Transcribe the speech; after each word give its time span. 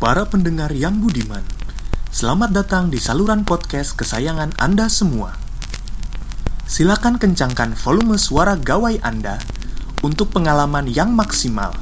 para 0.00 0.24
pendengar 0.24 0.72
yang 0.72 0.96
budiman. 0.96 1.44
Selamat 2.08 2.56
datang 2.56 2.88
di 2.88 2.96
saluran 2.96 3.44
podcast 3.44 3.92
kesayangan 4.00 4.56
Anda 4.56 4.88
semua. 4.88 5.36
Silakan 6.64 7.20
kencangkan 7.20 7.76
volume 7.76 8.16
suara 8.16 8.56
gawai 8.56 8.96
Anda 9.04 9.36
untuk 10.00 10.32
pengalaman 10.32 10.88
yang 10.88 11.12
maksimal. 11.12 11.76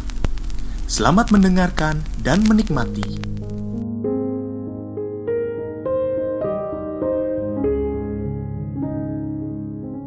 Selamat 0.91 1.31
mendengarkan 1.31 2.03
dan 2.19 2.43
menikmati. 2.51 3.23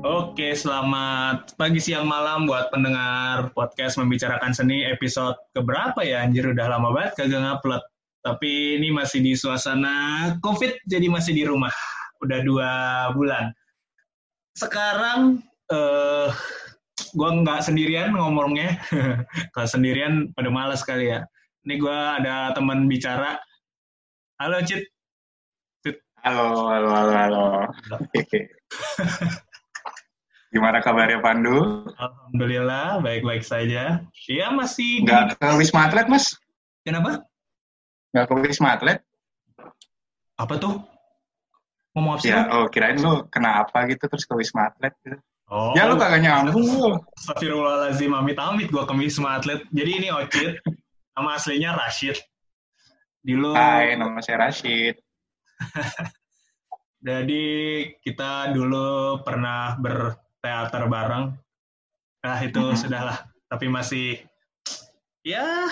Oke, 0.03 0.51
selamat 0.51 1.55
pagi, 1.55 1.79
siang, 1.79 2.03
malam 2.03 2.43
buat 2.43 2.67
pendengar 2.75 3.55
podcast 3.55 3.95
membicarakan 3.95 4.51
seni 4.51 4.83
episode 4.83 5.39
keberapa 5.55 6.03
ya? 6.03 6.27
Anjir, 6.27 6.51
udah 6.51 6.67
lama 6.75 6.91
banget 6.91 7.15
kagak 7.15 7.39
ngupload. 7.39 7.90
Tapi 8.21 8.77
ini 8.77 8.93
masih 8.93 9.25
di 9.25 9.33
suasana 9.33 10.29
COVID, 10.45 10.85
jadi 10.85 11.09
masih 11.09 11.33
di 11.33 11.41
rumah. 11.41 11.73
Udah 12.21 12.39
dua 12.45 12.71
bulan. 13.17 13.49
Sekarang, 14.53 15.41
eh, 15.73 16.29
gue 17.17 17.29
nggak 17.41 17.65
sendirian 17.65 18.13
ngomongnya. 18.13 18.77
Kalau 19.57 19.67
sendirian 19.67 20.29
pada 20.37 20.53
malas 20.53 20.85
kali 20.85 21.09
ya. 21.09 21.25
Ini 21.65 21.81
gue 21.81 21.97
ada 22.21 22.53
teman 22.53 22.85
bicara. 22.85 23.41
Halo, 24.37 24.61
Cit. 24.65 24.85
Halo, 26.21 26.69
halo, 26.69 26.89
halo, 26.93 27.13
halo. 27.17 27.45
Gimana 30.53 30.77
kabarnya 30.85 31.17
Pandu? 31.17 31.89
Alhamdulillah, 31.97 33.01
baik-baik 33.01 33.41
saja. 33.41 34.05
Iya, 34.29 34.53
masih... 34.53 35.01
Nggak 35.01 35.41
ke 35.41 35.47
Wisma 35.57 35.89
Atlet, 35.89 36.05
Mas? 36.05 36.37
Kenapa? 36.85 37.25
Nggak 38.11 38.25
ke 38.27 38.33
Wisma 38.43 38.75
Atlet? 38.75 38.99
Apa 40.35 40.53
tuh? 40.59 40.83
Ngomong 41.95 42.19
apa 42.19 42.21
sih? 42.23 42.31
Ya, 42.31 42.47
oh 42.51 42.67
kirain 42.71 42.99
lu 42.99 43.27
kena 43.27 43.63
apa 43.63 43.87
gitu 43.87 44.07
terus 44.07 44.23
ke 44.27 44.33
Wisma 44.35 44.71
Atlet 44.71 44.95
gitu. 45.03 45.17
Oh, 45.51 45.75
Ya 45.75 45.83
lu 45.87 45.99
kagak 45.99 46.23
nyambung 46.23 46.63
lu. 46.63 46.95
Astagfirullahaladzim, 47.19 48.11
amit-amit 48.15 48.71
gue 48.71 48.83
ke 48.83 48.93
Wisma 48.95 49.35
Atlet. 49.39 49.67
Jadi 49.71 49.91
ini 49.99 50.07
Ocit, 50.07 50.63
nama 51.11 51.35
aslinya 51.35 51.75
Rashid. 51.75 52.15
Dulu, 53.19 53.51
Hai, 53.53 53.99
nama 53.99 54.23
saya 54.23 54.47
Rashid. 54.47 54.95
jadi 57.07 57.43
kita 57.99 58.55
dulu 58.55 59.19
pernah 59.27 59.75
berteater 59.75 60.87
bareng. 60.87 61.35
Nah 62.21 62.37
itu 62.39 62.61
Mhm. 62.71 62.77
sudahlah, 62.77 63.19
tapi 63.51 63.67
masih, 63.67 64.23
ya, 65.21 65.67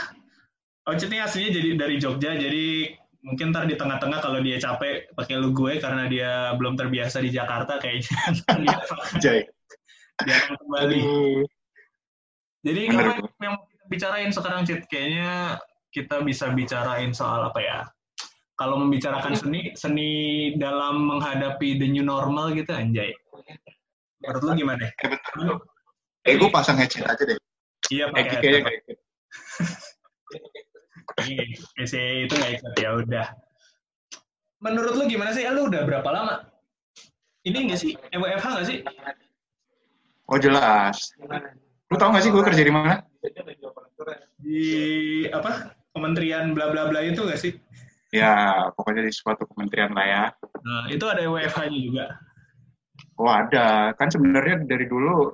Ocit 0.89 1.09
ini 1.13 1.21
aslinya 1.21 1.51
jadi 1.53 1.69
dari 1.77 1.95
Jogja, 2.01 2.33
jadi 2.33 2.89
mungkin 3.21 3.53
ntar 3.53 3.67
di 3.69 3.75
tengah-tengah 3.77 4.19
kalau 4.23 4.39
dia 4.41 4.57
capek 4.57 5.11
pakai 5.13 5.35
lu 5.37 5.51
gue 5.51 5.77
karena 5.77 6.07
dia 6.07 6.55
belum 6.55 6.79
terbiasa 6.79 7.19
di 7.19 7.29
Jakarta 7.29 7.77
kayaknya 7.77 8.15
dia, 8.63 8.77
Jai. 9.23 9.41
dia 10.25 10.37
kembali. 10.49 10.97
Aduh. 10.97 11.43
Jadi 12.59 12.81
Bener, 12.91 13.23
apa 13.23 13.43
yang 13.45 13.55
mau 13.55 13.63
kita 13.69 13.85
bicarain 13.87 14.31
sekarang, 14.33 14.61
Cit? 14.67 14.81
Kayaknya 14.91 15.61
kita 15.95 16.15
bisa 16.27 16.51
bicarain 16.51 17.11
soal 17.15 17.47
apa 17.47 17.59
ya? 17.63 17.79
Kalau 18.59 18.75
membicarakan 18.83 19.39
seni, 19.39 19.71
seni 19.79 20.09
dalam 20.59 21.07
menghadapi 21.07 21.79
the 21.79 21.87
new 21.87 22.03
normal 22.03 22.51
gitu, 22.51 22.75
anjay. 22.75 23.15
Menurut 24.19 24.43
lu 24.43 24.51
gimana? 24.59 24.83
Eh, 24.91 25.07
bentar. 25.07 25.33
Eh, 26.27 26.35
gue 26.35 26.49
pasang 26.51 26.75
headset 26.75 27.07
aja 27.07 27.23
deh. 27.23 27.39
Iya, 27.87 28.11
pakai 28.11 28.27
headset. 28.43 28.99
Nih, 31.25 31.55
PC 31.75 31.93
itu 32.27 32.33
nggak 32.35 32.53
ikut, 32.59 32.73
ya 32.79 32.89
udah. 32.99 33.27
Menurut 34.59 34.93
lu 34.99 35.03
gimana 35.07 35.31
sih? 35.31 35.47
Lu 35.47 35.71
udah 35.71 35.81
berapa 35.87 36.09
lama? 36.11 36.35
Ini 37.47 37.71
nggak 37.71 37.79
sih? 37.79 37.95
EWFH 38.11 38.45
nggak 38.45 38.67
sih? 38.67 38.79
Oh 40.29 40.37
jelas. 40.37 41.15
Lu 41.89 41.97
tau 41.97 42.13
gak 42.13 42.21
sih 42.21 42.29
gue 42.29 42.43
kerja 42.45 42.61
di 42.61 42.69
mana? 42.69 43.01
Di 44.37 44.61
apa? 45.33 45.73
Kementerian 45.89 46.53
bla 46.53 46.69
bla 46.69 46.85
bla 46.85 47.01
itu 47.01 47.25
nggak 47.25 47.41
sih? 47.41 47.57
Ya, 48.13 48.69
pokoknya 48.77 49.09
di 49.09 49.13
suatu 49.13 49.49
kementerian 49.49 49.93
lah 49.97 50.05
ya. 50.05 50.23
Nah, 50.61 50.85
itu 50.93 51.01
ada 51.09 51.25
EWFH-nya 51.25 51.79
juga. 51.81 52.05
Oh 53.17 53.29
ada. 53.29 53.93
Kan 53.97 54.13
sebenarnya 54.13 54.65
dari 54.69 54.85
dulu 54.85 55.33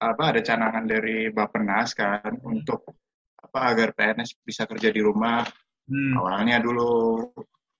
apa 0.00 0.32
ada 0.32 0.40
canangan 0.40 0.88
dari 0.88 1.28
Bappenas 1.28 1.92
kan 1.92 2.40
untuk 2.42 2.88
apa 3.52 3.68
agar 3.68 3.88
PNS 3.92 4.40
bisa 4.48 4.64
kerja 4.64 4.88
di 4.88 5.04
rumah. 5.04 5.44
Hmm. 5.82 6.14
awalnya 6.16 6.56
dulu 6.62 7.20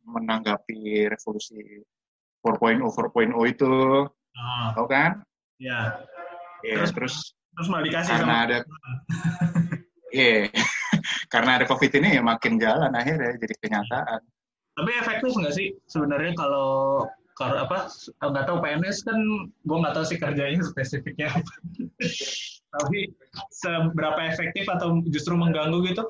menanggapi 0.05 1.09
revolusi 1.09 1.81
4.0 2.45 2.83
4.0 2.93 3.33
itu. 3.49 3.73
Ah, 4.37 4.77
tau 4.77 4.85
kan? 4.85 5.25
Ya. 5.57 6.05
ya 6.61 6.77
Terus- 6.77 6.93
terus 6.93 7.17
Terus 7.53 7.69
malah 7.69 7.85
dikasih 7.85 8.13
karena 8.17 8.25
sama 8.25 8.37
ada 8.49 8.59
iya. 10.13 10.49
Karena 11.33 11.51
ada 11.57 11.65
covid 11.69 11.93
ini 12.01 12.17
ya 12.17 12.23
makin 12.25 12.57
jalan 12.61 12.93
akhirnya 12.93 13.33
jadi 13.41 13.55
kenyataan. 13.61 14.21
Tapi 14.77 14.91
efektif 15.01 15.33
nggak 15.33 15.55
sih 15.57 15.73
sebenarnya 15.89 16.33
kalau 16.37 17.05
kalau 17.37 17.57
apa 17.65 17.89
nggak 18.25 18.45
tahu 18.45 18.57
PNS 18.61 19.05
kan 19.09 19.17
gue 19.49 19.77
nggak 19.85 19.95
tahu 19.97 20.05
sih 20.05 20.17
kerjanya 20.21 20.61
spesifiknya. 20.65 21.29
Tapi 22.73 23.13
seberapa 23.53 24.21
efektif 24.33 24.65
atau 24.65 25.05
justru 25.05 25.37
mengganggu 25.37 25.85
gitu? 25.93 26.03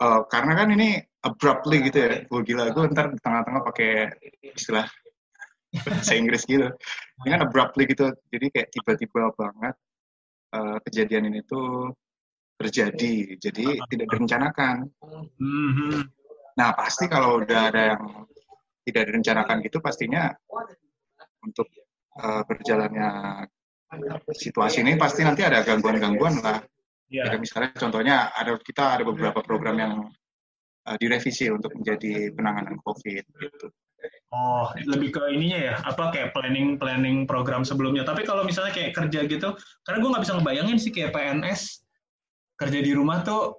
Eh, 0.00 0.20
karena 0.32 0.52
kan 0.56 0.68
ini 0.72 1.00
abruptly 1.20 1.84
gitu 1.88 1.98
ya. 2.00 2.12
Gue 2.24 2.40
gila 2.44 2.72
gue 2.72 2.84
ntar 2.92 3.12
di 3.12 3.20
tengah-tengah 3.20 3.62
pakai 3.68 4.08
istilah 4.56 4.88
bahasa 5.84 6.12
Inggris 6.16 6.48
gitu. 6.48 6.68
Ini 7.24 7.28
kan 7.28 7.40
abruptly 7.44 7.84
gitu. 7.88 8.12
Jadi 8.32 8.46
kayak 8.48 8.68
tiba-tiba 8.72 9.32
banget 9.36 9.74
eh, 10.56 10.78
kejadian 10.88 11.28
ini 11.32 11.40
tuh 11.44 11.92
terjadi. 12.56 13.36
Jadi 13.36 13.80
tidak 13.92 14.06
direncanakan. 14.08 14.88
Mhm. 15.40 15.92
Nah, 16.56 16.76
pasti 16.76 17.08
kalau 17.08 17.40
udah 17.40 17.72
ada 17.72 17.96
yang 17.96 18.04
tidak 18.84 19.08
direncanakan 19.08 19.56
gitu, 19.64 19.80
pastinya 19.84 20.32
untuk 21.44 21.68
eh, 22.20 22.42
berjalannya 22.48 23.08
situasi 24.30 24.86
ini 24.86 24.94
pasti 24.94 25.26
nanti 25.26 25.42
ada 25.42 25.66
gangguan-gangguan 25.66 26.38
lah. 26.42 26.62
Kayak 27.10 27.42
misalnya 27.42 27.70
contohnya 27.74 28.16
ada 28.30 28.54
kita 28.62 28.98
ada 28.98 29.02
beberapa 29.02 29.42
program 29.42 29.76
yang 29.82 29.92
eh, 30.86 30.96
direvisi 31.02 31.50
untuk 31.50 31.74
menjadi 31.74 32.30
penanganan 32.30 32.78
COVID 32.86 33.24
gitu. 33.42 33.66
Oh, 34.30 34.70
lebih 34.86 35.12
ke 35.12 35.22
ininya 35.34 35.58
ya, 35.58 35.74
apa 35.82 36.14
kayak 36.14 36.32
planning 36.32 36.78
planning 36.78 37.26
program 37.26 37.66
sebelumnya. 37.66 38.06
Tapi 38.06 38.22
kalau 38.22 38.46
misalnya 38.46 38.70
kayak 38.72 38.94
kerja 38.94 39.26
gitu, 39.26 39.58
karena 39.84 39.98
gue 39.98 40.10
nggak 40.14 40.22
bisa 40.24 40.34
ngebayangin 40.38 40.78
sih 40.78 40.94
kayak 40.94 41.12
PNS 41.12 41.82
kerja 42.56 42.78
di 42.78 42.92
rumah 42.94 43.26
tuh 43.26 43.58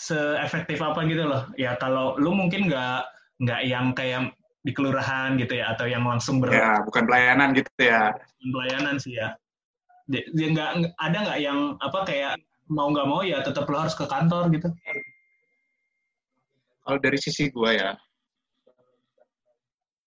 seefektif 0.00 0.80
apa 0.80 1.04
gitu 1.04 1.28
loh. 1.28 1.46
Ya 1.60 1.76
kalau 1.76 2.16
lu 2.16 2.32
mungkin 2.32 2.66
nggak 2.66 3.04
nggak 3.44 3.60
yang 3.68 3.92
kayak 3.92 4.32
di 4.62 4.70
kelurahan 4.70 5.34
gitu 5.42 5.58
ya, 5.58 5.74
atau 5.74 5.90
yang 5.90 6.06
langsung 6.06 6.38
ber 6.38 6.54
Ya, 6.54 6.78
bukan 6.86 7.02
pelayanan 7.06 7.50
gitu 7.52 7.70
ya. 7.82 8.14
pelayanan 8.38 8.96
sih 9.02 9.18
ya. 9.18 9.34
Dia 10.10 10.48
nggak 10.54 10.94
ada 10.98 11.16
nggak 11.26 11.38
yang 11.42 11.74
apa 11.82 12.06
kayak 12.06 12.38
mau 12.70 12.90
nggak 12.94 13.06
mau 13.10 13.20
ya 13.26 13.42
tetap 13.42 13.66
lo 13.66 13.78
harus 13.82 13.94
ke 13.98 14.06
kantor 14.06 14.50
gitu. 14.54 14.70
Kalau 16.82 16.98
dari 16.98 17.18
sisi 17.18 17.46
gua 17.50 17.70
ya, 17.74 17.90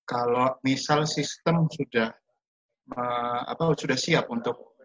kalau 0.05 0.55
misal 0.63 1.07
sistem 1.07 1.67
sudah 1.71 2.11
eh, 2.85 3.39
apa 3.49 3.73
sudah 3.73 3.97
siap 3.97 4.29
untuk 4.29 4.77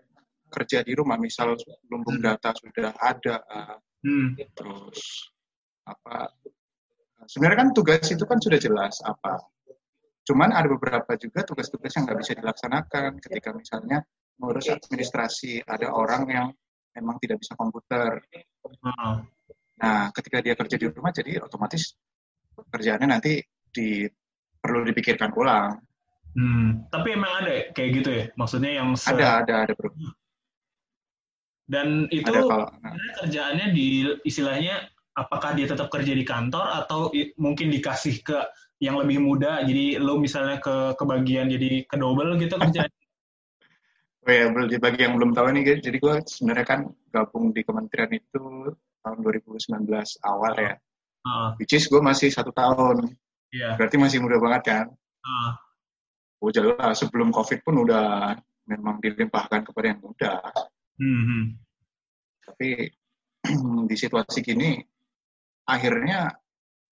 kerja 0.51 0.81
di 0.83 0.97
rumah, 0.97 1.21
misal 1.21 1.53
lumbung 1.93 2.19
Hmm. 2.19 2.33
data 2.33 2.51
sudah 2.57 2.91
ada, 2.97 3.37
eh, 3.45 3.77
Hmm. 4.01 4.33
terus 4.57 5.29
apa 5.85 6.33
sebenarnya 7.29 7.69
kan 7.69 7.71
tugas 7.77 8.09
itu 8.09 8.25
kan 8.25 8.41
sudah 8.41 8.57
jelas 8.57 8.97
apa 9.05 9.37
cuman 10.31 10.55
ada 10.55 10.71
beberapa 10.71 11.11
juga 11.19 11.43
tugas-tugas 11.43 11.91
yang 11.99 12.07
nggak 12.07 12.19
bisa 12.23 12.33
dilaksanakan 12.39 13.19
ketika 13.19 13.51
misalnya 13.51 13.99
ngurus 14.39 14.71
administrasi 14.71 15.67
ada 15.67 15.91
orang 15.91 16.23
yang 16.31 16.47
memang 16.95 17.19
tidak 17.19 17.43
bisa 17.43 17.59
komputer 17.59 18.23
Oh. 18.87 19.19
nah 19.81 20.13
ketika 20.15 20.39
dia 20.45 20.55
kerja 20.55 20.77
di 20.79 20.87
rumah 20.87 21.11
jadi 21.11 21.43
otomatis 21.43 21.99
pekerjaannya 22.55 23.09
nanti 23.09 23.43
di 23.73 24.05
perlu 24.63 24.87
dipikirkan 24.87 25.35
ulang 25.35 25.83
Hmm. 26.31 26.87
Tapi 26.87 27.19
emang 27.19 27.43
ada 27.43 27.51
ya 27.51 27.63
kayak 27.75 27.91
gitu 27.91 28.11
ya, 28.15 28.25
maksudnya 28.39 28.71
yang 28.71 28.95
se- 28.95 29.11
ada 29.11 29.43
ada 29.43 29.55
ada 29.67 29.73
bro. 29.75 29.91
dan 31.67 32.07
itu 32.11 32.27
ada 32.31 32.47
kalau 32.47 32.67
nah, 32.83 32.95
kerjaannya 33.23 33.67
di 33.75 34.07
istilahnya 34.23 34.91
apakah 35.15 35.59
dia 35.59 35.67
tetap 35.67 35.91
kerja 35.91 36.15
di 36.15 36.23
kantor 36.23 36.87
atau 36.87 37.11
mungkin 37.35 37.71
dikasih 37.75 38.23
ke 38.23 38.39
yang 38.81 38.97
lebih 38.97 39.21
muda 39.21 39.61
jadi 39.63 40.01
lo 40.01 40.17
misalnya 40.17 40.57
ke 40.59 40.97
kebagian 40.97 41.53
jadi 41.53 41.85
ke 41.85 41.97
double 42.01 42.37
gitu 42.41 42.57
kerjaan 42.57 42.91
Oh 44.21 44.29
ya, 44.29 44.53
belum 44.53 44.69
bagi 44.85 45.01
yang 45.01 45.17
belum 45.17 45.33
tahu 45.33 45.49
nih, 45.49 45.63
guys. 45.65 45.81
jadi 45.81 45.97
gue 45.97 46.15
sebenarnya 46.29 46.67
kan 46.69 46.81
gabung 47.09 47.57
di 47.57 47.65
kementerian 47.65 48.13
itu 48.13 48.69
tahun 49.01 49.19
2019 49.25 49.89
awal 50.29 50.53
ya. 50.61 50.77
Ah, 51.25 51.57
Which 51.57 51.73
is 51.73 51.89
gue 51.89 52.05
masih 52.05 52.29
satu 52.29 52.53
tahun. 52.53 53.17
iya. 53.49 53.81
Berarti 53.81 53.97
masih 53.97 54.21
muda 54.21 54.37
banget 54.37 54.63
kan. 54.69 54.87
Ah, 55.25 55.57
Oh 56.41 56.49
jelas, 56.53 57.01
sebelum 57.01 57.33
COVID 57.33 57.61
pun 57.65 57.85
udah 57.85 58.33
memang 58.65 59.01
dilimpahkan 59.01 59.61
kepada 59.73 59.87
yang 59.93 60.01
muda. 60.01 60.41
hmm, 61.01 61.23
hmm. 61.25 61.45
Tapi 62.45 62.69
di 63.89 63.97
situasi 63.97 64.41
gini, 64.45 64.81
akhirnya 65.69 66.33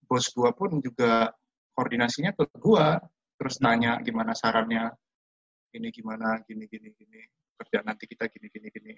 bos 0.08 0.28
gua 0.32 0.52
pun 0.52 0.80
juga 0.80 1.32
koordinasinya 1.78 2.34
ke 2.34 2.50
gua. 2.58 2.98
Terus 3.38 3.62
tanya 3.62 4.02
gimana 4.02 4.34
sarannya, 4.34 4.90
ini 5.78 5.94
gimana, 5.94 6.42
gini, 6.42 6.66
gini, 6.66 6.90
gini. 6.90 7.22
Kerja 7.54 7.86
nanti 7.86 8.10
kita 8.10 8.26
gini, 8.26 8.50
gini, 8.50 8.66
gini. 8.66 8.94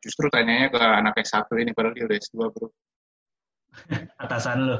Justru 0.00 0.32
tanyanya 0.32 0.72
ke 0.72 0.80
anak 0.80 1.20
S1 1.20 1.52
ini, 1.60 1.76
padahal 1.76 1.92
dia 1.92 2.08
udah 2.08 2.16
S2 2.16 2.36
bro. 2.48 2.72
Atasan 4.24 4.64
lu. 4.64 4.76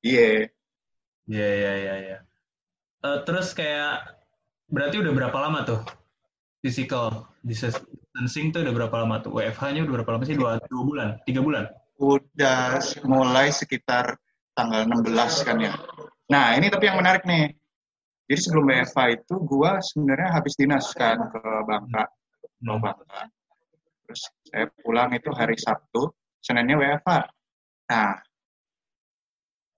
Iya, 0.00 0.48
Iya, 1.26 1.48
iya, 1.58 1.72
iya, 1.82 1.94
iya. 2.06 2.18
Eh, 3.02 3.18
terus 3.26 3.50
kayak 3.50 4.22
berarti 4.70 5.02
udah 5.02 5.12
berapa 5.12 5.38
lama 5.42 5.66
tuh 5.66 5.82
physical 6.62 7.26
distancing 7.42 8.54
tuh 8.54 8.62
udah 8.62 8.74
berapa 8.74 8.94
lama 9.02 9.18
tuh? 9.26 9.34
WFH-nya 9.34 9.84
udah 9.84 9.94
berapa 10.00 10.10
lama 10.14 10.24
sih? 10.24 10.38
Dua, 10.38 10.62
dua 10.70 10.82
bulan? 10.86 11.08
Tiga 11.26 11.42
bulan? 11.42 11.66
udah 11.96 12.76
mulai 13.08 13.48
sekitar 13.48 14.20
tanggal 14.56 14.88
16 14.88 15.46
kan 15.46 15.56
ya. 15.60 15.72
Nah, 16.32 16.56
ini 16.56 16.72
tapi 16.72 16.88
yang 16.88 16.98
menarik 16.98 17.22
nih. 17.28 17.52
Jadi 18.26 18.40
sebelum 18.42 18.66
WFA 18.66 19.04
itu 19.14 19.34
gua 19.46 19.78
sebenarnya 19.78 20.34
habis 20.34 20.58
dinas 20.58 20.90
kan 20.90 21.30
ke 21.30 21.38
Bangka, 21.62 22.10
ke 22.42 22.74
Bangka. 22.82 23.22
Terus 24.02 24.22
saya 24.50 24.66
pulang 24.82 25.14
itu 25.14 25.30
hari 25.30 25.54
Sabtu, 25.54 26.10
Seninnya 26.42 26.74
WFA. 26.74 27.22
Nah, 27.86 28.18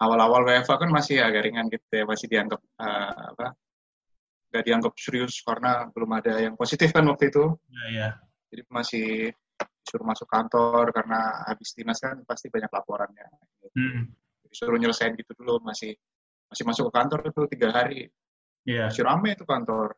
awal-awal 0.01 0.49
WFA 0.49 0.81
kan 0.81 0.89
masih 0.89 1.21
agak 1.21 1.45
ringan 1.45 1.69
gitu 1.69 1.85
ya, 1.93 2.09
masih 2.09 2.27
dianggap 2.31 2.61
eh, 2.61 3.13
apa? 3.37 3.47
Gak 4.49 4.65
dianggap 4.65 4.97
serius 4.97 5.45
karena 5.45 5.93
belum 5.93 6.09
ada 6.17 6.41
yang 6.41 6.57
positif 6.57 6.89
kan 6.89 7.05
waktu 7.05 7.29
itu. 7.29 7.53
Iya, 7.69 7.85
iya. 7.93 8.09
Jadi 8.49 8.63
masih 8.73 9.09
disuruh 9.85 10.09
masuk 10.09 10.29
kantor 10.29 10.93
karena 10.93 11.45
habis 11.49 11.77
dinas 11.77 12.01
kan 12.01 12.21
pasti 12.25 12.49
banyak 12.49 12.69
laporannya. 12.73 13.29
Hmm, 13.77 14.09
disuruh 14.49 14.81
nyelesain 14.81 15.15
gitu 15.15 15.33
dulu 15.39 15.61
masih 15.65 15.95
masih 16.49 16.65
masuk 16.65 16.89
ke 16.89 16.93
kantor 16.97 17.21
itu 17.29 17.41
tiga 17.53 17.69
hari. 17.73 18.01
Iya. 18.69 18.93
masih 18.93 19.05
rame 19.05 19.37
itu 19.37 19.45
kantor. 19.45 19.97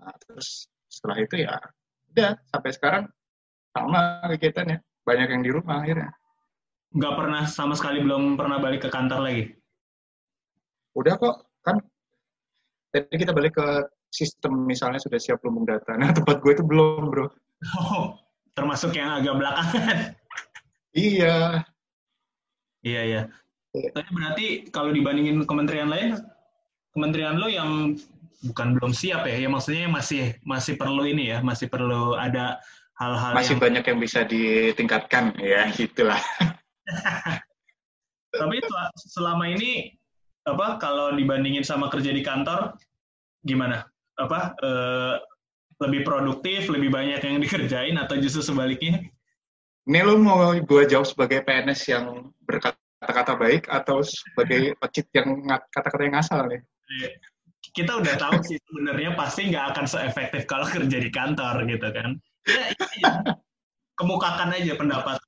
Nah, 0.00 0.16
terus 0.24 0.68
setelah 0.88 1.16
itu 1.20 1.44
ya 1.44 1.60
udah 2.12 2.32
sampai 2.48 2.70
sekarang 2.72 3.04
sama 3.76 4.24
kegiatannya. 4.36 4.80
Banyak 5.04 5.28
yang 5.32 5.42
di 5.44 5.50
rumah 5.52 5.84
akhirnya. 5.84 6.10
Nggak 6.90 7.14
pernah 7.16 7.42
sama 7.46 7.74
sekali 7.78 8.02
belum 8.02 8.34
pernah 8.34 8.58
balik 8.58 8.88
ke 8.88 8.90
kantor 8.90 9.22
lagi. 9.24 9.44
udah 10.90 11.14
kok 11.22 11.46
kan 11.62 11.78
tadi 12.90 13.14
kita 13.14 13.30
balik 13.30 13.54
ke 13.54 13.68
sistem 14.10 14.66
misalnya 14.66 14.98
sudah 14.98 15.22
siap 15.22 15.38
lumbung 15.46 15.62
data. 15.62 15.94
Nah 15.94 16.10
tempat 16.18 16.42
gue 16.42 16.52
itu 16.52 16.66
belum 16.66 17.08
bro. 17.08 17.30
Oh, 17.78 18.18
termasuk 18.58 18.90
yang 18.98 19.22
agak 19.22 19.38
belakangan. 19.38 20.18
iya 20.90 21.62
Iya, 22.80 23.00
iya. 23.04 23.22
Iya. 23.76 23.88
Tapi 23.94 24.08
berarti 24.10 24.46
kalau 24.74 24.90
dibandingin 24.90 25.46
kementerian 25.46 25.88
lain, 25.88 26.18
kementerian 26.90 27.38
lo 27.38 27.46
yang 27.46 27.94
bukan 28.50 28.74
belum 28.80 28.92
siap 28.96 29.28
ya, 29.28 29.36
ya 29.36 29.48
maksudnya 29.52 29.86
masih 29.86 30.34
masih 30.42 30.74
perlu 30.80 31.04
ini 31.06 31.30
ya, 31.30 31.38
masih 31.44 31.68
perlu 31.68 32.16
ada 32.16 32.58
hal-hal 33.00 33.32
masih 33.32 33.56
yang 33.56 33.62
banyak 33.64 33.84
yang 33.84 33.98
bisa 34.00 34.20
ditingkatkan 34.28 35.32
ya 35.40 35.72
gitulah 35.72 36.20
Tapi 38.30 38.56
sel- 38.62 38.94
selama 39.10 39.50
ini 39.50 39.90
apa 40.46 40.78
kalau 40.78 41.12
dibandingin 41.14 41.66
sama 41.66 41.90
kerja 41.90 42.14
di 42.14 42.22
kantor 42.22 42.78
gimana? 43.42 43.82
Apa 44.14 44.54
eh, 44.62 45.14
lebih 45.82 46.06
produktif, 46.06 46.70
lebih 46.70 46.94
banyak 46.94 47.18
yang 47.18 47.42
dikerjain 47.42 47.98
atau 47.98 48.14
justru 48.22 48.54
sebaliknya? 48.54 49.02
Ini 49.88 50.06
lu 50.06 50.22
mau 50.22 50.54
gue 50.54 50.82
jawab 50.86 51.08
sebagai 51.08 51.42
PNS 51.42 51.80
yang 51.90 52.30
berkata-kata 52.50 53.32
baik 53.38 53.70
atau 53.70 54.02
sebagai 54.02 54.74
pecit 54.82 55.06
yang 55.14 55.46
kata-kata 55.70 56.02
yang 56.02 56.14
ngasal 56.18 56.50
nih? 56.50 56.60
Kita 57.70 58.02
udah 58.02 58.14
tahu 58.18 58.42
sih 58.42 58.58
sebenarnya 58.58 59.14
pasti 59.14 59.46
nggak 59.46 59.66
akan 59.76 59.86
seefektif 59.86 60.42
kalau 60.50 60.66
kerja 60.66 60.98
di 60.98 61.10
kantor 61.14 61.62
gitu 61.70 61.88
kan. 61.94 62.10
Ya, 62.50 62.64
iya. 62.98 63.12
kemukakan 63.94 64.56
aja 64.56 64.74
pendapat. 64.74 65.20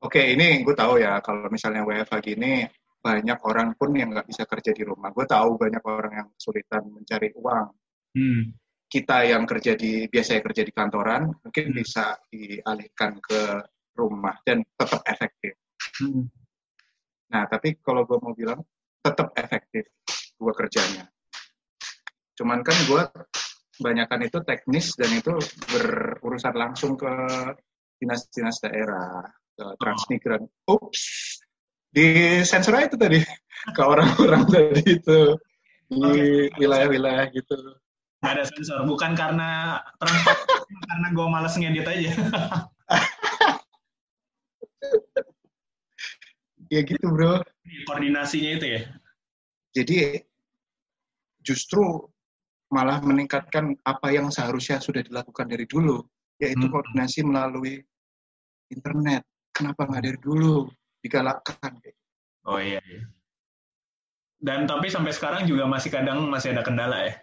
Oke, 0.00 0.32
ini 0.32 0.64
gue 0.64 0.74
tahu 0.74 1.02
ya 1.02 1.20
kalau 1.20 1.50
misalnya 1.52 1.84
WFH 1.84 2.14
gini 2.24 2.64
banyak 2.98 3.38
orang 3.44 3.74
pun 3.78 3.94
yang 3.94 4.10
nggak 4.10 4.26
bisa 4.26 4.48
kerja 4.48 4.72
di 4.72 4.82
rumah. 4.82 5.12
Gue 5.12 5.26
tahu 5.28 5.60
banyak 5.60 5.82
orang 5.84 6.12
yang 6.24 6.28
kesulitan 6.34 6.82
mencari 6.88 7.30
uang. 7.36 7.68
Hmm. 8.16 8.42
Kita 8.88 9.28
yang 9.28 9.44
kerja 9.44 9.76
di 9.76 10.08
biasanya 10.08 10.40
kerja 10.40 10.62
di 10.64 10.72
kantoran 10.72 11.28
mungkin 11.44 11.64
Hmm. 11.70 11.76
bisa 11.76 12.16
dialihkan 12.32 13.20
ke 13.20 13.40
rumah 13.98 14.38
dan 14.46 14.62
tetap 14.64 15.02
efektif. 15.04 15.58
Hmm. 15.98 16.24
Nah, 17.28 17.44
tapi 17.50 17.76
kalau 17.84 18.08
gue 18.08 18.18
mau 18.22 18.32
bilang 18.32 18.62
tetap 19.04 19.34
efektif 19.36 19.84
gue 20.38 20.52
kerjanya. 20.54 21.10
Cuman 22.38 22.62
kan 22.62 22.76
gue 22.86 23.02
kebanyakan 23.78 24.26
itu 24.26 24.38
teknis 24.46 24.94
dan 24.94 25.10
itu 25.14 25.34
berurusan 25.70 26.54
langsung 26.54 26.94
ke 26.94 27.10
dinas-dinas 27.98 28.62
daerah, 28.62 29.26
ke 29.58 29.64
transmigran. 29.82 30.46
Ups, 30.70 31.02
di 31.90 32.40
sensor 32.46 32.78
itu 32.78 32.94
tadi 32.94 33.18
ke 33.76 33.82
orang-orang 33.82 34.46
tadi 34.54 34.82
itu 34.86 35.34
di 35.88 36.46
wilayah-wilayah 36.58 37.26
gitu. 37.34 37.58
Ada 38.18 38.50
sensor, 38.50 38.82
bukan 38.82 39.14
karena 39.14 39.78
transport, 40.02 40.42
karena 40.90 41.06
gue 41.14 41.26
males 41.30 41.54
ngedit 41.54 41.86
aja. 41.86 42.12
Ya 46.68 46.80
gitu 46.84 47.06
bro. 47.08 47.40
Koordinasinya 47.88 48.50
itu 48.60 48.66
ya. 48.76 48.82
Jadi 49.72 50.20
justru 51.40 51.80
malah 52.68 53.00
meningkatkan 53.00 53.72
apa 53.84 54.12
yang 54.12 54.28
seharusnya 54.28 54.76
sudah 54.80 55.00
dilakukan 55.00 55.48
dari 55.48 55.64
dulu, 55.64 56.04
yaitu 56.36 56.68
Hmm. 56.68 56.72
koordinasi 56.72 57.24
melalui 57.24 57.80
internet. 58.68 59.24
Kenapa 59.56 59.88
nggak 59.88 60.04
dari 60.04 60.18
dulu 60.20 60.68
digalakkan? 61.00 61.72
Oh 62.44 62.60
iya. 62.60 62.80
iya. 62.84 63.02
Dan 64.38 64.68
tapi 64.68 64.86
sampai 64.92 65.10
sekarang 65.10 65.48
juga 65.48 65.66
masih 65.66 65.90
kadang 65.90 66.28
masih 66.30 66.54
ada 66.54 66.62
kendala 66.62 67.08
ya. 67.08 67.14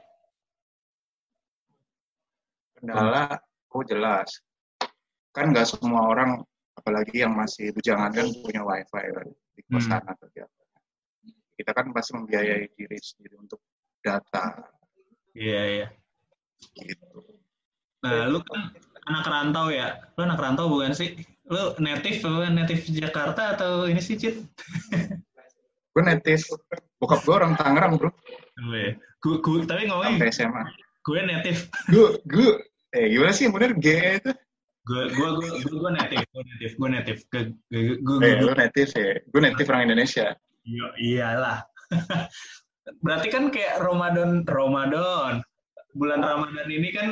Kendala, 2.76 3.40
oh 3.72 3.84
jelas. 3.88 4.44
Kan 5.32 5.56
nggak 5.56 5.70
semua 5.70 6.12
orang, 6.12 6.44
apalagi 6.76 7.24
yang 7.24 7.34
masih 7.34 7.72
bujangan 7.72 8.12
kan 8.12 8.28
punya 8.44 8.62
wifi 8.62 9.04
kan, 9.16 9.28
di 9.56 9.62
kosan 9.72 10.04
atau 10.04 10.28
di 10.32 10.40
apa. 10.44 10.64
Kita 11.56 11.72
kan 11.72 11.86
pasti 11.96 12.12
membiayai 12.20 12.68
diri 12.76 12.98
sendiri 13.00 13.36
untuk 13.40 13.64
data. 14.04 14.60
Iya 15.32 15.62
iya. 15.72 15.88
Gitu. 16.76 17.20
Nah 18.04 18.28
lu 18.28 18.44
kan 18.44 18.76
anak 19.08 19.26
rantau 19.26 19.72
ya. 19.72 20.04
Lu 20.20 20.28
anak 20.28 20.40
rantau 20.40 20.68
bukan 20.68 20.92
sih? 20.92 21.16
Lu 21.48 21.74
native 21.80 22.20
native 22.52 22.84
Jakarta 22.92 23.56
atau 23.56 23.88
ini 23.88 24.04
sih 24.04 24.20
Cit? 24.20 24.36
Gue 25.96 26.04
native, 26.04 26.44
bokap 27.00 27.24
gue 27.24 27.32
orang 27.32 27.56
Tangerang 27.56 27.96
bro, 27.96 28.12
Gue, 28.68 29.00
gue, 29.24 29.36
gue 29.40 29.64
tapi 29.64 29.88
sampai 29.88 30.28
SMA. 30.28 30.64
gue 31.08 31.20
native. 31.24 31.60
Gue, 31.88 32.20
gue, 32.28 32.52
eh 32.92 33.16
gimana 33.16 33.32
sih 33.32 33.48
bener 33.48 33.72
G 33.80 34.20
itu? 34.20 34.32
Gue 34.86 35.10
gue 35.10 35.30
gue 35.42 35.50
gue, 35.66 35.76
gue 35.82 35.92
native, 35.98 36.26
gue 36.30 36.44
native, 36.46 36.74
gue 36.78 36.90
native. 36.94 37.20
Gue 37.34 37.42
gue 37.66 37.86
gue, 38.06 38.30
gue, 38.38 38.54
native 38.54 38.92
ya? 38.94 39.14
Gue 39.34 39.42
native 39.42 39.68
orang 39.74 39.84
Indonesia. 39.90 40.28
Iya, 40.66 40.88
iyalah. 41.02 41.58
Berarti 43.06 43.28
kan 43.34 43.50
kayak 43.50 43.82
Ramadan, 43.82 44.46
Ramadan. 44.46 45.42
Bulan 45.98 46.22
Ramadan 46.22 46.68
ini 46.70 46.90
kan 46.94 47.08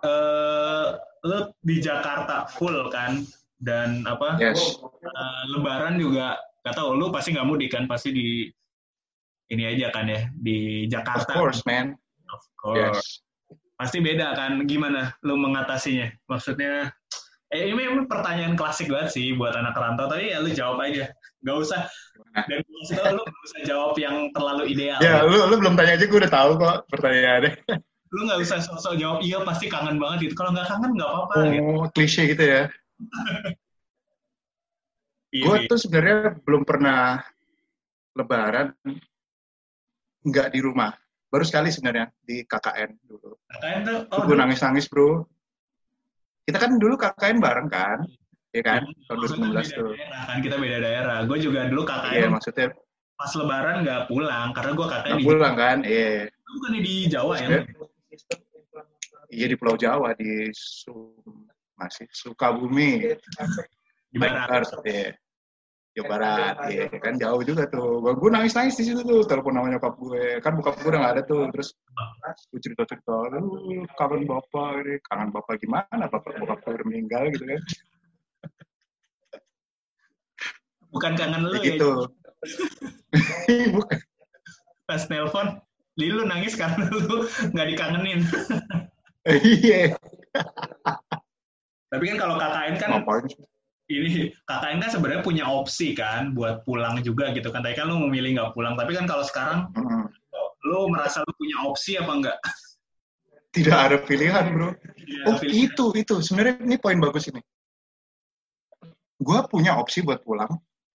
eh 0.00 0.86
lu 1.26 1.52
di 1.66 1.76
Jakarta 1.82 2.46
full 2.46 2.88
kan 2.94 3.26
dan 3.60 4.06
apa? 4.06 4.38
Yes. 4.38 4.78
eh, 5.02 5.42
Lebaran 5.52 5.98
juga 6.00 6.38
gak 6.62 6.76
tau 6.76 6.92
lu 6.92 7.08
pasti 7.08 7.32
nggak 7.32 7.48
mudik 7.48 7.72
kan 7.72 7.88
pasti 7.88 8.12
di 8.12 8.26
ini 9.50 9.64
aja 9.66 9.90
kan 9.90 10.06
ya 10.06 10.30
di 10.36 10.86
Of 10.86 10.94
Jakarta. 10.94 11.32
course, 11.34 11.60
man. 11.66 11.98
Of 12.30 12.44
course. 12.54 12.78
Yes. 12.78 13.02
Pasti 13.74 13.98
beda 13.98 14.36
kan 14.38 14.62
gimana 14.68 15.16
lu 15.26 15.34
mengatasinya? 15.40 16.06
Maksudnya 16.30 16.92
eh 17.50 17.66
ini 17.66 17.74
memang 17.74 18.06
pertanyaan 18.06 18.54
klasik 18.54 18.86
banget 18.86 19.10
sih 19.18 19.34
buat 19.34 19.50
anak 19.58 19.74
rantau 19.74 20.06
tapi 20.06 20.30
ya 20.30 20.38
lu 20.38 20.54
jawab 20.54 20.78
aja. 20.86 21.10
Gak 21.42 21.56
usah 21.56 21.82
dan 22.30 22.62
gue 22.62 22.76
kasih 22.86 22.96
tau 23.02 23.12
lu 23.18 23.22
gak 23.26 23.44
usah 23.50 23.60
jawab 23.66 23.94
yang 23.98 24.30
terlalu 24.30 24.70
ideal. 24.70 24.98
Ya, 25.02 25.26
lu, 25.26 25.34
lu 25.50 25.54
belum 25.58 25.74
tanya 25.74 25.98
aja, 25.98 26.06
gue 26.06 26.18
udah 26.20 26.32
tahu 26.32 26.50
kok 26.62 26.76
pertanyaannya. 26.94 27.52
Lu 28.10 28.26
nggak 28.26 28.40
usah 28.42 28.58
sosok 28.62 28.98
jawab 28.98 29.18
iya 29.22 29.42
pasti 29.42 29.66
kangen 29.70 29.98
banget 29.98 30.30
gitu. 30.30 30.34
Kalau 30.38 30.50
nggak 30.54 30.66
kangen 30.66 30.94
nggak 30.94 31.10
apa-apa 31.10 31.34
gitu. 31.50 31.62
Oh, 31.62 31.86
klise 31.90 32.22
gitu 32.30 32.44
ya. 32.44 32.62
Iya, 35.30 35.46
Gue 35.46 35.56
iya. 35.62 35.70
tuh 35.70 35.78
sebenarnya 35.78 36.42
belum 36.42 36.66
pernah 36.66 37.22
lebaran 38.18 38.74
nggak 40.26 40.48
di 40.50 40.58
rumah. 40.58 40.90
Baru 41.30 41.46
sekali 41.46 41.70
sebenarnya 41.70 42.10
di 42.18 42.42
KKN 42.42 42.90
dulu. 43.06 43.38
KKN 43.46 43.80
tuh, 43.86 43.98
oh, 44.10 44.26
gue 44.26 44.34
nangis-nangis 44.34 44.90
bro. 44.90 45.22
Kita 46.50 46.58
kan 46.66 46.72
dulu 46.82 46.94
KKN 46.98 47.38
bareng 47.38 47.68
kan, 47.70 47.98
ya 48.50 48.62
kan? 48.66 48.82
Tahun 49.06 49.18
maksudnya 49.22 49.38
2016 49.54 49.70
beda 49.70 49.78
tuh. 49.78 49.90
daerah, 49.94 50.20
kan 50.26 50.38
kita 50.42 50.56
beda 50.58 50.78
daerah. 50.82 51.18
Gue 51.30 51.38
juga 51.38 51.60
dulu 51.70 51.82
Iya 51.86 52.26
KKN 52.26 52.30
maksudnya 52.34 52.68
pas 53.20 53.32
lebaran 53.36 53.76
nggak 53.84 54.02
pulang 54.08 54.48
karena 54.56 54.72
gue 54.72 54.86
KKN 54.90 55.12
nggak 55.14 55.20
di 55.20 55.26
pulang 55.28 55.54
kan? 55.54 55.78
Iya. 55.86 56.08
Jawa. 56.10 56.50
Bukan 56.50 56.70
di 56.74 56.94
Jawa 57.06 57.32
ya? 57.38 57.48
Iya 59.30 59.46
di 59.46 59.54
Pulau 59.54 59.76
Jawa 59.78 60.10
di 60.18 60.50
Sum 60.50 61.46
masih 61.78 62.10
Sukabumi. 62.10 63.14
Di 64.10 64.18
barat. 64.18 64.66
Iya. 64.82 65.14
Jawa 65.90 66.06
Barat, 66.06 66.54
iya 66.70 66.86
kan 67.02 67.18
jauh 67.18 67.42
juga 67.42 67.66
tuh. 67.66 67.98
Gue, 67.98 68.14
gue 68.14 68.30
nangis 68.30 68.54
nangis 68.54 68.78
di 68.78 68.86
situ 68.86 69.02
tuh, 69.02 69.26
telepon 69.26 69.58
nama 69.58 69.74
nyokap 69.74 69.98
gue, 69.98 70.38
kan 70.38 70.54
bokap 70.54 70.78
gue 70.78 70.86
udah 70.86 71.00
gak 71.02 71.14
ada 71.18 71.22
tuh, 71.26 71.50
terus 71.50 71.74
gue 72.54 72.60
cerita 72.62 72.82
cerita, 72.86 73.16
lu 73.34 73.82
kangen 73.98 74.22
bapak 74.22 74.86
ini, 74.86 74.94
kangen 75.10 75.34
bapak 75.34 75.58
gimana, 75.58 76.06
bapak 76.06 76.30
bokap 76.38 76.62
gue 76.62 76.72
udah 76.78 76.86
meninggal 76.86 77.26
gitu 77.34 77.42
kan, 77.42 77.62
Bukan 80.94 81.12
kangen 81.18 81.42
lu 81.46 81.58
ya? 81.58 81.74
gitu. 81.74 81.90
Bukan. 83.74 83.98
Pas 84.86 85.02
nelpon, 85.10 85.58
lu 85.98 86.22
nangis 86.22 86.54
karena 86.54 86.86
lu 86.86 87.26
nggak 87.50 87.66
dikangenin. 87.66 88.20
Iya, 89.26 89.94
Tapi 91.90 92.04
kan 92.14 92.16
kalau 92.16 92.34
KKN 92.38 92.74
kan 92.78 92.88
ngapain? 92.94 93.26
Ini 93.90 94.30
KKN 94.46 94.78
kan 94.78 94.90
sebenarnya 94.94 95.22
punya 95.26 95.44
opsi 95.50 95.92
kan 95.92 96.30
buat 96.30 96.62
pulang 96.62 97.02
juga 97.02 97.34
gitu 97.34 97.50
kan. 97.50 97.60
Tadi 97.60 97.74
kan 97.74 97.90
lu 97.90 97.98
memilih 98.06 98.38
nggak 98.38 98.52
pulang. 98.54 98.78
Tapi 98.78 98.94
kan 98.94 99.10
kalau 99.10 99.26
sekarang 99.26 99.66
Mm-mm. 99.74 100.06
lu 100.70 100.86
merasa 100.86 101.26
lu 101.26 101.32
punya 101.34 101.56
opsi 101.66 101.98
apa 101.98 102.12
enggak? 102.14 102.38
Tidak 103.50 103.74
ada 103.74 103.98
pilihan 103.98 104.46
bro. 104.54 104.70
Ya, 105.02 105.26
Oh 105.26 105.34
pilih. 105.42 105.66
itu 105.66 105.84
itu 105.98 106.14
sebenarnya 106.22 106.62
ini 106.62 106.78
poin 106.78 107.02
bagus 107.02 107.26
ini. 107.26 107.42
Gue 109.18 109.42
punya 109.50 109.74
opsi 109.76 110.00
buat 110.00 110.22
pulang, 110.22 110.48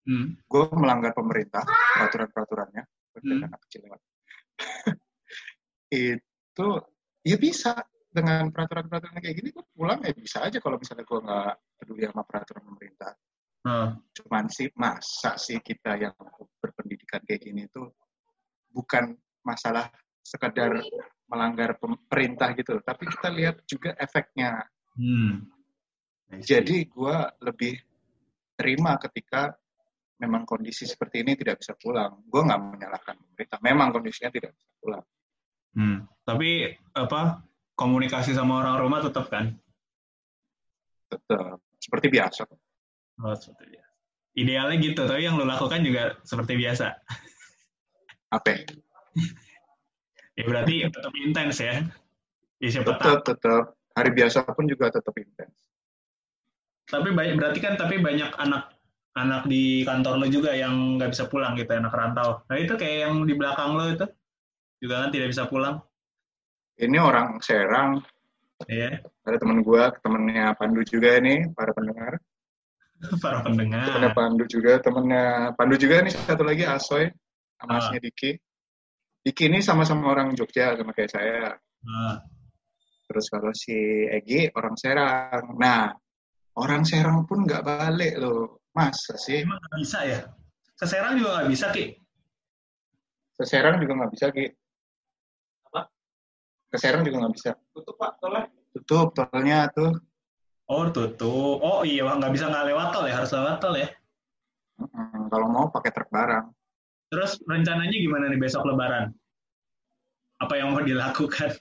Hmm. 0.02 0.34
gue 0.36 0.62
melanggar 0.74 1.14
pemerintah 1.14 1.62
peraturan-peraturannya 1.64 2.82
Hmm. 3.18 3.46
anak 3.46 3.60
kecil 3.66 3.86
lewat. 3.88 4.00
itu 5.92 6.68
ya 7.22 7.36
bisa 7.38 7.72
dengan 8.12 8.52
peraturan-peraturan 8.52 9.18
kayak 9.18 9.36
gini 9.40 9.48
gue 9.50 9.64
pulang 9.72 10.00
ya 10.04 10.12
bisa 10.12 10.44
aja 10.44 10.60
kalau 10.60 10.76
misalnya 10.76 11.04
gue 11.08 11.20
nggak 11.24 11.52
peduli 11.80 12.02
sama 12.06 12.22
peraturan 12.28 12.64
pemerintah 12.68 13.12
Nah, 13.62 13.94
cuman 14.10 14.50
sih 14.50 14.74
masa 14.74 15.38
sih 15.38 15.62
kita 15.62 15.94
yang 15.94 16.10
berpendidikan 16.58 17.22
kayak 17.22 17.46
gini 17.46 17.70
itu 17.70 17.86
bukan 18.74 19.14
masalah 19.46 19.86
sekedar 20.18 20.82
melanggar 21.30 21.78
pemerintah 21.78 22.58
gitu 22.58 22.82
tapi 22.82 23.06
kita 23.06 23.30
lihat 23.30 23.62
juga 23.70 23.94
efeknya 23.94 24.66
hmm. 24.98 25.46
jadi 26.42 26.76
gue 26.90 27.16
lebih 27.38 27.78
terima 28.58 28.98
ketika 28.98 29.54
memang 30.22 30.46
kondisi 30.46 30.86
seperti 30.86 31.26
ini 31.26 31.34
tidak 31.34 31.58
bisa 31.58 31.74
pulang. 31.74 32.22
Gue 32.30 32.46
nggak 32.46 32.78
menyalahkan 32.78 33.18
pemerintah. 33.18 33.58
Memang 33.58 33.90
kondisinya 33.90 34.30
tidak 34.30 34.54
bisa 34.54 34.70
pulang. 34.78 35.04
Hmm. 35.74 35.98
Tapi 36.22 36.70
apa 36.94 37.42
komunikasi 37.82 38.38
sama 38.38 38.62
orang 38.62 38.78
rumah 38.78 39.02
tetap 39.02 39.26
kan? 39.26 39.58
Tetap 41.10 41.58
seperti 41.82 42.06
biasa. 42.14 42.46
Oh, 43.18 43.34
seperti 43.34 43.74
biasa. 43.74 43.90
Idealnya 44.32 44.76
gitu, 44.80 45.02
tapi 45.04 45.26
yang 45.26 45.36
lo 45.36 45.44
lakukan 45.44 45.82
juga 45.82 46.16
seperti 46.22 46.54
biasa. 46.56 46.86
Apa? 48.30 48.54
Ya 50.32 50.48
berarti 50.48 50.88
tetap 50.88 51.12
intens 51.12 51.60
ya. 51.60 51.84
Ya 52.56 52.68
siapa 52.72 52.96
tahu. 52.96 53.20
Tetap, 53.20 53.36
tetap. 53.36 53.64
Hari 53.92 54.10
biasa 54.16 54.48
pun 54.48 54.64
juga 54.64 54.88
tetap 54.88 55.12
intens. 55.20 55.52
Tapi 56.88 57.12
banyak 57.12 57.36
berarti 57.36 57.60
kan 57.60 57.76
tapi 57.76 58.00
banyak 58.00 58.32
anak 58.40 58.72
anak 59.12 59.44
di 59.44 59.84
kantor 59.84 60.24
lo 60.24 60.26
juga 60.32 60.56
yang 60.56 60.96
nggak 60.96 61.12
bisa 61.12 61.28
pulang 61.28 61.52
gitu, 61.60 61.68
anak 61.76 61.92
rantau. 61.92 62.40
Nah 62.48 62.56
itu 62.56 62.72
kayak 62.80 63.08
yang 63.08 63.28
di 63.28 63.36
belakang 63.36 63.76
lo 63.76 63.84
itu 63.92 64.06
juga 64.80 65.04
kan 65.04 65.10
tidak 65.12 65.28
bisa 65.36 65.44
pulang. 65.44 65.84
Ini 66.78 66.98
orang 67.00 67.40
Serang. 67.44 68.00
Iya, 68.70 69.02
Ada 69.26 69.42
teman 69.42 69.66
gue, 69.66 69.82
temennya 70.00 70.54
Pandu 70.54 70.86
juga 70.86 71.18
nih, 71.18 71.50
para 71.50 71.74
pendengar. 71.74 72.14
para 73.24 73.42
Temennya 73.42 73.90
pendengar. 73.90 74.14
Pandu 74.14 74.44
juga, 74.46 74.72
temennya 74.78 75.26
Pandu 75.58 75.74
juga 75.74 76.06
nih 76.06 76.14
satu 76.14 76.46
lagi 76.46 76.62
Asoy, 76.62 77.10
sama 77.58 77.82
asnya 77.82 77.98
Diki. 77.98 78.38
Diki 79.22 79.50
ini 79.50 79.58
sama-sama 79.58 80.14
orang 80.14 80.34
Jogja, 80.38 80.78
sama 80.78 80.94
kayak 80.94 81.10
saya. 81.10 81.58
Nah, 81.82 82.22
Terus 83.12 83.28
kalau 83.28 83.52
si 83.52 83.76
Egi 84.08 84.48
orang 84.56 84.72
Serang. 84.80 85.60
Nah, 85.60 85.92
orang 86.56 86.80
Serang 86.88 87.28
pun 87.28 87.44
nggak 87.44 87.60
balik 87.60 88.16
loh. 88.16 88.64
Masa 88.72 89.20
sih? 89.20 89.44
emang 89.44 89.60
nggak 89.60 89.78
bisa 89.84 89.98
ya? 90.08 90.20
Ke 90.72 90.88
Serang 90.88 91.20
juga 91.20 91.44
nggak 91.44 91.50
bisa, 91.52 91.66
Ki. 91.76 91.92
Ke 93.36 93.44
Serang 93.44 93.76
juga 93.84 93.92
nggak 94.00 94.12
bisa, 94.16 94.26
Ki. 94.32 94.48
Ke 96.72 96.80
Serang 96.80 97.04
juga 97.04 97.20
nggak 97.20 97.34
bisa. 97.36 97.50
Tutup, 97.76 98.00
Pak, 98.00 98.16
tolnya. 98.16 98.48
Tutup, 98.72 99.08
tolnya 99.12 99.68
tuh. 99.76 99.92
Oh, 100.72 100.88
tutup. 100.88 101.60
Oh 101.60 101.84
iya, 101.84 102.08
nggak 102.08 102.32
bisa 102.32 102.48
nggak 102.48 102.72
lewat 102.72 102.88
tol 102.96 103.04
ya, 103.04 103.20
harus 103.20 103.28
lewat 103.36 103.60
tol 103.60 103.76
ya. 103.76 103.92
Mm, 104.80 105.28
kalau 105.28 105.46
mau 105.52 105.68
pakai 105.68 105.92
truk 105.92 106.08
barang. 106.08 106.48
Terus 107.12 107.36
rencananya 107.44 107.92
gimana 107.92 108.32
nih 108.32 108.40
besok 108.40 108.64
lebaran? 108.64 109.12
Apa 110.40 110.56
yang 110.56 110.72
mau 110.72 110.80
dilakukan? 110.80 111.60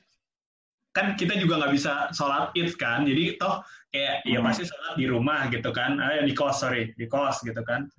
Kan 0.96 1.20
kita 1.20 1.36
juga 1.36 1.60
nggak 1.60 1.76
bisa 1.76 2.08
sholat 2.16 2.56
id 2.56 2.72
kan, 2.80 3.04
jadi 3.04 3.36
toh 3.36 3.60
kayak 3.92 4.24
ya 4.24 4.40
Hmm. 4.40 4.48
pasti 4.48 4.64
sholat 4.64 4.96
di 4.96 5.06
rumah 5.12 5.52
gitu 5.52 5.76
kan, 5.76 6.00
eh, 6.00 6.24
di 6.24 6.32
kos 6.32 6.64
sorry, 6.64 6.96
di 6.96 7.04
kos 7.12 7.44
gitu 7.44 7.60
kan. 7.68 7.92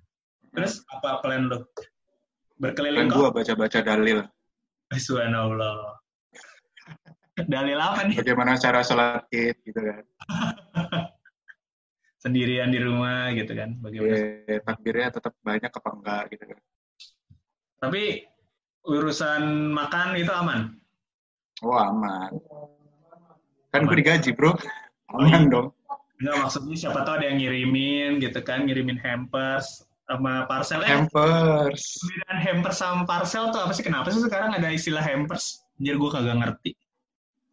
Terus 0.57 0.81
apa 0.88 1.21
plan 1.21 1.49
lu? 1.52 1.61
Berkeliling 2.57 3.12
Kan 3.12 3.16
gua 3.16 3.28
baca-baca 3.28 3.81
dalil. 3.85 4.25
Subhanallah. 4.92 6.01
Dalil 7.32 7.80
apa 7.80 8.04
nih? 8.04 8.16
Bagaimana 8.20 8.60
cara 8.60 8.84
sholat 8.84 9.24
id 9.32 9.56
gitu 9.64 9.80
kan. 9.80 10.04
Sendirian 12.22 12.70
di 12.70 12.78
rumah 12.78 13.32
gitu 13.32 13.56
kan? 13.56 13.74
Bagaimana? 13.80 14.14
Ya, 14.46 14.60
takbirnya 14.62 15.08
tetap 15.10 15.32
banyak 15.42 15.72
apa 15.72 15.88
enggak 15.96 16.22
gitu 16.36 16.44
kan. 16.52 16.60
Tapi 17.82 18.02
urusan 18.86 19.72
makan 19.74 20.14
itu 20.20 20.30
aman. 20.30 20.76
Oh 21.64 21.74
aman. 21.74 22.30
Kan 23.72 23.88
gue 23.88 23.96
digaji 23.98 24.36
bro. 24.36 24.54
Aman 25.16 25.48
dong. 25.50 25.74
Enggak 26.22 26.36
maksudnya 26.46 26.76
siapa 26.78 27.02
tahu 27.02 27.18
ada 27.18 27.26
yang 27.32 27.42
ngirimin 27.42 28.22
gitu 28.22 28.38
kan, 28.46 28.68
ngirimin 28.68 29.00
hampers 29.02 29.82
sama 30.06 30.44
parcel. 30.46 30.84
Eh, 30.84 30.92
Hampers. 30.92 31.82
perbedaan 32.04 32.38
hampers 32.38 32.76
sama 32.78 33.02
parcel 33.08 33.50
tuh 33.50 33.58
apa 33.64 33.72
sih? 33.74 33.82
Kenapa 33.82 34.12
sih 34.12 34.22
sekarang 34.22 34.54
ada 34.54 34.68
istilah 34.70 35.02
hampers? 35.02 35.64
Anjir 35.80 35.98
gue 35.98 36.10
kagak 36.12 36.36
ngerti. 36.38 36.70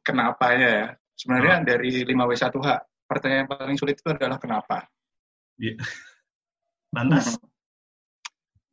Kenapanya 0.03 0.70
ya? 0.70 0.88
Sebenarnya 1.20 1.56
dari 1.68 2.08
5W1H, 2.08 2.70
pertanyaan 3.03 3.48
paling 3.51 3.75
sulit 3.75 4.00
itu 4.00 4.10
adalah 4.10 4.39
kenapa. 4.39 4.88
Lantas, 6.96 7.38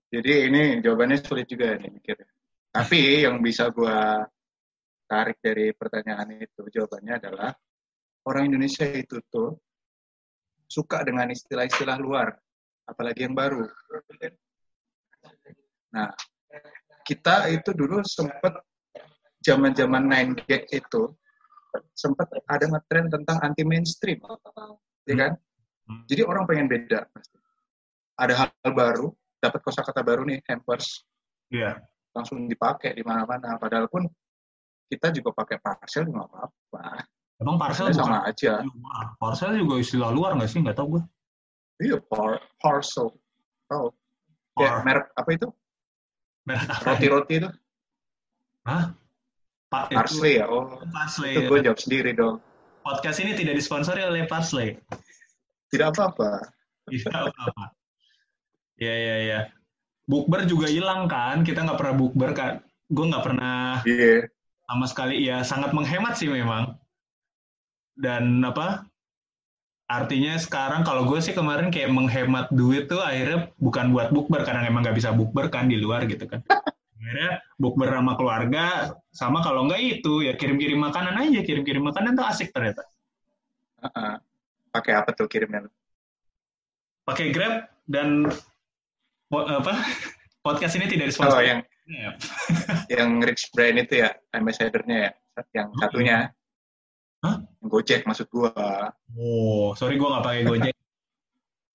Jadi 0.07 0.49
ini 0.49 0.63
jawabannya 0.81 1.19
sulit 1.21 1.51
juga 1.51 1.77
nih 1.77 1.91
mikir. 1.91 2.17
Tapi 2.71 3.01
yang 3.27 3.43
bisa 3.43 3.69
gua 3.75 4.25
tarik 5.07 5.39
dari 5.43 5.75
pertanyaan 5.75 6.39
itu 6.39 6.67
jawabannya 6.71 7.15
adalah 7.19 7.51
orang 8.27 8.51
Indonesia 8.51 8.87
itu 8.87 9.23
tuh 9.31 9.55
suka 10.67 11.07
dengan 11.07 11.31
istilah-istilah 11.31 11.99
luar, 11.99 12.35
apalagi 12.91 13.27
yang 13.27 13.35
baru. 13.39 13.67
Nah, 15.95 16.11
kita 17.07 17.47
itu 17.55 17.71
dulu 17.71 18.03
sempat 18.03 18.59
zaman-zaman 19.47 20.11
9gag 20.11 20.67
itu 20.75 21.03
sempat 21.95 22.27
ada 22.51 22.67
ngetren 22.67 23.07
tentang 23.07 23.39
anti 23.47 23.63
mainstream, 23.63 24.19
ya 25.07 25.15
kan? 25.15 25.33
Hmm. 25.87 26.03
Jadi 26.11 26.23
orang 26.27 26.51
pengen 26.51 26.67
beda 26.67 27.07
pasti. 27.15 27.39
Ada 28.19 28.35
hal 28.35 28.73
baru, 28.75 29.13
dapat 29.39 29.61
kosakata 29.63 30.03
baru 30.03 30.27
nih, 30.27 30.43
hampers, 30.51 31.05
Iya. 31.53 31.79
langsung 32.17 32.49
dipakai 32.51 32.97
di 32.97 33.05
mana-mana. 33.07 33.55
Padahal 33.61 33.87
pun 33.87 34.09
kita 34.91 35.13
juga 35.15 35.37
pakai 35.37 35.61
parcel 35.63 36.09
nggak 36.11 36.27
apa-apa. 36.27 37.07
Emang 37.37 37.61
parcel 37.61 37.93
bukan 37.93 38.01
sama 38.01 38.19
aja. 38.25 38.65
Parcel 39.21 39.61
juga 39.61 39.77
istilah 39.79 40.11
luar 40.11 40.33
nggak 40.35 40.49
sih? 40.51 40.59
Nggak 40.65 40.81
tahu 40.81 40.97
gue. 40.99 41.03
Iya, 41.87 42.01
par 42.01 42.41
parcel. 42.57 43.13
Oh, 43.69 43.93
ya 44.57 44.81
Par- 44.81 44.85
merek 44.89 45.07
apa 45.13 45.31
itu? 45.37 45.49
Merek 46.49 46.67
apa? 46.73 46.83
Roti-roti 46.97 47.35
itu? 47.37 47.49
Hah? 48.65 48.97
Pak 49.77 49.93
Parsley 49.93 50.33
ya? 50.41 50.47
Oh, 50.49 50.81
Parsley. 50.89 51.37
itu 51.37 51.41
gue 51.47 51.61
jawab 51.61 51.79
sendiri 51.79 52.11
dong. 52.13 52.41
Podcast 52.81 53.19
ini 53.21 53.35
tidak 53.35 53.59
disponsori 53.59 54.01
oleh 54.01 54.25
Parsley. 54.25 54.79
tidak 55.69 55.93
apa-apa. 55.93 56.47
Tidak 56.87 57.11
apa-apa. 57.13 57.75
Ya, 58.79 58.95
ya, 58.95 59.17
ya. 59.27 59.41
Bukber 60.07 60.47
juga 60.47 60.71
hilang 60.71 61.11
kan? 61.11 61.43
Kita 61.43 61.67
nggak 61.67 61.79
pernah 61.81 61.95
bukber 61.99 62.31
kan? 62.33 62.53
Gue 62.87 63.11
nggak 63.11 63.25
pernah 63.27 63.83
Iya. 63.83 64.31
sama 64.65 64.87
sekali. 64.87 65.19
Ya, 65.21 65.43
sangat 65.43 65.75
menghemat 65.75 66.15
sih 66.15 66.31
memang. 66.31 66.79
Dan 67.99 68.39
apa? 68.47 68.87
Artinya 69.87 70.35
sekarang 70.39 70.83
kalau 70.83 71.07
gue 71.07 71.19
sih 71.23 71.31
kemarin 71.31 71.71
kayak 71.71 71.91
menghemat 71.91 72.51
duit 72.51 72.87
tuh 72.87 72.99
akhirnya 73.03 73.51
bukan 73.59 73.91
buat 73.95 74.11
bukber 74.11 74.43
karena 74.43 74.67
emang 74.67 74.83
nggak 74.83 74.99
bisa 74.99 75.11
bukber 75.15 75.47
kan 75.51 75.67
di 75.67 75.79
luar 75.79 76.07
gitu 76.07 76.27
kan. 76.27 76.43
Akhirnya 76.97 77.31
bukber 77.57 77.93
sama 77.93 78.13
keluarga 78.17 78.67
sama 79.13 79.39
kalau 79.41 79.69
nggak 79.69 80.01
itu 80.01 80.25
ya 80.25 80.33
kirim-kirim 80.35 80.81
makanan 80.81 81.15
aja, 81.21 81.41
kirim-kirim 81.45 81.85
makanan 81.85 82.17
tuh 82.17 82.25
asik 82.25 82.51
ternyata. 82.51 82.83
Uh-uh. 83.81 84.17
Pakai 84.73 84.93
apa 84.97 85.13
tuh 85.13 85.29
kirimnya? 85.29 85.69
Pakai 87.05 87.31
Grab 87.31 87.69
dan 87.85 88.27
po- 89.29 89.47
apa? 89.47 89.73
Podcast 90.47 90.79
ini 90.79 90.87
tidak 90.87 91.07
Oh, 91.07 91.11
disponsori. 91.11 91.47
yang 91.51 91.61
yang 92.87 93.11
Rich 93.19 93.51
Brian 93.51 93.79
itu 93.79 93.99
ya, 93.99 94.15
ambassador-nya 94.31 95.11
ya, 95.11 95.11
yang 95.53 95.69
satunya. 95.77 96.17
Hah? 97.21 97.43
Yang 97.59 97.69
Gojek 97.69 98.01
maksud 98.07 98.27
gua. 98.31 98.55
Oh, 99.13 99.75
sorry 99.75 99.99
gue 99.99 100.07
nggak 100.07 100.23
pakai 100.23 100.43
Gojek. 100.43 100.75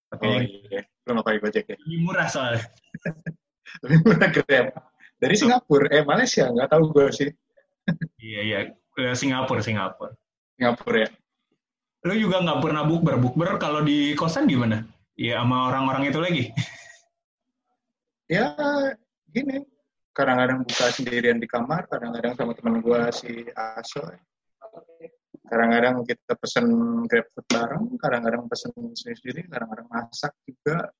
Pakai 0.07 0.27
Oh 0.31 0.39
iya, 0.39 0.81
lu 1.03 1.09
nggak 1.13 1.25
pakai 1.25 1.39
Gojek 1.39 1.65
ya? 1.67 1.77
lebih 1.83 1.99
murah 2.01 2.27
soalnya. 2.27 2.63
Lebih 3.83 3.97
murah 4.03 4.29
Grab. 4.29 4.67
Dari 5.21 5.35
Singapura, 5.37 5.85
eh 5.93 6.01
Malaysia, 6.01 6.49
nggak 6.49 6.69
tahu 6.73 6.89
gua 6.89 7.13
sih. 7.13 7.29
Iya, 8.17 8.41
iya. 8.41 8.59
Singapura, 9.13 9.61
Singapura. 9.61 10.17
Singapura 10.57 10.97
ya. 11.05 11.09
Lu 12.09 12.17
juga 12.17 12.41
nggak 12.41 12.57
pernah 12.57 12.81
bukber. 12.89 13.21
Bukber 13.21 13.61
kalau 13.61 13.85
di 13.85 14.17
kosan 14.17 14.49
gimana? 14.49 14.81
Iya, 15.13 15.45
sama 15.45 15.69
orang-orang 15.69 16.09
itu 16.09 16.19
lagi. 16.19 16.43
Ya, 18.31 18.55
gini. 19.27 19.59
Kadang-kadang 20.15 20.63
buka 20.63 20.87
sendirian 20.87 21.35
di 21.35 21.51
kamar, 21.51 21.83
kadang-kadang 21.91 22.31
sama 22.39 22.55
teman 22.55 22.79
gua 22.79 23.11
si 23.11 23.43
Aso. 23.51 24.07
Kadang-kadang 25.51 26.07
kita 26.07 26.39
pesen 26.39 26.63
Grab 27.11 27.27
food 27.35 27.43
bareng, 27.51 27.99
kadang-kadang 27.99 28.47
pesen 28.47 28.71
sendiri, 28.95 29.51
kadang-kadang 29.51 29.83
masak 29.91 30.31
juga. 30.47 30.95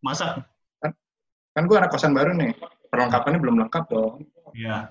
Masak? 0.00 0.40
Kan 1.52 1.68
gua 1.68 1.84
anak 1.84 1.92
kosan 1.92 2.16
baru 2.16 2.32
nih, 2.32 2.56
perlengkapannya 2.90 3.38
belum 3.38 3.56
lengkap 3.66 3.84
dong. 3.88 4.26
Iya. 4.52 4.90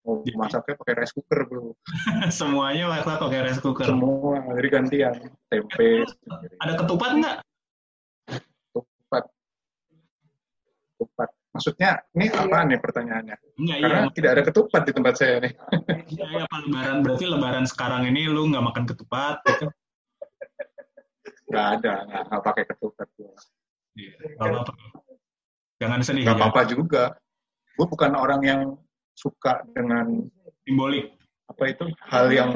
Mau 0.00 0.24
masaknya 0.24 0.80
pakai 0.80 0.94
rice 0.96 1.12
cooker 1.12 1.44
bro. 1.44 1.76
Semuanya 2.32 2.88
masak 2.88 3.20
pakai 3.20 3.40
rice 3.48 3.60
cooker. 3.60 3.84
Semua, 3.88 4.40
jadi 4.56 4.68
gantian. 4.68 5.14
Tempe, 5.48 6.08
Ada 6.60 6.72
ketupat 6.80 7.10
nggak? 7.20 7.36
tupat. 8.72 9.24
Tupat. 10.96 11.28
Maksudnya, 11.50 11.90
ini 12.14 12.30
apa 12.30 12.62
nih 12.62 12.78
pertanyaannya? 12.78 13.36
Enggak, 13.58 13.76
iya. 13.76 13.84
Karena 13.90 14.00
tidak 14.14 14.30
ada 14.38 14.42
ketupat 14.46 14.82
di 14.86 14.92
tempat 14.94 15.14
saya 15.18 15.34
nih. 15.42 15.52
Iya, 16.10 16.26
iya, 16.26 16.42
apa 16.46 16.56
lebaran. 16.66 16.96
Berarti 17.06 17.24
lebaran 17.26 17.66
sekarang 17.70 18.02
ini 18.06 18.26
lu 18.26 18.50
nggak 18.50 18.64
makan 18.66 18.84
ketupat 18.86 19.42
gitu. 19.46 19.66
Nggak 21.50 21.66
ada, 21.78 21.94
nggak, 22.06 22.22
nggak 22.30 22.42
pakai 22.46 22.64
ketupat. 22.66 23.06
Iya, 23.94 24.12
nggak 24.38 24.48
apa-apa. 24.48 24.99
Jangan 25.80 26.00
sedih. 26.04 26.22
Nggak 26.28 26.36
ya. 26.36 26.40
apa-apa 26.44 26.60
juga. 26.68 27.04
Gue 27.74 27.86
bukan 27.88 28.12
orang 28.12 28.40
yang 28.44 28.60
suka 29.16 29.64
dengan 29.72 30.28
Simbolik. 30.62 31.16
apa 31.50 31.66
itu 31.66 31.82
hal 32.06 32.30
yang 32.30 32.54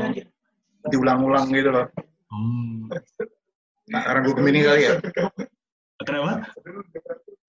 diulang-ulang 0.87 1.51
gitu 1.51 1.67
loh. 1.67 1.91
Hmm. 2.31 2.87
Nah, 3.91 4.01
karena 4.07 4.21
gue 4.23 4.35
gemini 4.39 4.61
kali 4.63 4.81
ya. 4.87 4.95
Kenapa? 5.99 6.47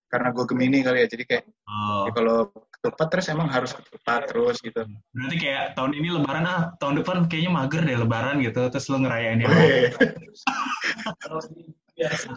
Karena 0.10 0.27
gue 0.34 0.46
gemini 0.50 0.82
kali 0.82 1.05
ya. 1.05 1.08
Jadi 1.12 1.24
kayak 1.29 1.46
Oh. 1.70 2.07
ya 2.07 2.11
kalau 2.18 2.38
ketupat 2.72 3.07
terus 3.14 3.27
emang 3.29 3.46
harus 3.51 3.77
ketupat 3.77 4.25
terus 4.25 4.57
gitu. 4.64 4.85
Berarti 5.14 5.35
kayak 5.38 5.77
tahun 5.77 5.92
ini 5.98 6.07
lebaran 6.18 6.46
ah, 6.46 6.61
tahun 6.81 7.03
depan 7.03 7.18
kayaknya 7.29 7.51
mager 7.53 7.81
deh 7.85 7.98
lebaran 8.00 8.35
gitu, 8.42 8.61
terus 8.70 8.85
lu 8.90 9.01
ngerayain 9.05 9.44
ya. 9.44 9.50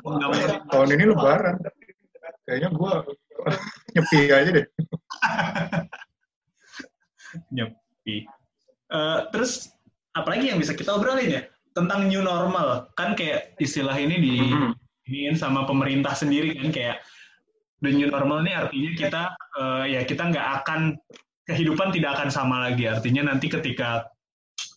Nggak 0.05 0.29
mau 0.29 0.37
di- 0.37 0.63
tahun 0.69 0.89
ini 0.95 1.05
lebaran. 1.13 1.55
Kayaknya 2.45 2.69
gue 2.73 2.93
nyepi 3.95 4.19
aja 4.31 4.51
deh. 4.51 4.67
nyepi. 7.55 8.17
Eh, 8.89 9.19
terus 9.33 9.69
apalagi 10.17 10.51
yang 10.51 10.59
bisa 10.59 10.73
kita 10.73 10.97
obrolin 10.97 11.29
ya 11.29 11.43
tentang 11.77 12.09
new 12.09 12.25
normal 12.25 12.89
kan 12.97 13.13
kayak 13.15 13.55
istilah 13.61 13.95
ini 13.95 14.17
di 14.19 14.35
Mhm. 14.41 14.73
iniin 15.09 15.37
sama 15.39 15.69
pemerintah 15.69 16.17
sendiri 16.17 16.57
kan 16.57 16.73
kayak 16.73 16.97
the 17.85 17.93
new 17.93 18.09
normal 18.11 18.43
ini 18.43 18.53
artinya 18.57 18.93
kita 18.97 19.23
eh, 19.61 19.85
ya 19.95 20.01
kita 20.03 20.33
nggak 20.33 20.47
akan 20.65 20.97
kehidupan 21.47 21.95
tidak 21.95 22.19
akan 22.19 22.29
sama 22.33 22.67
lagi 22.69 22.89
artinya 22.89 23.31
nanti 23.31 23.47
ketika 23.53 24.09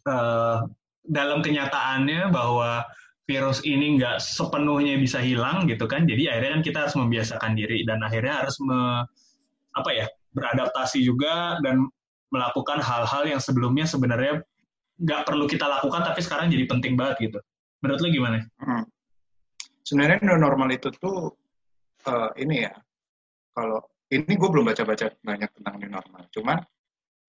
eh, 0.06 0.58
dalam 1.02 1.41
kenyataannya 1.41 2.30
bahwa 2.30 2.86
virus 3.29 3.62
ini 3.63 4.01
nggak 4.01 4.17
sepenuhnya 4.19 4.97
bisa 4.97 5.21
hilang 5.21 5.69
gitu 5.69 5.86
kan 5.86 6.03
jadi 6.10 6.36
akhirnya 6.36 6.51
kan 6.60 6.63
kita 6.65 6.77
harus 6.88 6.95
membiasakan 6.97 7.51
diri 7.53 7.86
dan 7.86 8.01
akhirnya 8.01 8.43
harus 8.43 8.57
me, 8.60 9.05
apa 9.77 9.89
ya 9.93 10.05
beradaptasi 10.36 11.05
juga 11.05 11.62
dan 11.62 11.88
melakukan 12.31 12.79
hal-hal 12.81 13.23
yang 13.27 13.41
sebelumnya 13.43 13.84
sebenarnya 13.86 14.41
nggak 15.01 15.21
perlu 15.27 15.45
kita 15.47 15.67
lakukan 15.67 16.01
tapi 16.05 16.19
sekarang 16.23 16.49
jadi 16.49 16.65
penting 16.67 16.93
banget 16.95 17.31
gitu 17.31 17.39
menurut 17.81 17.99
lu 17.99 18.10
gimana? 18.13 18.38
Hmm. 18.62 18.86
Sebenarnya 19.81 20.21
new 20.23 20.38
normal 20.38 20.69
itu 20.71 20.93
tuh 20.93 21.34
eh, 22.05 22.29
ini 22.45 22.63
ya. 22.69 22.73
Kalau 23.51 23.81
ini 24.13 24.34
gue 24.38 24.49
belum 24.49 24.65
baca-baca 24.69 25.12
banyak 25.19 25.49
tentang 25.60 25.75
new 25.81 25.91
normal. 25.91 26.23
Cuman 26.31 26.57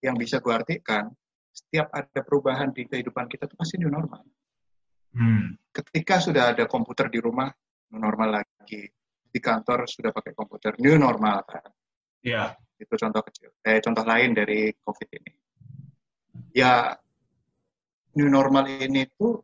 yang 0.04 0.14
bisa 0.14 0.38
gue 0.38 0.52
artikan, 0.52 1.10
setiap 1.50 1.88
ada 1.90 2.20
perubahan 2.22 2.70
di 2.70 2.86
kehidupan 2.86 3.26
kita 3.26 3.48
tuh 3.48 3.56
pasti 3.58 3.80
new 3.80 3.90
normal. 3.90 4.22
Hmm. 5.12 5.56
Ketika 5.72 6.20
sudah 6.20 6.56
ada 6.56 6.64
komputer 6.64 7.08
di 7.12 7.20
rumah, 7.20 7.48
new 7.92 8.00
normal 8.00 8.40
lagi. 8.40 8.88
Di 9.32 9.40
kantor 9.40 9.88
sudah 9.88 10.12
pakai 10.12 10.32
komputer, 10.36 10.76
new 10.80 10.96
normal 10.96 11.44
kan. 11.48 11.68
Ya, 12.22 12.52
Itu 12.76 12.94
contoh 12.98 13.22
kecil. 13.24 13.50
Eh, 13.64 13.80
contoh 13.80 14.04
lain 14.04 14.36
dari 14.36 14.72
COVID 14.76 15.08
ini. 15.16 15.32
Ya, 16.52 16.92
new 18.16 18.28
normal 18.28 18.68
ini 18.68 19.08
tuh 19.08 19.40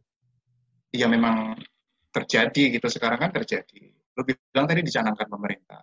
ya 0.92 1.08
memang 1.08 1.56
terjadi 2.12 2.76
gitu 2.76 2.88
sekarang 2.88 3.20
kan 3.28 3.30
terjadi. 3.32 3.88
Lu 4.16 4.22
bilang 4.24 4.66
tadi 4.66 4.80
dicanangkan 4.82 5.28
pemerintah. 5.28 5.82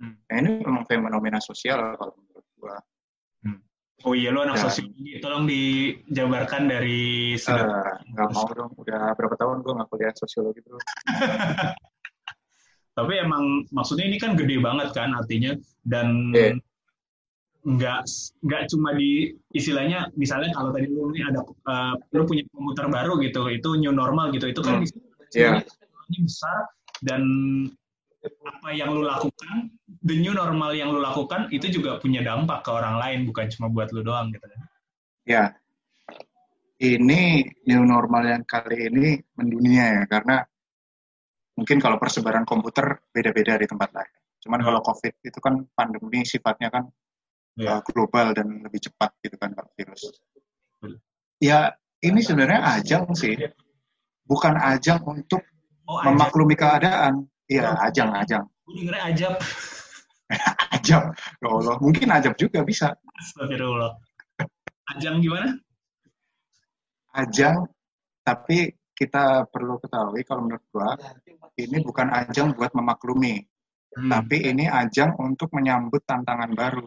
Hmm. 0.00 0.16
Nah, 0.26 0.36
ini 0.38 0.50
memang 0.64 0.84
fenomena 0.86 1.40
sosial 1.40 1.96
kalau 1.96 2.14
menurut 2.16 2.46
gua. 2.56 2.76
Oh 4.00 4.16
iya, 4.16 4.32
lo 4.32 4.40
anak 4.40 4.56
Dan- 4.56 4.64
sosiologi. 4.64 5.20
Tolong 5.20 5.44
dijabarkan 5.44 6.62
dari 6.66 7.00
sudut. 7.36 7.68
Eh, 7.68 7.96
nggak 8.10 8.28
mau 8.32 8.48
dong, 8.48 8.72
udah 8.74 9.12
berapa 9.12 9.36
tahun 9.36 9.60
gua 9.60 9.72
nggak 9.76 9.88
kuliah 9.88 10.12
sosiologi 10.16 10.60
bro. 10.64 10.80
Tapi 12.90 13.12
emang 13.16 13.64
maksudnya 13.70 14.04
ini 14.04 14.16
kan 14.16 14.34
gede 14.34 14.56
banget 14.58 14.92
kan 14.92 15.12
artinya 15.12 15.52
dan 15.84 16.32
Iya. 16.32 16.56
nggak 17.60 18.00
nggak 18.40 18.62
cuma 18.72 18.96
di 18.96 19.36
istilahnya 19.52 20.08
misalnya 20.16 20.48
kalau 20.50 20.72
tadi 20.72 20.88
lu 20.88 21.12
ini 21.12 21.20
ada 21.22 21.44
eh, 21.44 21.92
lu 22.16 22.24
punya 22.24 22.40
komputer 22.48 22.88
baru 22.88 23.20
gitu 23.20 23.48
itu 23.48 23.68
new 23.76 23.92
normal 23.92 24.32
gitu 24.32 24.48
itu 24.48 24.60
kan 24.60 24.80
Hmm. 24.80 24.84
istilahnya 24.84 25.60
Iya. 25.60 26.18
besar 26.18 26.58
dan 27.00 27.22
apa 28.44 28.68
yang 28.72 28.92
lu 28.92 29.04
lakukan 29.04 29.68
the 30.04 30.16
new 30.16 30.32
normal 30.32 30.72
yang 30.72 30.88
lu 30.92 31.00
lakukan 31.00 31.52
itu 31.52 31.68
juga 31.68 32.00
punya 32.00 32.24
dampak 32.24 32.64
ke 32.64 32.70
orang 32.72 32.96
lain 32.96 33.18
bukan 33.28 33.46
cuma 33.52 33.68
buat 33.68 33.92
lu 33.92 34.00
doang 34.00 34.32
gitu 34.32 34.44
kan 34.44 34.60
Ya, 35.28 35.52
ini 36.80 37.44
new 37.68 37.84
normal 37.84 38.24
yang 38.26 38.42
kali 38.48 38.88
ini 38.88 39.20
mendunia 39.36 40.00
ya, 40.00 40.04
karena 40.08 40.42
mungkin 41.54 41.76
kalau 41.76 42.00
persebaran 42.00 42.48
komputer 42.48 43.04
beda-beda 43.12 43.60
di 43.60 43.68
tempat 43.68 43.94
lain. 43.94 44.14
Cuman 44.40 44.60
kalau 44.64 44.80
COVID 44.80 45.14
itu 45.20 45.38
kan 45.38 45.60
pandemi 45.76 46.24
sifatnya 46.24 46.72
kan 46.72 46.88
Iya. 47.60 47.78
uh, 47.78 47.80
global 47.84 48.32
dan 48.32 48.64
lebih 48.64 48.80
cepat 48.88 49.12
gitu 49.20 49.36
kan 49.36 49.52
kalau 49.52 49.68
virus. 49.76 50.08
Ya, 51.38 51.76
ini 52.00 52.24
sebenarnya 52.24 52.80
ajang 52.80 53.12
sih, 53.12 53.36
bukan 54.24 54.56
ajang 54.56 55.04
untuk 55.04 55.44
oh 55.84 56.00
memaklumi 56.00 56.56
keadaan. 56.56 57.28
Iya, 57.50 57.74
ajang, 57.86 58.14
ajang, 58.14 58.46
gue 58.70 58.74
dengernya 58.78 59.02
ajab 59.10 59.32
ajang. 60.78 61.10
Ya 61.14 61.48
Allah, 61.50 61.76
mungkin 61.82 62.08
ajab 62.10 62.34
juga 62.38 62.62
bisa. 62.62 62.94
Astagfirullah 63.18 63.98
ajang 64.90 65.22
gimana 65.22 65.54
Ajang, 67.10 67.66
tapi 68.22 68.70
kita 68.94 69.46
perlu 69.50 69.78
ketahui 69.82 70.22
kalau 70.22 70.46
menurut 70.46 70.62
gua 70.70 70.94
ini 71.58 71.82
bukan 71.82 72.06
ajang 72.14 72.54
buat 72.54 72.70
memaklumi, 72.74 73.42
Hmm. 73.90 74.06
tapi 74.06 74.46
ini 74.46 74.70
ajang 74.70 75.18
untuk 75.18 75.50
menyambut 75.50 76.06
tantangan 76.06 76.54
baru. 76.54 76.86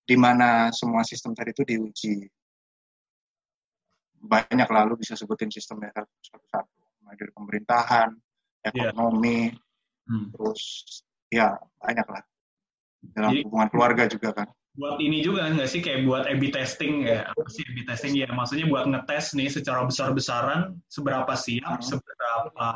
Di 0.00 0.16
mana 0.16 0.72
semua 0.72 1.04
sistem 1.04 1.36
tadi 1.36 1.52
itu 1.52 1.60
diuji. 1.60 2.16
Banyak 4.16 4.68
lalu 4.72 5.04
bisa 5.04 5.12
sebutin 5.12 5.52
sistemnya 5.52 5.92
satu-satu. 5.92 7.04
mulai 7.04 7.14
dari 7.20 7.32
pemerintahan, 7.36 8.10
Iya. 8.66 8.90
ekonomi, 8.90 9.52
Hmm. 10.06 10.30
terus 10.30 10.62
ya 11.28 11.58
banyak 11.82 12.06
lah 12.06 12.22
dalam 13.12 13.30
Jadi- 13.34 13.42
hubungan 13.46 13.68
keluarga 13.70 14.04
juga 14.06 14.30
kan. 14.32 14.48
buat 14.76 15.00
ini 15.00 15.24
juga 15.24 15.48
nggak 15.48 15.70
sih? 15.72 15.80
Kayak 15.80 16.04
buat 16.04 16.28
A/B 16.28 16.52
testing 16.52 17.08
ya? 17.08 17.24
Apa 17.32 17.48
sih 17.48 17.64
A/B 17.64 17.88
testing? 17.88 18.12
Ya 18.12 18.28
maksudnya 18.28 18.68
buat 18.68 18.84
ngetes 18.84 19.32
nih 19.32 19.48
secara 19.48 19.88
besar-besaran 19.88 20.76
seberapa 20.86 21.32
siap 21.32 21.80
Hmm. 21.80 21.86
seberapa 21.96 22.68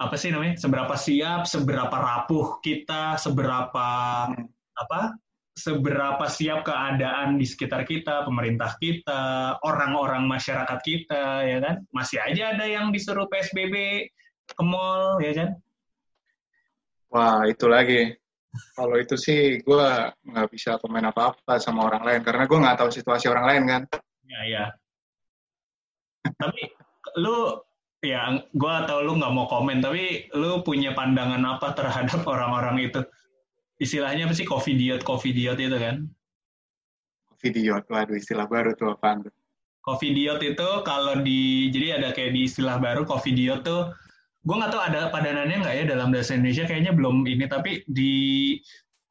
apa 0.00 0.14
sih 0.16 0.32
namanya? 0.32 0.56
Seberapa 0.56 0.96
siap 0.96 1.44
seberapa 1.44 1.92
rapuh 1.92 2.64
kita 2.64 3.20
seberapa 3.20 3.86
Hmm. 4.32 4.48
apa? 4.80 5.12
Seberapa 5.52 6.24
siap 6.24 6.64
keadaan 6.64 7.36
di 7.36 7.44
sekitar 7.44 7.84
kita 7.84 8.24
pemerintah 8.24 8.72
kita 8.80 9.60
orang-orang 9.60 10.24
masyarakat 10.24 10.78
kita 10.80 11.44
ya 11.44 11.60
kan? 11.60 11.84
Masih 11.92 12.16
aja 12.24 12.56
ada 12.56 12.64
yang 12.64 12.88
disuruh 12.88 13.28
PSBB 13.28 14.08
ke 14.48 14.62
mall 14.64 15.20
ya 15.20 15.36
kan 15.36 15.60
Wah 17.10 17.42
itu 17.46 17.66
lagi. 17.66 18.14
Kalau 18.74 18.98
itu 18.98 19.14
sih 19.14 19.62
gue 19.62 19.86
nggak 20.26 20.48
bisa 20.50 20.78
komen 20.82 21.06
apa-apa 21.10 21.62
sama 21.62 21.86
orang 21.86 22.02
lain 22.02 22.20
karena 22.26 22.50
gue 22.50 22.58
nggak 22.58 22.78
tahu 22.82 22.90
situasi 22.90 23.30
orang 23.30 23.46
lain 23.46 23.62
kan. 23.66 23.82
Ya, 24.30 24.40
ya. 24.46 24.64
tapi 26.36 26.62
lu 27.16 27.58
ya 28.00 28.40
gua 28.56 28.84
atau 28.84 29.04
lu 29.04 29.20
nggak 29.20 29.32
mau 29.32 29.46
komen 29.48 29.84
tapi 29.84 30.28
lu 30.32 30.64
punya 30.64 30.96
pandangan 30.96 31.40
apa 31.44 31.76
terhadap 31.76 32.24
orang-orang 32.24 32.88
itu 32.88 33.00
istilahnya 33.80 34.28
apa 34.28 34.34
sih 34.36 34.48
covidiot 34.48 35.04
covidiot 35.04 35.60
itu 35.60 35.76
kan 35.76 36.08
Video, 37.40 37.80
waduh 37.88 38.20
istilah 38.20 38.44
baru 38.44 38.76
tuh 38.76 38.92
apaan 38.92 39.24
tuh. 39.24 39.32
covidiot 39.80 40.44
itu 40.44 40.68
kalau 40.84 41.24
di 41.24 41.72
jadi 41.72 41.96
ada 41.96 42.12
kayak 42.12 42.36
di 42.36 42.44
istilah 42.44 42.76
baru 42.76 43.08
covidiot 43.08 43.64
tuh 43.64 43.88
gue 44.40 44.54
nggak 44.56 44.72
tahu 44.72 44.82
ada 44.82 45.00
padanannya 45.12 45.56
nggak 45.60 45.76
ya 45.76 45.84
dalam 45.84 46.08
bahasa 46.08 46.32
Indonesia 46.32 46.64
kayaknya 46.64 46.92
belum 46.96 47.28
ini 47.28 47.44
tapi 47.44 47.84
di 47.84 48.12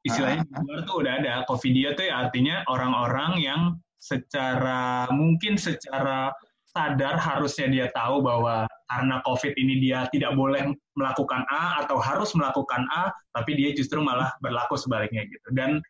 istilahnya 0.02 0.42
di 0.42 0.54
luar 0.66 0.80
tuh 0.88 0.96
udah 1.06 1.12
ada 1.22 1.34
covidiot 1.46 1.94
tuh 1.94 2.10
ya 2.10 2.26
artinya 2.26 2.66
orang-orang 2.66 3.38
yang 3.38 3.62
secara 4.00 5.06
mungkin 5.12 5.60
secara 5.60 6.34
sadar 6.70 7.18
harusnya 7.18 7.66
dia 7.68 7.86
tahu 7.92 8.22
bahwa 8.22 8.64
karena 8.90 9.22
COVID 9.26 9.54
ini 9.54 9.78
dia 9.82 10.06
tidak 10.10 10.34
boleh 10.34 10.70
melakukan 10.98 11.46
A 11.50 11.82
atau 11.84 11.98
harus 11.98 12.34
melakukan 12.34 12.86
A, 12.90 13.10
tapi 13.34 13.54
dia 13.54 13.70
justru 13.74 14.02
malah 14.02 14.34
berlaku 14.42 14.74
sebaliknya 14.74 15.26
gitu. 15.26 15.48
Dan 15.54 15.82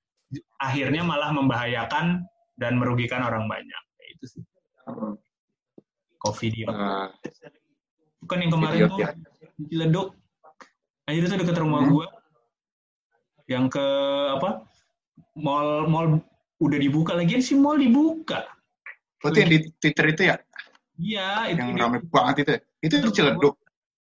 akhirnya 0.60 1.04
malah 1.04 1.32
membahayakan 1.32 2.24
dan 2.60 2.72
merugikan 2.76 3.24
orang 3.24 3.48
banyak. 3.48 3.82
Itu 4.16 4.24
sih. 4.36 4.42
COVID 6.20 6.50
dia. 6.52 6.68
Bukan 8.20 8.36
yang 8.40 8.52
kemarin 8.52 8.76
idiot, 8.76 8.90
tuh 8.90 8.98
ya. 9.00 9.08
di 9.56 9.64
Ciledug. 9.68 10.08
Anjir 11.08 11.22
itu 11.26 11.36
deket 11.36 11.56
rumah 11.58 11.80
Hmm. 11.82 11.90
gua. 11.90 12.06
Yang 13.48 13.64
ke 13.74 13.86
apa? 14.36 14.50
Mall 15.34 15.88
mall 15.88 16.06
udah 16.60 16.78
dibuka 16.78 17.16
lagi 17.16 17.40
sih 17.40 17.56
mall 17.56 17.76
dibuka. 17.76 18.44
oh, 19.20 19.28
itu 19.28 19.38
yang 19.40 19.50
di 19.52 19.58
Twitter 19.76 20.06
itu 20.08 20.22
ya, 20.32 20.36
Iya, 20.96 21.28
itu 21.52 21.60
yang 21.60 21.76
rame 21.76 21.98
banget 22.08 22.34
itu. 22.40 22.50
ya? 22.52 22.60
Itu 22.80 22.94
di 23.00 23.08
Ciledug. 23.12 23.54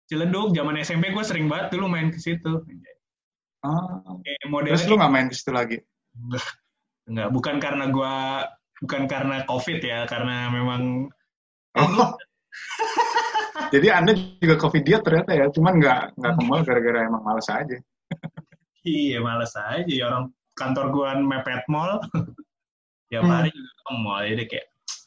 Ciledug. 0.05 0.49
Zaman 0.53 0.77
SMP 0.81 1.09
gue 1.09 1.21
sering 1.25 1.45
banget 1.45 1.73
dulu 1.77 1.85
main 1.85 2.09
ke 2.09 2.17
situ. 2.17 2.61
Ah. 3.61 4.01
Kayak 4.21 4.45
modelnya 4.49 4.77
Terus 4.77 4.89
lu 4.89 4.97
nggak 4.97 5.13
main 5.13 5.27
ke 5.29 5.35
situ 5.37 5.51
lagi? 5.53 5.77
Enggak, 7.09 7.29
bukan 7.33 7.55
karena 7.61 7.85
gua 7.89 8.45
bukan 8.81 9.05
karena 9.05 9.45
Covid 9.45 9.77
ya, 9.81 10.05
karena 10.09 10.49
memang 10.49 11.09
Oh. 11.75 11.85
Jadi 13.73 13.87
anda 13.89 14.11
juga 14.37 14.55
covid 14.57 14.83
dia 14.83 14.97
ternyata 15.01 15.31
ya, 15.33 15.45
cuman 15.49 15.73
nggak 15.79 16.01
nggak 16.17 16.33
ke 16.35 16.41
mall 16.45 16.61
gara-gara 16.61 16.99
emang 17.05 17.23
males 17.23 17.47
aja. 17.49 17.77
iya 18.85 19.17
males 19.17 19.53
aja 19.57 19.89
ya 19.89 20.05
orang 20.09 20.29
kantor 20.53 20.85
gua 20.93 21.09
mepet 21.17 21.63
mall. 21.67 21.97
Tiap 23.09 23.21
Hmm. 23.21 23.33
hari 23.33 23.49
juga 23.53 23.71
ke 23.71 23.91
mall, 24.01 24.23
jadi 24.25 24.43
kayak 24.49 24.65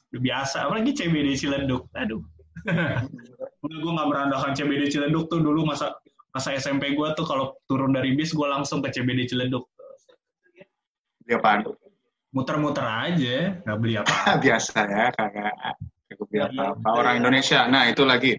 udah 0.08 0.20
biasa. 0.22 0.56
Apalagi 0.64 0.90
CBD 0.94 1.28
Ciledug. 1.34 1.82
Aduh. 1.94 2.22
Udah 3.62 3.78
gue 3.78 3.92
nggak 3.94 4.08
merendahkan 4.10 4.52
CBD 4.54 4.90
Ciledug 4.90 5.26
tuh 5.30 5.38
dulu 5.38 5.62
masa 5.66 5.94
masa 6.30 6.54
SMP 6.54 6.94
gua 6.94 7.14
tuh 7.14 7.22
kalau 7.26 7.54
turun 7.66 7.90
dari 7.94 8.14
bis 8.14 8.34
gua 8.34 8.50
langsung 8.54 8.82
ke 8.82 8.90
CBD 8.90 9.26
Ciledug. 9.26 9.66
Dia 11.26 11.38
apaan? 11.38 11.66
Muter-muter 12.34 12.82
aja, 12.82 13.58
nggak 13.62 13.78
beli 13.78 13.94
apa. 13.98 14.10
Biasa 14.44 14.78
ya, 14.86 15.06
kagak 15.14 15.54
beli 16.16 16.40
Iya. 16.40 16.48
apa-apa. 16.48 16.88
Orang 16.94 17.14
Indonesia. 17.20 17.60
Nah 17.66 17.84
itu 17.84 18.02
lagi. 18.02 18.32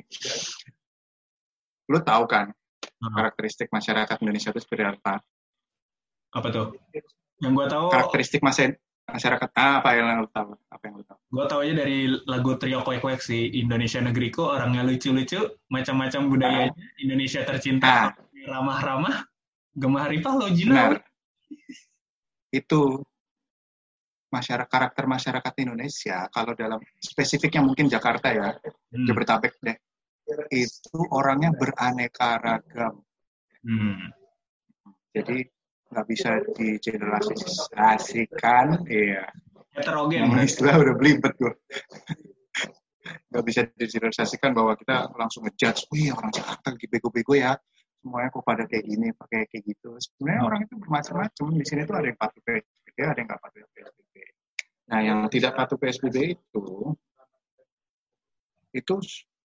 Lu 1.85 1.99
tahu 2.01 2.25
kan 2.25 2.49
Hmm. 2.99 3.15
karakteristik 3.15 3.67
masyarakat 3.69 4.15
Indonesia 4.19 4.51
itu 4.51 4.59
seperti 4.59 4.83
apa? 4.83 5.23
Apa 6.31 6.47
tuh? 6.51 6.75
Yang 7.39 7.51
gua 7.55 7.65
tahu 7.67 7.85
Karakteristik 7.89 8.41
masa- 8.43 8.75
masyarakat 9.07 9.49
ah, 9.55 9.79
apa 9.79 9.89
yang 9.95 10.19
lu 10.19 10.29
tahu? 10.29 10.51
Apa 10.67 10.83
yang 10.83 10.93
lu 10.99 11.05
tahu? 11.07 11.19
Gue 11.31 11.45
tau 11.47 11.59
aja 11.63 11.73
dari 11.73 11.97
lagu 12.27 12.59
Trio 12.59 12.83
Koek 12.83 12.99
Koek 12.99 13.21
sih, 13.23 13.55
Indonesia 13.55 13.97
Negeriku, 13.97 14.45
orangnya 14.45 14.83
lucu-lucu, 14.83 15.39
macam-macam 15.67 16.21
budayanya, 16.29 16.73
Indonesia 16.99 17.41
tercinta, 17.41 18.11
Nah. 18.13 18.51
ramah-ramah, 18.51 19.25
gemah 19.73 20.05
ripah 20.11 20.33
lo 20.35 20.47
Jina. 20.51 20.99
Itu 22.51 23.01
masyarakat 24.29 24.69
karakter 24.69 25.09
masyarakat 25.09 25.53
Indonesia 25.65 26.29
kalau 26.29 26.53
dalam 26.53 26.77
spesifiknya 27.01 27.65
mungkin 27.65 27.89
Jakarta 27.89 28.29
ya, 28.33 28.53
Hmm. 28.89 29.05
Jabodetabek 29.05 29.53
deh. 29.61 29.77
Itu 30.49 31.05
orangnya 31.13 31.53
beraneka 31.53 32.41
ragam. 32.41 33.05
Hmm. 33.65 34.09
Jadi 35.13 35.45
nggak 35.89 36.05
bisa 36.05 36.37
digeneralisasikan, 36.53 38.85
iya. 38.89 39.25
Heterogen. 39.73 40.29
Nama 40.29 40.43
istilah 40.45 40.77
udah 40.77 40.93
belibet 40.97 41.33
gue. 41.37 41.53
Nggak 43.29 43.45
bisa 43.45 43.65
digeneralisasikan 43.73 44.53
bahwa 44.53 44.75
kita 44.77 45.09
langsung 45.17 45.43
ngejudge, 45.45 45.87
wih 45.93 46.11
orang 46.13 46.31
Jakarta 46.33 46.73
bego-bego 46.77 47.33
ya. 47.37 47.57
Semuanya 47.99 48.31
kok 48.31 48.47
pada 48.47 48.63
kayak 48.63 48.85
gini, 48.85 49.11
pakai 49.11 49.43
kayak 49.51 49.63
gitu. 49.65 49.97
Sebenarnya 49.99 50.41
orang 50.45 50.63
itu 50.65 50.75
bermacam-macam. 50.79 51.45
Di 51.57 51.65
sini 51.67 51.83
tuh 51.83 51.95
ada 51.99 52.07
yang 52.07 52.15
patuh 52.15 52.39
PSBB, 52.47 52.97
ada 53.03 53.19
yang 53.19 53.27
nggak 53.27 53.41
patuh. 53.43 53.58
Nah, 54.89 54.99
yang 55.05 55.19
tidak 55.29 55.53
patuh 55.53 55.77
PSBB 55.77 56.33
itu, 56.33 56.65
itu 58.73 58.95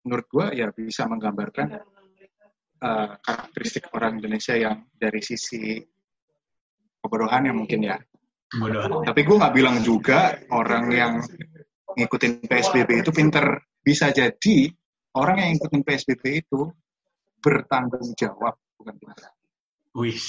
menurut 0.03 0.27
gue 0.27 0.47
ya 0.59 0.69
bisa 0.75 1.07
menggambarkan 1.07 1.79
eh, 2.83 3.11
karakteristik 3.23 3.91
orang 3.95 4.19
Indonesia 4.19 4.59
yang 4.59 4.87
dari 4.99 5.23
sisi 5.23 5.79
kebodohan 6.99 7.47
yang 7.47 7.57
mungkin 7.59 7.87
ya. 7.87 7.97
Bodoh. 8.49 9.05
Tapi 9.05 9.21
gue 9.23 9.37
nggak 9.37 9.55
bilang 9.55 9.77
juga 9.85 10.35
orang 10.51 10.85
yang 10.91 11.13
ngikutin 11.95 12.47
PSBB 12.49 13.07
itu 13.07 13.11
pinter. 13.15 13.63
Bisa 13.79 14.11
jadi 14.11 14.69
orang 15.15 15.37
yang 15.39 15.51
ngikutin 15.57 15.83
PSBB 15.87 16.25
itu 16.45 16.67
bertanggung 17.39 18.13
jawab, 18.19 18.59
bukan 18.75 18.95
pinter. 18.99 19.31
Wih, 19.95 20.21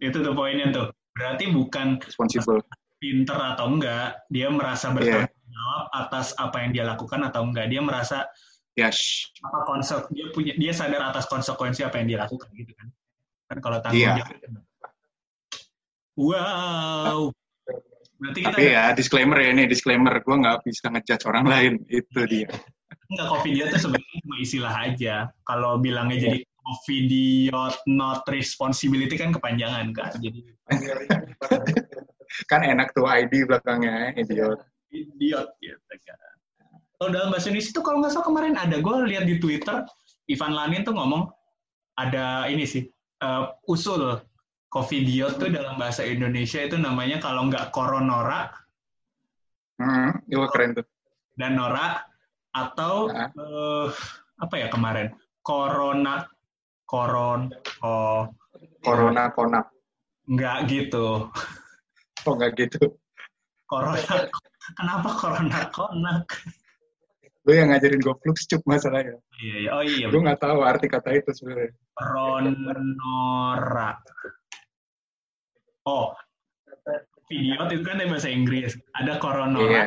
itu 0.00 0.16
tuh 0.16 0.32
poinnya 0.32 0.72
tuh. 0.72 0.88
Berarti 1.12 1.52
bukan 1.52 2.00
Responsible. 2.00 2.64
Pinter 3.00 3.34
atau 3.56 3.66
enggak, 3.72 4.22
dia 4.28 4.52
merasa 4.52 4.92
Iya. 4.92 4.94
bertanggung 4.94 5.48
jawab 5.50 5.84
atas 5.96 6.26
apa 6.36 6.56
yang 6.62 6.70
dia 6.76 6.84
lakukan 6.84 7.20
atau 7.24 7.42
enggak. 7.48 7.66
Dia 7.72 7.80
merasa 7.80 8.28
Yes. 8.78 9.26
apa 9.42 9.66
konsep 9.66 10.06
dia 10.14 10.30
punya 10.30 10.54
dia 10.54 10.70
sadar 10.70 11.02
atas 11.10 11.26
konsekuensi 11.26 11.82
apa 11.82 11.98
yang 11.98 12.06
dia 12.14 12.18
lakukan 12.22 12.48
gitu 12.54 12.70
kan. 12.76 12.86
Kan 13.50 13.58
kalau 13.58 13.80
tanggung 13.82 14.04
Iya. 14.04 14.14
jawab. 14.20 14.62
Wow. 16.14 17.32
Berarti 18.20 18.38
kita 18.44 18.52
Tapi 18.52 18.64
ya 18.68 18.84
disclaimer 18.92 19.38
ya 19.40 19.48
ini 19.56 19.64
disclaimer. 19.64 20.12
Gue 20.20 20.36
nggak 20.36 20.60
bisa 20.68 20.92
ngejudge 20.92 21.24
orang 21.24 21.46
lain. 21.48 21.72
Itu 21.88 22.20
dia. 22.28 22.52
Enggak, 23.10 23.26
Covidiot 23.26 23.68
itu 23.74 23.78
sebenarnya 23.80 24.16
cuma 24.22 24.36
istilah 24.38 24.74
aja. 24.86 25.14
Kalau 25.42 25.80
bilangnya 25.80 26.30
jadi 26.30 26.38
Covidiot 26.60 27.74
not 27.88 28.22
responsibility 28.28 29.16
kan 29.16 29.32
kepanjangan 29.32 29.90
kan. 29.96 30.12
Jadi 30.20 30.44
kan 32.46 32.62
enak 32.62 32.92
tuh 32.92 33.04
ID 33.04 33.44
belakangnya, 33.44 34.14
idiot. 34.14 34.62
idiot 34.88 35.48
gitu 35.58 35.76
kan. 36.02 36.18
Kalau 36.94 37.10
dalam 37.10 37.28
bahasa 37.30 37.48
Indonesia 37.48 37.70
itu 37.70 37.80
kalau 37.80 37.98
nggak 37.98 38.12
salah 38.12 38.26
kemarin 38.26 38.54
ada 38.54 38.76
gue 38.76 38.96
lihat 39.06 39.24
di 39.24 39.38
Twitter 39.38 39.86
Ivan 40.26 40.52
Lanin 40.52 40.82
tuh 40.82 40.92
ngomong 40.92 41.30
ada 41.94 42.44
ini 42.46 42.64
sih 42.64 42.84
eh, 43.18 43.44
usul 43.66 44.20
Covidiot 44.68 45.34
tuh 45.36 45.50
dalam 45.50 45.74
bahasa 45.76 46.02
Indonesia 46.02 46.60
itu 46.60 46.76
namanya 46.76 47.18
kalau 47.18 47.48
nggak 47.48 47.70
koronora 47.70 48.52
Hmm, 49.76 50.12
itu 50.28 50.36
keren 50.52 50.76
tuh. 50.76 50.84
dan 51.34 51.56
Nora 51.56 52.04
atau 52.52 53.08
Nah. 53.08 53.32
eh, 53.32 53.86
apa 54.36 54.54
ya 54.56 54.68
kemarin 54.68 55.08
Corona 55.40 56.28
Koron 56.84 57.48
oh 57.80 58.28
Corona 58.84 59.32
konak. 59.32 59.72
nggak 60.26 60.68
gitu 60.68 61.32
Oh 62.28 62.36
nggak 62.36 62.52
gitu. 62.58 62.82
Corona 63.70 64.26
kenapa 64.76 65.08
Corona 65.16 65.60
konak 65.70 66.26
Lu 67.48 67.56
yang 67.56 67.72
ngajarin 67.72 68.04
gue 68.04 68.12
flukcup 68.20 68.60
masalahnya. 68.68 69.16
Iya, 69.40 69.56
iya. 69.64 69.70
Oh 69.72 69.80
iya. 69.80 70.06
Gue 70.12 70.20
nggak 70.20 70.44
tahu 70.44 70.60
arti 70.60 70.92
kata 70.92 71.16
itu 71.16 71.32
sebenarnya. 71.32 71.72
Ronora. 71.96 73.96
Oh, 75.88 76.12
video 77.32 77.64
itu 77.72 77.80
kan 77.80 78.04
bahasa 78.04 78.28
Inggris. 78.28 78.76
Ada 78.92 79.16
koronora 79.16 79.72
Iya. 79.72 79.84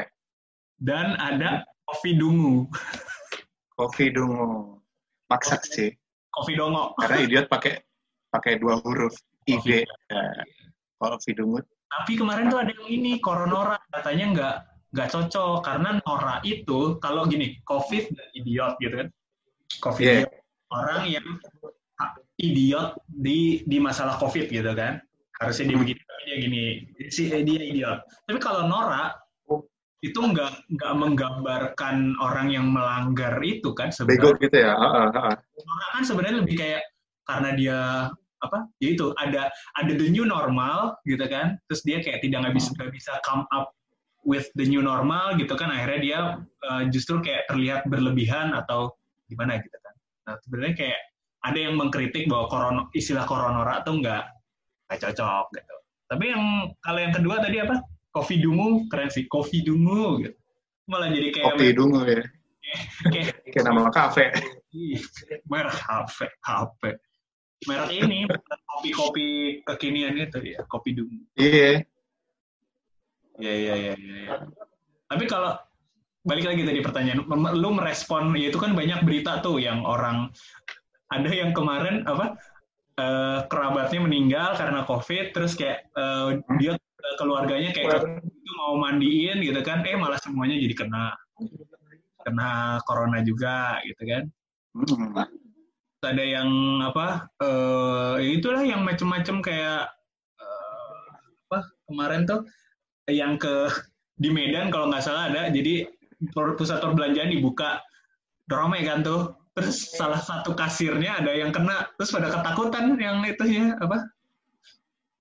dan 0.81 1.13
ada 1.21 1.61
kopi 1.85 2.17
dungu. 2.17 2.65
Kopi 3.77 4.09
dungu. 4.09 4.81
Maksa 5.29 5.61
sih. 5.61 5.93
Kopi 6.33 6.57
dongo. 6.57 6.97
Karena 6.97 7.21
idiot 7.21 7.45
pakai 7.53 7.77
pakai 8.33 8.57
dua 8.57 8.81
huruf. 8.81 9.13
IV. 9.45 9.85
Ya. 9.85 10.25
Kopi 10.97 11.37
dungu. 11.37 11.61
Tapi 11.93 12.17
kemarin 12.17 12.49
tuh 12.49 12.59
ada 12.65 12.73
yang 12.73 12.89
ini 12.89 13.21
koronora 13.21 13.77
katanya 13.93 14.25
nggak 14.33 14.55
nggak 14.93 15.09
cocok 15.09 15.65
karena 15.65 15.89
Nora 16.05 16.37
itu 16.45 16.97
kalau 17.01 17.25
gini 17.25 17.57
COVID 17.65 18.13
dan 18.13 18.27
idiot 18.37 18.73
gitu 18.77 18.95
kan. 19.01 19.09
COVID 19.81 20.05
idiot. 20.05 20.31
orang 20.73 21.01
yang 21.09 21.27
idiot 22.37 22.97
di 23.09 23.61
di 23.65 23.77
masalah 23.81 24.17
COVID 24.21 24.49
gitu 24.53 24.71
kan. 24.77 25.01
Harusnya 25.41 25.73
dia 25.73 25.77
begini 25.81 26.01
tapi 26.01 26.21
dia 26.29 26.37
gini. 26.37 26.63
Si 27.09 27.29
dia 27.29 27.61
idiot. 27.61 27.99
Tapi 28.29 28.39
kalau 28.41 28.69
Nora 28.69 29.13
itu 30.03 30.19
nggak 30.19 30.67
nggak 30.77 30.93
menggambarkan 30.99 32.19
orang 32.19 32.51
yang 32.51 32.69
melanggar 32.69 33.39
itu 33.39 33.71
kan 33.71 33.89
Bego 34.03 34.35
sebenarnya. 34.35 34.43
gitu 34.45 34.57
ya. 34.61 34.73
Heeh. 34.77 35.33
Nora 35.63 35.87
kan 35.95 36.03
sebenarnya 36.05 36.37
lebih 36.43 36.55
kayak 36.59 36.83
karena 37.23 37.49
dia 37.55 37.79
apa 38.43 38.67
ya 38.83 38.93
itu 38.93 39.15
ada 39.17 39.47
ada 39.79 39.91
the 39.95 40.07
new 40.11 40.27
normal 40.27 40.93
gitu 41.07 41.23
kan 41.25 41.55
terus 41.71 41.81
dia 41.87 42.03
kayak 42.03 42.19
tidak 42.21 42.43
nggak 42.43 42.55
bisa 42.59 42.69
nggak 42.75 42.91
bisa 42.91 43.11
come 43.23 43.47
up 43.55 43.71
with 44.27 44.47
the 44.59 44.67
new 44.67 44.83
normal 44.83 45.35
gitu 45.39 45.55
kan 45.55 45.71
akhirnya 45.71 45.99
dia 45.99 46.19
uh, 46.67 46.83
justru 46.91 47.23
kayak 47.23 47.47
terlihat 47.47 47.87
berlebihan 47.87 48.51
atau 48.51 48.91
gimana 49.31 49.59
gitu 49.59 49.77
kan 49.79 49.93
nah 50.27 50.35
sebenarnya 50.43 50.75
kayak 50.75 50.99
ada 51.43 51.59
yang 51.59 51.75
mengkritik 51.75 52.31
bahwa 52.31 52.47
korono, 52.47 52.81
istilah 52.95 53.27
koronora 53.27 53.83
tuh 53.83 53.99
nggak 53.99 54.23
nggak 54.87 54.99
cocok 54.99 55.45
gitu 55.55 55.75
tapi 56.07 56.31
yang 56.31 56.43
kalau 56.83 56.99
yang 56.99 57.13
kedua 57.15 57.35
tadi 57.43 57.57
apa 57.63 57.79
kopi 58.13 58.39
dungu 58.39 58.87
keren 58.87 59.09
sih 59.11 59.25
kopi 59.27 59.63
dungu 59.65 60.23
gitu 60.23 60.37
malah 60.87 61.07
jadi 61.11 61.31
kayak 61.31 61.45
Kopi 61.55 61.67
dungu 61.71 62.01
ya. 62.03 62.23
kayak 63.13 63.43
Kayak 63.53 63.65
nama 63.69 63.89
kafe. 63.93 64.33
Ih, 64.73 64.97
merek 65.45 65.77
HP, 65.77 66.25
HP. 66.41 66.81
Merek 67.69 67.91
ini 67.91 68.25
kopi-kopi 68.67 69.27
kekinian 69.63 70.17
itu 70.17 70.39
ya, 70.43 70.61
kopi 70.67 70.95
dungu. 70.95 71.23
Iya. 71.37 71.83
Iya, 73.39 73.53
iya, 73.53 73.73
iya, 73.73 73.93
iya. 73.95 73.95
iya. 73.97 74.35
Tapi 75.09 75.25
kalau 75.25 75.57
balik 76.23 76.47
lagi 76.47 76.63
tadi 76.63 76.79
pertanyaan, 76.79 77.27
lu 77.57 77.69
merespon 77.75 78.33
ya 78.37 78.47
itu 78.49 78.57
kan 78.61 78.71
banyak 78.73 79.03
berita 79.03 79.43
tuh 79.43 79.59
yang 79.59 79.83
orang 79.83 80.31
ada 81.11 81.29
yang 81.29 81.51
kemarin 81.51 82.07
apa 82.07 82.37
eh, 82.97 83.39
kerabatnya 83.51 83.99
meninggal 84.01 84.55
karena 84.57 84.87
covid, 84.87 85.35
terus 85.35 85.53
kayak 85.53 85.85
eh, 85.93 86.41
dia 86.61 86.73
eh, 86.77 87.15
keluarganya 87.19 87.69
kayak 87.75 88.01
itu 88.23 88.51
mau 88.57 88.79
mandiin 88.79 89.43
gitu 89.43 89.59
kan, 89.61 89.83
eh 89.83 89.97
malah 89.97 90.17
semuanya 90.21 90.57
jadi 90.57 90.75
kena 90.77 91.03
kena 92.23 92.79
corona 92.87 93.19
juga 93.21 93.77
gitu 93.83 94.03
kan. 94.07 94.23
Ada 96.03 96.23
yang 96.23 96.49
apa 96.83 97.31
eh 97.39 98.15
ya 98.19 98.31
itulah 98.35 98.61
yang 98.67 98.83
macem-macem 98.83 99.39
kayak 99.39 99.87
eh, 100.37 101.03
apa 101.47 101.59
kemarin 101.87 102.27
tuh 102.27 102.43
yang 103.07 103.39
ke 103.39 103.71
di 104.19 104.29
Medan 104.29 104.69
kalau 104.69 104.91
nggak 104.91 105.03
salah 105.03 105.31
ada. 105.31 105.49
Jadi 105.49 105.87
pusat 106.59 106.79
perbelanjaan 106.83 107.31
dibuka. 107.31 107.79
Rame 108.47 108.83
kan 108.83 109.01
tuh. 109.01 109.35
Terus 109.53 109.93
salah 109.93 110.17
satu 110.17 110.57
kasirnya 110.57 111.21
ada 111.21 111.31
yang 111.31 111.53
kena. 111.53 111.87
Terus 111.95 112.09
pada 112.11 112.27
ketakutan 112.33 112.97
yang 112.97 113.21
itu 113.23 113.43
ya 113.47 113.77
apa 113.77 114.09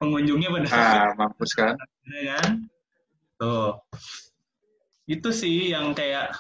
pengunjungnya 0.01 0.49
pada 0.51 0.67
Ah, 0.73 1.11
mampus 1.19 1.53
kan. 1.55 1.79
ya 2.11 2.39
kan? 2.41 2.67
Tuh. 3.39 3.79
Itu 5.07 5.31
sih 5.35 5.71
yang 5.71 5.93
kayak 5.95 6.33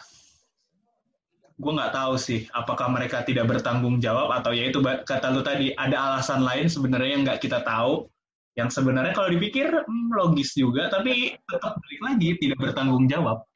gue 1.62 1.72
nggak 1.78 1.94
tahu 1.94 2.18
sih 2.18 2.50
apakah 2.50 2.90
mereka 2.90 3.22
tidak 3.22 3.46
bertanggung 3.46 4.02
jawab 4.02 4.34
atau 4.34 4.50
ya 4.50 4.66
itu 4.66 4.82
kata 4.82 5.30
lu 5.30 5.46
tadi 5.46 5.70
ada 5.78 5.94
alasan 5.94 6.42
lain 6.42 6.66
sebenarnya 6.66 7.10
yang 7.14 7.22
nggak 7.22 7.38
kita 7.38 7.62
tahu 7.62 8.10
yang 8.58 8.66
sebenarnya 8.66 9.14
kalau 9.14 9.30
dipikir 9.30 9.70
hmm, 9.70 10.10
logis 10.10 10.58
juga 10.58 10.90
tapi 10.90 11.38
tetap 11.38 11.78
balik 11.78 12.00
lagi 12.02 12.28
tidak 12.42 12.58
bertanggung 12.58 13.06
jawab 13.06 13.46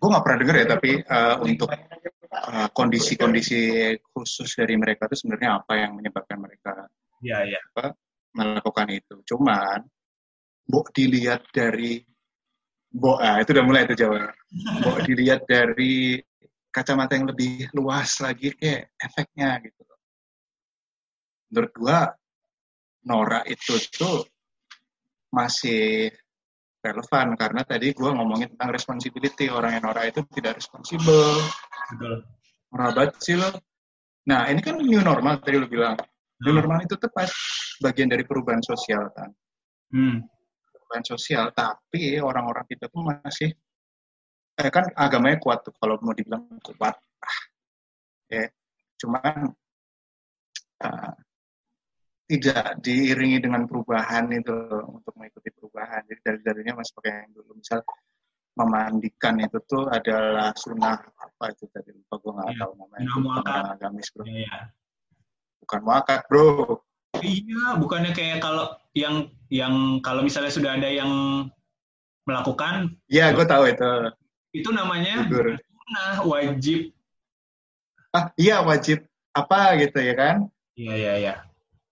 Gue 0.00 0.08
nggak 0.08 0.24
pernah 0.24 0.38
denger 0.40 0.56
ya, 0.56 0.66
tapi 0.66 0.90
eh, 1.04 1.36
untuk 1.44 1.68
eh, 1.76 2.68
kondisi-kondisi 2.72 3.60
khusus 4.16 4.48
dari 4.56 4.74
mereka 4.80 5.04
itu 5.12 5.20
sebenarnya 5.20 5.60
apa 5.60 5.76
yang 5.76 5.92
menyebabkan 6.00 6.40
mereka 6.40 6.88
ya 7.20 7.44
ya 7.44 7.60
melakukan 8.32 8.88
itu. 8.88 9.20
Cuman, 9.28 9.84
Bo 10.64 10.88
dilihat 10.88 11.44
dari 11.52 12.00
Bo, 12.90 13.20
ah, 13.20 13.38
itu 13.38 13.52
udah 13.52 13.66
mulai 13.66 13.84
itu 13.84 13.94
Jawa. 14.00 14.32
Bo 14.80 14.98
dilihat 15.04 15.44
dari 15.44 16.16
kacamata 16.70 17.18
yang 17.18 17.26
lebih 17.30 17.68
luas 17.74 18.22
lagi 18.22 18.54
kayak 18.54 18.94
efeknya 18.96 19.58
gitu. 19.62 19.82
Menurut 21.50 21.72
gua 21.74 21.98
Nora 23.06 23.42
itu 23.46 23.74
tuh 23.90 24.24
masih 25.34 26.10
relevan 26.80 27.36
karena 27.36 27.62
tadi 27.66 27.92
gua 27.92 28.14
ngomongin 28.14 28.54
tentang 28.54 28.70
responsibility 28.72 29.50
orang 29.50 29.76
yang 29.76 29.84
Nora 29.84 30.06
itu 30.06 30.22
tidak 30.30 30.62
responsibel 30.62 31.42
betul 31.90 32.22
merabat 32.70 33.18
sih 33.20 33.36
lo. 33.36 33.50
Nah 34.30 34.46
ini 34.48 34.62
kan 34.62 34.78
new 34.78 35.02
normal 35.02 35.42
tadi 35.42 35.58
lo 35.58 35.66
bilang. 35.66 35.98
New 36.40 36.56
normal 36.56 36.86
itu 36.86 36.96
tepat 36.96 37.28
bagian 37.84 38.08
dari 38.08 38.24
perubahan 38.24 38.64
sosial 38.64 39.12
kan. 39.12 39.28
hmm. 39.92 40.24
Perubahan 40.72 41.04
sosial, 41.04 41.52
tapi 41.52 42.16
orang-orang 42.16 42.64
kita 42.64 42.88
tuh 42.88 43.04
masih 43.04 43.52
eh, 44.60 44.70
kan 44.72 44.84
agamanya 44.94 45.40
kuat 45.40 45.64
tuh 45.64 45.72
kalau 45.80 45.96
mau 46.04 46.12
dibilang 46.12 46.44
kuat. 46.60 46.94
Ah, 47.24 47.40
ya, 48.28 48.44
cuman 49.00 49.52
ah, 50.84 51.12
tidak 52.30 52.78
diiringi 52.84 53.42
dengan 53.42 53.66
perubahan 53.66 54.30
itu 54.30 54.54
untuk 54.86 55.12
mengikuti 55.18 55.50
perubahan. 55.50 56.06
Jadi 56.06 56.20
dari 56.22 56.40
darinya 56.46 56.78
masih 56.78 56.94
pakai 56.94 57.26
yang 57.26 57.32
dulu. 57.34 57.58
Misal 57.58 57.82
memandikan 58.58 59.38
itu 59.40 59.58
tuh 59.64 59.86
adalah 59.88 60.52
sunnah 60.58 60.98
apa 61.16 61.44
itu 61.54 61.64
tadi 61.70 61.94
lupa 61.94 62.14
gue 62.18 62.32
nggak 62.34 62.50
Iya, 62.50 62.60
tahu 62.60 62.72
namanya 62.76 63.06
itu 63.06 63.18
agamis 63.72 64.08
bro 64.12 64.24
ya, 64.26 64.36
ya. 64.42 64.58
bukan 65.64 65.80
muakat 65.86 66.20
bro 66.26 66.46
iya 67.22 67.78
bukannya 67.78 68.10
kayak 68.12 68.42
kalau 68.42 68.74
yang 68.92 69.30
yang 69.48 70.02
kalau 70.02 70.26
misalnya 70.26 70.50
sudah 70.50 70.76
ada 70.76 70.90
yang 70.90 71.08
melakukan 72.26 73.00
Iya, 73.10 73.32
gue 73.32 73.46
tahu 73.46 73.64
itu. 73.70 73.92
Itu 74.50 74.68
namanya 74.70 75.26
Gugur. 75.26 75.58
nah 75.90 76.22
wajib 76.22 76.90
Ah, 78.10 78.34
iya 78.34 78.58
wajib 78.60 79.06
apa 79.30 79.78
gitu 79.78 80.02
ya 80.02 80.14
kan? 80.18 80.36
iya 80.74 80.94
iya 80.94 81.12
iya 81.16 81.34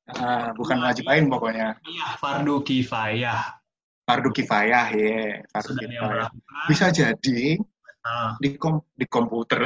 Ah, 0.09 0.51
bukan 0.57 0.81
wajib 0.83 1.05
lain 1.07 1.29
pokoknya. 1.29 1.79
iya 1.87 2.17
fardu 2.19 2.65
kifayah 2.65 3.55
Fardu 4.03 4.33
kifayah 4.33 4.87
ya, 4.89 5.45
fardu 5.53 5.69
sudah 5.69 5.85
kifayah. 5.85 6.29
Bisa 6.67 6.87
jadi 6.89 7.61
ah, 8.03 8.35
di 8.41 8.57
kom 8.57 8.81
di 8.97 9.05
komputer 9.05 9.63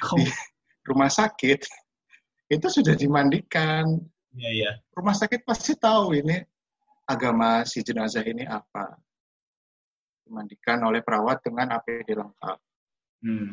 kok- 0.00 0.16
di 0.16 0.26
rumah 0.82 1.12
sakit 1.12 1.60
itu 2.48 2.66
sudah 2.66 2.96
dimandikan. 2.96 3.84
iya 4.34 4.50
iya 4.50 4.70
Rumah 4.90 5.14
sakit 5.14 5.44
pasti 5.44 5.76
tahu 5.76 6.16
ini 6.18 6.40
agama 7.04 7.62
si 7.62 7.84
jenazah 7.84 8.24
ini 8.24 8.42
apa. 8.42 8.96
Dimandikan 10.34 10.82
oleh 10.82 10.98
perawat 10.98 11.38
dengan 11.46 11.78
APD 11.78 12.10
lengkap. 12.10 12.58
hmm. 13.22 13.50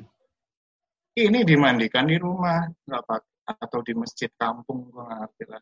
Ini 1.12 1.40
dimandikan 1.46 2.10
di 2.10 2.18
rumah, 2.18 2.66
nggak 2.66 3.04
atau 3.46 3.80
di 3.86 3.94
masjid 3.94 4.32
kampung, 4.34 4.90
gue 4.90 4.98
nggak 5.06 5.20
ngerti 5.22 5.44
lah. 5.46 5.62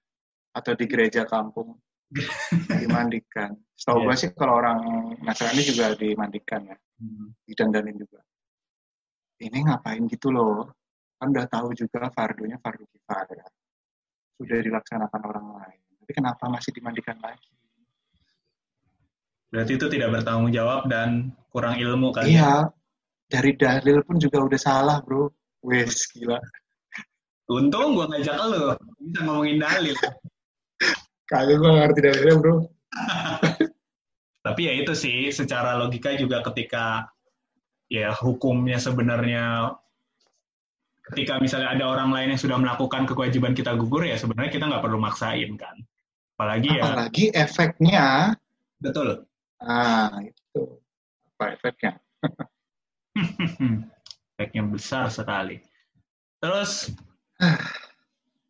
Atau 0.55 0.79
di 0.79 0.85
gereja 0.87 1.27
kampung 1.27 1.75
dimandikan. 2.79 3.51
Setahu 3.75 3.99
Iya. 3.99 4.05
gue 4.07 4.15
sih 4.15 4.29
kalau 4.31 4.63
orang 4.63 4.79
Nasrani 5.19 5.59
juga 5.67 5.91
dimandikan 5.99 6.63
ya, 6.71 6.77
Hmm. 7.03 7.35
didandanin 7.43 7.99
juga. 7.99 8.23
Ini 9.43 9.59
ngapain 9.67 10.07
gitu 10.07 10.31
loh? 10.31 10.71
Kan 11.19 11.35
udah 11.35 11.47
tahu 11.51 11.75
juga 11.75 12.07
fardunya 12.15 12.55
fardu 12.63 12.87
kifayah. 12.87 13.51
Sudah 14.39 14.59
dilaksanakan 14.63 15.21
orang 15.27 15.47
lain. 15.59 15.79
Tapi 15.99 16.11
kenapa 16.15 16.47
masih 16.47 16.71
dimandikan 16.71 17.19
lagi? 17.19 17.51
Berarti 19.49 19.71
itu 19.77 19.85
tidak 19.89 20.09
bertanggung 20.21 20.53
jawab 20.53 20.85
dan 20.89 21.33
kurang 21.49 21.77
ilmu 21.81 22.13
kan 22.13 22.25
Iya, 22.29 22.69
dari 23.25 23.57
dalil 23.57 24.05
pun 24.05 24.21
juga 24.21 24.45
udah 24.45 24.59
salah 24.61 24.97
bro. 25.01 25.29
Wes 25.65 26.07
gila. 26.15 26.39
untung 27.49 27.97
gua 27.97 28.05
ngajak 28.13 28.35
lo 28.45 28.77
bisa 29.01 29.19
ngomongin 29.25 29.57
dalil 29.57 29.97
Kagak 31.25 31.57
gue 31.61 31.71
ngerti 31.73 31.99
dalilnya 32.05 32.35
bro. 32.37 32.55
tapi 34.45 34.61
ya 34.65 34.73
itu 34.77 34.93
sih 34.95 35.29
secara 35.33 35.75
logika 35.77 36.13
juga 36.15 36.41
ketika 36.45 37.09
ya 37.89 38.13
hukumnya 38.13 38.77
sebenarnya 38.77 39.73
ketika 41.09 41.41
misalnya 41.41 41.73
ada 41.73 41.85
orang 41.89 42.13
lain 42.13 42.37
yang 42.37 42.41
sudah 42.41 42.57
melakukan 42.61 43.09
kewajiban 43.09 43.57
kita 43.57 43.73
gugur 43.75 44.05
ya 44.05 44.15
sebenarnya 44.15 44.53
kita 44.53 44.69
nggak 44.69 44.83
perlu 44.85 45.01
maksain 45.01 45.57
kan 45.57 45.75
apalagi 46.37 46.69
ya 46.71 46.81
Apalagi 46.85 47.25
efeknya, 47.35 48.07
betul 48.79 49.27
ah 49.63 50.19
itu 50.23 50.61
apa 51.35 51.45
efeknya? 51.55 51.93
efeknya 54.35 54.63
besar 54.73 55.07
sekali. 55.11 55.59
Terus 56.39 56.91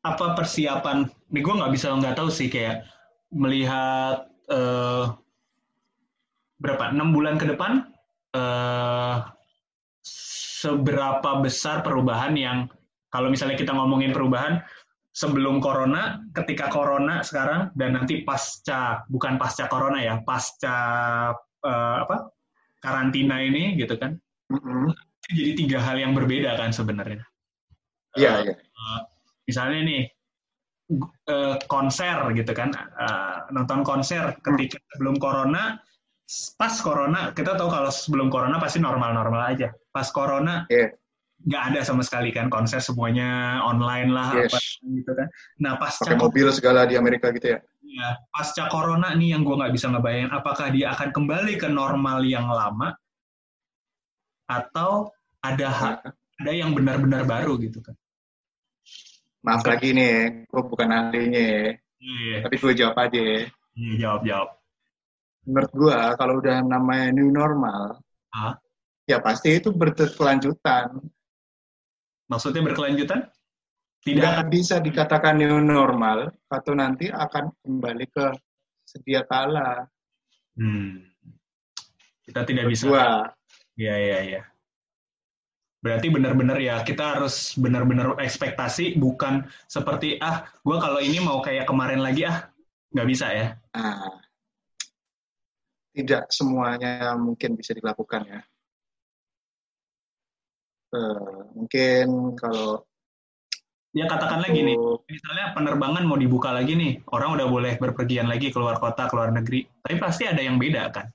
apa 0.06 0.26
persiapan? 0.38 1.10
Nih 1.30 1.42
gue 1.42 1.54
nggak 1.54 1.74
bisa 1.74 1.94
nggak 1.94 2.18
tahu 2.18 2.30
sih 2.30 2.50
kayak 2.50 2.86
melihat 3.34 4.30
eh, 4.50 5.06
berapa? 6.62 6.94
Enam 6.94 7.14
bulan 7.14 7.38
ke 7.38 7.46
depan 7.50 7.90
eh, 8.34 9.18
seberapa 10.60 11.40
besar 11.40 11.82
perubahan 11.86 12.36
yang 12.36 12.58
kalau 13.10 13.32
misalnya 13.32 13.58
kita 13.58 13.74
ngomongin 13.74 14.14
perubahan 14.14 14.62
sebelum 15.20 15.60
corona, 15.60 16.24
ketika 16.32 16.72
corona 16.72 17.20
sekarang 17.28 17.76
dan 17.76 18.00
nanti 18.00 18.24
pasca 18.24 19.04
bukan 19.12 19.36
pasca 19.36 19.68
corona 19.68 20.00
ya, 20.00 20.24
pasca 20.24 20.78
eh, 21.60 21.98
apa 22.08 22.32
karantina 22.80 23.44
ini 23.44 23.76
gitu 23.76 24.00
kan. 24.00 24.16
Mm-mm. 24.48 24.96
Jadi 25.28 25.52
tiga 25.60 25.84
hal 25.84 26.00
yang 26.00 26.16
berbeda 26.16 26.56
kan 26.56 26.72
sebenarnya. 26.72 27.28
Iya, 28.16 28.32
Eh, 28.32 28.44
iya. 28.48 28.54
eh, 28.56 29.00
misalnya 29.44 29.80
nih 29.84 30.04
eh, 31.30 31.56
konser 31.68 32.18
gitu 32.34 32.52
kan 32.56 32.72
eh, 32.80 33.38
nonton 33.52 33.84
konser 33.84 34.40
ketika 34.40 34.80
sebelum 34.96 35.20
corona 35.20 35.78
pas 36.56 36.74
corona 36.80 37.34
kita 37.34 37.58
tahu 37.58 37.70
kalau 37.74 37.90
sebelum 37.90 38.30
corona 38.30 38.62
pasti 38.62 38.78
normal-normal 38.80 39.50
aja 39.54 39.74
pas 39.90 40.08
corona 40.14 40.64
Iya. 40.70 40.94
Nggak 41.40 41.64
ada 41.72 41.80
sama 41.88 42.04
sekali 42.04 42.36
kan 42.36 42.52
konser 42.52 42.84
semuanya 42.84 43.64
online 43.64 44.12
lah 44.12 44.36
Yes. 44.36 44.52
apa 44.52 44.60
gitu 44.84 45.12
kan 45.16 45.28
nah 45.58 45.74
pasca 45.80 46.04
Pakai 46.04 46.20
mobil 46.20 46.48
segala 46.52 46.84
di 46.84 47.00
Amerika 47.00 47.32
gitu 47.32 47.56
ya. 47.56 47.60
ya, 47.80 48.10
pasca 48.30 48.68
corona 48.68 49.16
nih 49.16 49.34
yang 49.38 49.48
gue 49.48 49.56
nggak 49.56 49.72
bisa 49.72 49.88
ngebayangin 49.88 50.32
apakah 50.36 50.68
dia 50.68 50.92
akan 50.92 51.10
kembali 51.16 51.56
ke 51.56 51.72
normal 51.72 52.28
yang 52.28 52.52
lama 52.52 52.92
atau 54.50 55.08
ada 55.40 55.68
ha- 55.70 56.02
ada 56.40 56.52
yang 56.52 56.76
benar-benar 56.76 57.24
baru 57.24 57.56
gitu 57.60 57.80
kan 57.80 57.96
Maaf 59.40 59.64
lagi 59.64 59.96
nih, 59.96 60.44
gue 60.52 60.62
bukan 60.68 60.92
ahlinya 60.92 61.40
ya. 61.40 61.64
iya 62.04 62.44
Tapi 62.44 62.60
gue 62.60 62.74
jawab 62.76 63.00
aja 63.00 63.16
ya. 63.16 63.42
iya 63.80 63.94
jawab 63.96 64.22
jawab 64.28 64.50
Menurut 65.48 65.72
gue, 65.72 65.98
kalau 66.20 66.34
udah 66.44 66.60
namanya 66.62 67.16
new 67.16 67.32
normal, 67.32 68.04
Hah? 68.36 68.60
ya 69.08 69.24
pasti 69.24 69.56
itu 69.58 69.72
berkelanjutan. 69.72 71.00
Maksudnya 72.30 72.62
berkelanjutan? 72.62 73.26
Tidak 74.00 74.16
Nggak 74.24 74.48
bisa 74.48 74.80
dikatakan 74.80 75.36
new 75.36 75.60
normal, 75.60 76.32
atau 76.48 76.72
nanti 76.72 77.12
akan 77.12 77.52
kembali 77.60 78.06
ke 78.08 78.32
sedia 78.88 79.28
kala. 79.28 79.84
Hmm. 80.56 81.04
Kita 82.24 82.48
tidak 82.48 82.70
bisa. 82.72 83.28
Iya, 83.76 83.96
iya, 84.00 84.20
iya. 84.24 84.42
Berarti 85.80 86.12
benar-benar 86.12 86.60
ya 86.60 86.84
kita 86.84 87.16
harus 87.16 87.56
benar-benar 87.56 88.20
ekspektasi 88.20 89.00
bukan 89.00 89.48
seperti 89.64 90.20
ah 90.20 90.44
gue 90.60 90.76
kalau 90.76 91.00
ini 91.00 91.24
mau 91.24 91.40
kayak 91.40 91.64
kemarin 91.64 92.04
lagi 92.04 92.28
ah 92.28 92.52
nggak 92.92 93.08
bisa 93.08 93.32
ya. 93.32 93.48
Nah, 93.72 94.20
tidak 95.96 96.28
semuanya 96.36 97.16
mungkin 97.16 97.56
bisa 97.56 97.72
dilakukan 97.72 98.28
ya. 98.28 98.42
Eh, 100.90 101.40
mungkin 101.54 102.34
kalau 102.38 102.86
Ya 103.90 104.06
katakan 104.06 104.46
lagi 104.46 104.62
nih, 104.62 104.78
misalnya 105.10 105.50
penerbangan 105.58 106.06
mau 106.06 106.14
dibuka 106.14 106.54
lagi 106.54 106.78
nih, 106.78 107.02
orang 107.10 107.42
udah 107.42 107.48
boleh 107.50 107.74
berpergian 107.82 108.30
lagi 108.30 108.54
keluar 108.54 108.78
kota, 108.78 109.10
keluar 109.10 109.34
negeri, 109.34 109.66
tapi 109.82 109.98
pasti 109.98 110.30
ada 110.30 110.46
yang 110.46 110.62
beda 110.62 110.94
kan? 110.94 111.10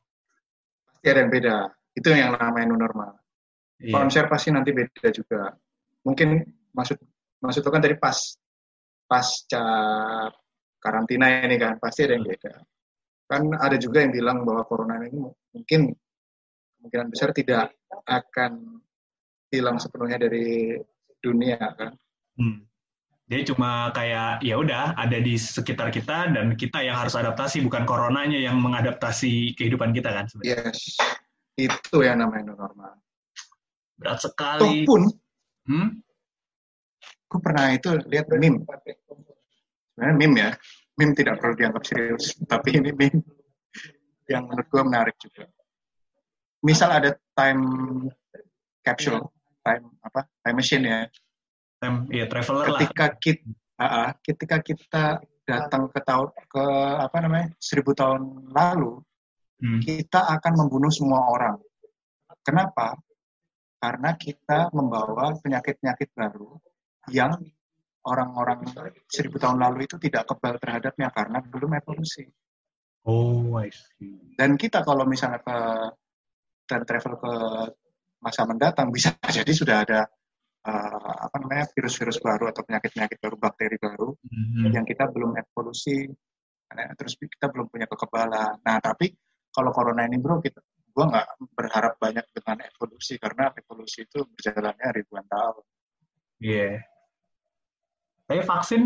pasti 0.90 1.06
ada 1.06 1.20
yang 1.22 1.30
beda. 1.30 1.56
Itu 1.94 2.08
yang 2.10 2.34
namanya 2.34 2.66
new 2.66 2.80
normal. 2.80 3.14
Iya. 3.76 3.92
konser 3.92 4.24
pasti 4.26 4.48
nanti 4.48 4.72
beda 4.72 5.06
juga. 5.12 5.52
Mungkin 6.02 6.40
maksud 6.72 6.96
maksud 7.44 7.62
kan 7.68 7.82
tadi 7.84 7.94
pas 8.00 8.16
pasca 9.04 9.64
karantina 10.80 11.44
ini 11.44 11.60
kan 11.60 11.76
pasti 11.76 12.08
ada 12.08 12.16
yang 12.16 12.24
beda. 12.24 12.54
Kan 13.28 13.52
ada 13.52 13.76
juga 13.76 14.00
yang 14.00 14.16
bilang 14.16 14.48
bahwa 14.48 14.64
corona 14.64 14.96
ini 15.04 15.20
mungkin 15.52 15.92
kemungkinan 16.80 17.08
besar 17.12 17.37
tidak 17.37 17.76
akan 18.08 18.80
hilang 19.52 19.76
sepenuhnya 19.80 20.18
dari 20.20 20.78
dunia 21.20 21.59
kan. 21.59 21.92
Hmm. 22.37 22.64
Dia 23.24 23.40
cuma 23.48 23.88
kayak 23.96 24.44
ya 24.44 24.61
udah 24.61 24.92
ada 25.00 25.16
di 25.16 25.40
sekitar 25.40 25.88
kita 25.88 26.28
dan 26.37 26.52
kita 26.61 26.85
yang 26.85 27.00
harus 27.00 27.16
adaptasi 27.16 27.64
bukan 27.64 27.88
coronanya 27.88 28.37
yang 28.37 28.61
mengadaptasi 28.61 29.57
kehidupan 29.57 29.96
kita 29.96 30.12
kan 30.12 30.28
sebenarnya. 30.28 30.68
Yes, 30.68 31.00
itu 31.57 31.96
yang 32.04 32.20
namanya 32.20 32.52
normal. 32.52 33.00
Berat 33.96 34.20
Toh 34.20 34.28
sekali. 34.28 34.85
pun, 34.85 35.09
Hmm? 35.64 35.96
gue 37.24 37.40
pernah 37.40 37.72
itu 37.72 37.96
lihat 38.12 38.28
meme. 38.28 38.68
Sebenarnya 39.96 40.14
meme 40.20 40.37
ya, 40.37 40.50
meme 41.00 41.16
tidak 41.16 41.40
perlu 41.40 41.57
dianggap 41.57 41.83
serius, 41.88 42.37
tapi 42.44 42.76
ini 42.76 42.92
meme 42.92 43.24
yang 44.28 44.44
menurut 44.44 44.68
gue 44.68 44.83
menarik 44.85 45.16
juga. 45.16 45.48
Misal 46.61 46.92
ada 46.92 47.11
time 47.33 47.64
capsule, 48.85 49.33
time 49.64 49.85
apa, 50.05 50.20
time 50.44 50.57
machine 50.61 50.85
ya. 50.85 51.00
Tem, 51.81 51.94
ya 52.12 52.24
traveler 52.29 52.66
lah. 52.68 52.81
Ketika 52.85 53.07
kita, 53.16 53.44
ketika 54.20 54.57
kita 54.61 55.05
datang 55.44 55.88
ke 55.88 56.00
tahun 56.05 56.29
ke 56.48 56.64
apa 57.00 57.16
namanya 57.24 57.48
seribu 57.57 57.96
tahun 57.96 58.53
lalu, 58.53 59.00
Hmm. 59.64 59.81
kita 59.81 60.29
akan 60.29 60.66
membunuh 60.66 60.90
semua 60.90 61.24
orang. 61.31 61.57
Kenapa? 62.42 62.98
Karena 63.81 64.12
kita 64.12 64.68
membawa 64.77 65.33
penyakit-penyakit 65.40 66.12
baru 66.12 66.59
yang 67.09 67.40
orang-orang 68.05 68.64
seribu 69.09 69.40
tahun 69.40 69.61
lalu 69.61 69.88
itu 69.88 69.96
tidak 69.96 70.29
kebal 70.29 70.61
terhadapnya 70.61 71.09
karena 71.09 71.40
belum 71.40 71.81
evolusi. 71.81 72.29
Oh, 73.09 73.57
I 73.57 73.72
see. 73.72 74.37
Dan 74.37 74.61
kita 74.61 74.85
kalau 74.85 75.09
misalnya 75.09 75.40
ke 75.40 75.59
dan 76.64 76.81
travel 76.88 77.14
ke 77.20 77.35
masa 78.24 78.48
mendatang 78.48 78.88
bisa 78.88 79.12
jadi 79.44 79.52
sudah 79.52 79.76
ada 79.84 80.00
eh, 80.64 81.14
apa 81.28 81.37
namanya 81.44 81.68
virus-virus 81.76 82.24
baru 82.24 82.48
atau 82.48 82.64
penyakit-penyakit 82.64 83.20
baru, 83.20 83.37
bakteri 83.37 83.76
baru 83.76 84.16
Mhm. 84.24 84.72
yang 84.72 84.87
kita 84.88 85.12
belum 85.12 85.37
evolusi, 85.37 86.08
terus 86.96 87.14
kita 87.20 87.52
belum 87.52 87.68
punya 87.68 87.84
kekebalan. 87.84 88.64
Nah, 88.64 88.80
tapi 88.80 89.12
kalau 89.52 89.70
corona 89.70 90.08
ini 90.08 90.16
bro, 90.18 90.40
kita 90.40 90.64
gua 90.96 91.10
nggak 91.12 91.28
berharap 91.52 91.94
banyak 92.00 92.24
dengan 92.32 92.64
evolusi 92.64 93.20
karena 93.20 93.52
evolusi 93.52 94.08
itu 94.08 94.24
berjalannya 94.24 94.88
ribuan 94.94 95.26
tahun. 95.28 95.64
Iya. 96.40 96.70
Tapi 98.24 98.40
vaksin 98.40 98.82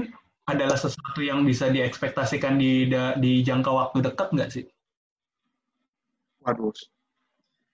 adalah 0.48 0.74
sesuatu 0.80 1.20
yang 1.20 1.44
bisa 1.46 1.68
diekspektasikan 1.70 2.58
di 2.58 2.88
di 3.22 3.32
jangka 3.44 3.70
waktu 3.70 3.98
dekat 4.02 4.28
nggak 4.34 4.50
sih? 4.50 4.64
Waduh, 6.42 6.72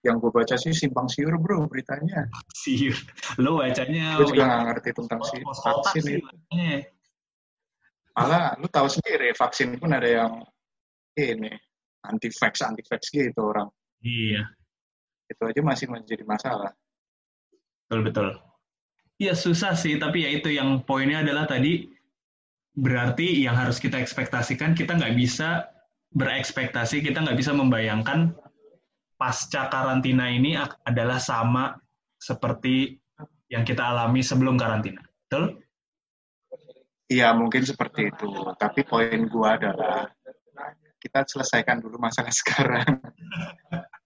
yang 0.05 0.21
gue 0.21 0.29
baca 0.29 0.55
sih 0.61 0.77
simpang 0.77 1.09
siur 1.09 1.41
bro 1.41 1.65
beritanya. 1.65 2.29
Sih, 2.53 2.93
lo 3.41 3.59
bacanya 3.65 4.21
Gue 4.21 4.29
juga 4.31 4.45
nggak 4.45 4.63
ngerti 4.69 4.91
tentang 4.93 5.21
si 5.25 5.37
vaksin 5.41 6.05
itu. 6.21 6.37
Malah 8.15 8.55
lu 8.61 8.69
tahu 8.71 8.87
sendiri 8.87 9.35
vaksin 9.35 9.75
pun 9.81 9.91
ada 9.91 10.07
yang 10.07 10.33
ini 11.19 11.51
anti 12.05 12.29
vax 12.31 12.63
anti 12.63 12.85
vax 12.85 13.11
gitu 13.11 13.41
orang. 13.41 13.67
Iya, 14.05 14.45
Itu 15.33 15.49
aja 15.49 15.61
masih 15.65 15.89
menjadi 15.89 16.23
masalah. 16.29 16.77
betul 17.89 18.01
betul. 18.05 18.29
Iya 19.17 19.33
susah 19.33 19.73
sih, 19.73 19.97
tapi 19.97 20.27
ya 20.27 20.31
itu 20.37 20.53
yang 20.53 20.85
poinnya 20.85 21.25
adalah 21.25 21.49
tadi 21.49 21.89
berarti 22.75 23.41
yang 23.47 23.55
harus 23.55 23.79
kita 23.79 24.03
ekspektasikan 24.03 24.75
kita 24.75 24.99
nggak 24.99 25.15
bisa 25.17 25.71
berekspektasi, 26.13 27.01
kita 27.01 27.23
nggak 27.23 27.39
bisa 27.39 27.55
membayangkan 27.55 28.35
pasca 29.15 29.71
karantina 29.71 30.31
ini 30.31 30.59
adalah 30.59 31.19
sama 31.23 31.75
seperti 32.19 32.99
yang 33.49 33.63
kita 33.63 33.85
alami 33.85 34.25
sebelum 34.25 34.59
karantina. 34.59 35.03
Betul? 35.27 35.63
Iya 37.07 37.37
mungkin 37.37 37.63
seperti 37.63 38.11
itu. 38.11 38.31
Tapi 38.57 38.81
poin 38.83 39.29
gua 39.29 39.61
adalah 39.61 40.09
kita 41.05 41.21
selesaikan 41.29 41.85
dulu 41.85 42.01
masalah 42.01 42.33
sekarang. 42.41 42.99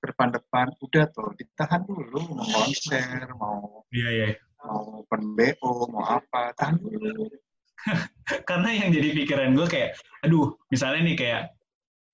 Depan-depan 0.02 0.74
udah 0.82 1.06
tuh 1.14 1.30
ditahan 1.38 1.86
dulu 1.86 2.34
mau 2.34 2.46
konser, 2.46 3.30
mau 3.38 3.86
Iya, 3.94 4.09
iya. 4.11 4.28
mau 4.59 5.06
open 5.06 5.38
BO, 5.38 5.86
mau 5.94 6.02
apa, 6.02 6.50
tahan 6.59 6.82
dulu. 6.82 7.30
karena 8.48 8.74
yang 8.74 8.90
jadi 8.90 9.14
pikiran 9.14 9.54
gue 9.54 9.66
kayak, 9.70 9.90
aduh, 10.26 10.59
misalnya 10.66 11.06
nih 11.06 11.16
kayak 11.16 11.42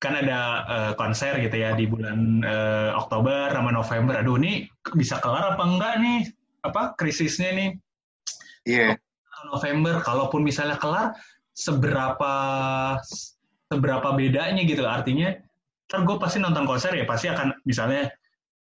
kan 0.02 0.18
ada 0.20 0.40
uh, 0.68 0.92
konser 0.98 1.38
gitu 1.40 1.56
ya 1.56 1.72
di 1.72 1.88
bulan 1.88 2.44
uh, 2.44 2.90
Oktober 2.98 3.50
sama 3.50 3.70
November. 3.72 4.20
Aduh, 4.20 4.36
ini 4.40 4.68
bisa 4.94 5.18
kelar 5.22 5.56
apa 5.56 5.62
enggak 5.64 5.94
nih? 6.02 6.20
Apa 6.64 6.96
krisisnya 6.96 7.50
nih? 7.54 7.70
Iya. 8.68 8.96
Yeah. 8.96 9.02
November, 9.44 10.00
kalaupun 10.00 10.40
misalnya 10.40 10.80
kelar, 10.80 11.12
seberapa 11.52 12.34
seberapa 13.68 14.08
bedanya 14.16 14.64
gitu? 14.64 14.88
Artinya, 14.88 15.36
ntar 15.88 16.00
gue 16.08 16.16
pasti 16.16 16.40
nonton 16.40 16.64
konser 16.64 16.96
ya 16.96 17.04
pasti 17.04 17.28
akan 17.28 17.52
misalnya 17.68 18.08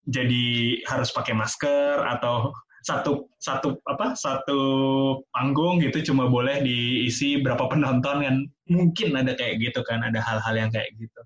jadi 0.07 0.79
harus 0.87 1.11
pakai 1.11 1.35
masker 1.35 2.05
atau 2.07 2.55
satu 2.87 3.27
satu 3.43 3.83
apa 3.91 4.15
satu 4.15 4.61
panggung 5.35 5.83
gitu 5.83 6.15
cuma 6.15 6.31
boleh 6.31 6.63
diisi 6.63 7.43
berapa 7.43 7.67
penonton 7.67 8.23
kan. 8.23 8.37
Mungkin 8.71 9.19
ada 9.19 9.35
kayak 9.35 9.59
gitu 9.59 9.83
kan 9.83 10.07
ada 10.07 10.23
hal-hal 10.23 10.55
yang 10.55 10.71
kayak 10.71 10.95
gitu. 10.95 11.21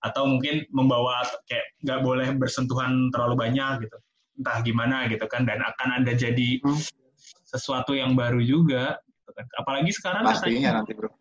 Atau 0.00 0.24
mungkin 0.24 0.64
membawa 0.72 1.20
kayak 1.44 1.68
nggak 1.84 2.00
boleh 2.00 2.28
bersentuhan 2.40 3.12
terlalu 3.12 3.36
banyak 3.44 3.84
gitu. 3.84 3.96
Entah 4.40 4.64
gimana 4.64 5.04
gitu 5.12 5.28
kan 5.28 5.44
dan 5.44 5.60
akan 5.60 6.00
ada 6.00 6.16
jadi 6.16 6.64
hmm. 6.64 6.80
sesuatu 7.44 7.92
yang 7.92 8.16
baru 8.16 8.40
juga 8.40 8.96
gitu 9.04 9.30
kan. 9.36 9.46
Apalagi 9.60 9.92
sekarang 9.92 10.24
pastinya 10.24 10.80
nanti 10.80 10.96
bro. 10.96 11.12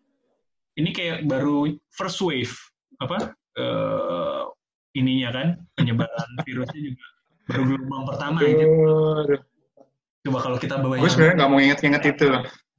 ini 0.80 0.96
kayak 0.96 1.28
baru 1.28 1.68
first 1.92 2.24
wave 2.24 2.56
apa 3.04 3.36
uh, 3.60 4.48
ininya 4.96 5.30
kan 5.36 5.48
penyebaran 5.76 6.30
virusnya 6.48 6.80
juga 6.80 7.04
baru 7.52 7.64
gelombang 7.68 8.04
pertama 8.08 8.38
aja 8.40 8.66
Coba 10.22 10.38
kalau 10.46 10.58
kita 10.62 10.78
bawa 10.78 11.02
Gue 11.02 11.10
sebenarnya 11.10 11.36
nggak 11.42 11.52
mau 11.52 11.60
inget-inget 11.62 12.04
itu. 12.14 12.30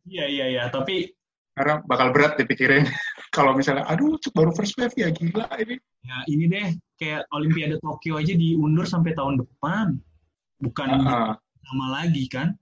Iya, 0.06 0.26
iya, 0.30 0.46
iya. 0.58 0.64
Tapi... 0.70 1.10
Karena 1.52 1.84
bakal 1.84 2.14
berat 2.14 2.38
dipikirin. 2.40 2.86
kalau 3.36 3.52
misalnya, 3.52 3.84
aduh 3.90 4.16
baru 4.32 4.54
first 4.56 4.78
wave 4.78 4.94
ya, 4.96 5.12
gila 5.12 5.50
ini. 5.60 5.76
Ya 6.00 6.16
ini 6.30 6.44
deh, 6.48 6.68
kayak 6.96 7.28
Olimpiade 7.34 7.76
Tokyo 7.82 8.16
aja 8.16 8.32
diundur 8.32 8.86
sampai 8.88 9.12
tahun 9.12 9.42
depan. 9.42 10.00
Bukan 10.62 10.88
uh 10.88 11.02
-huh. 11.02 11.30
lama 11.36 11.86
lagi 11.92 12.24
kan? 12.30 12.54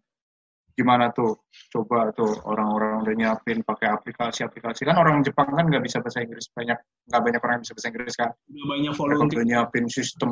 Gimana 0.74 1.12
tuh? 1.12 1.44
Coba 1.68 2.08
tuh 2.16 2.40
orang-orang 2.48 3.04
udah 3.04 3.14
nyiapin 3.14 3.60
pakai 3.62 3.92
aplikasi-aplikasi. 3.94 4.88
Kan 4.88 4.96
orang 4.96 5.20
Jepang 5.20 5.52
kan 5.52 5.68
nggak 5.68 5.84
bisa 5.84 6.00
bahasa 6.00 6.24
Inggris 6.24 6.48
banyak. 6.56 6.78
Nggak 7.12 7.22
banyak 7.22 7.40
orang 7.44 7.54
yang 7.60 7.64
bisa 7.68 7.74
bahasa 7.76 7.88
Inggris 7.92 8.14
kan. 8.16 8.30
Udah 8.48 8.66
banyak 8.74 8.92
volunteer. 8.96 9.36
Udah 9.38 9.44
nyiapin 9.46 9.86
sistem. 9.92 10.30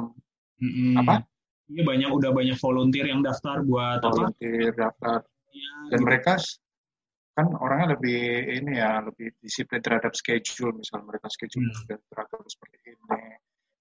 Mm 0.59 0.71
-hmm. 0.73 0.93
Apa? 1.05 1.15
Iya 1.69 1.83
banyak 1.85 2.11
udah 2.11 2.31
banyak 2.33 2.57
volunteer 2.57 3.07
yang 3.13 3.21
daftar 3.21 3.61
buat 3.61 4.01
volunteer 4.01 4.73
apa? 4.73 4.81
daftar. 4.89 5.19
Ya, 5.53 5.75
Dan 5.93 6.01
gitu. 6.01 6.07
mereka 6.09 6.33
kan 7.39 7.47
orangnya 7.55 7.95
lebih 7.95 8.19
ini 8.51 8.83
ya 8.83 8.99
lebih 8.99 9.31
disiplin 9.39 9.79
terhadap 9.79 10.11
schedule 10.11 10.75
misal 10.75 11.07
mereka 11.07 11.31
schedule 11.31 11.71
hmm. 11.71 11.79
sudah 11.87 11.99
teratur 12.11 12.43
seperti 12.51 12.77
ini 12.83 12.99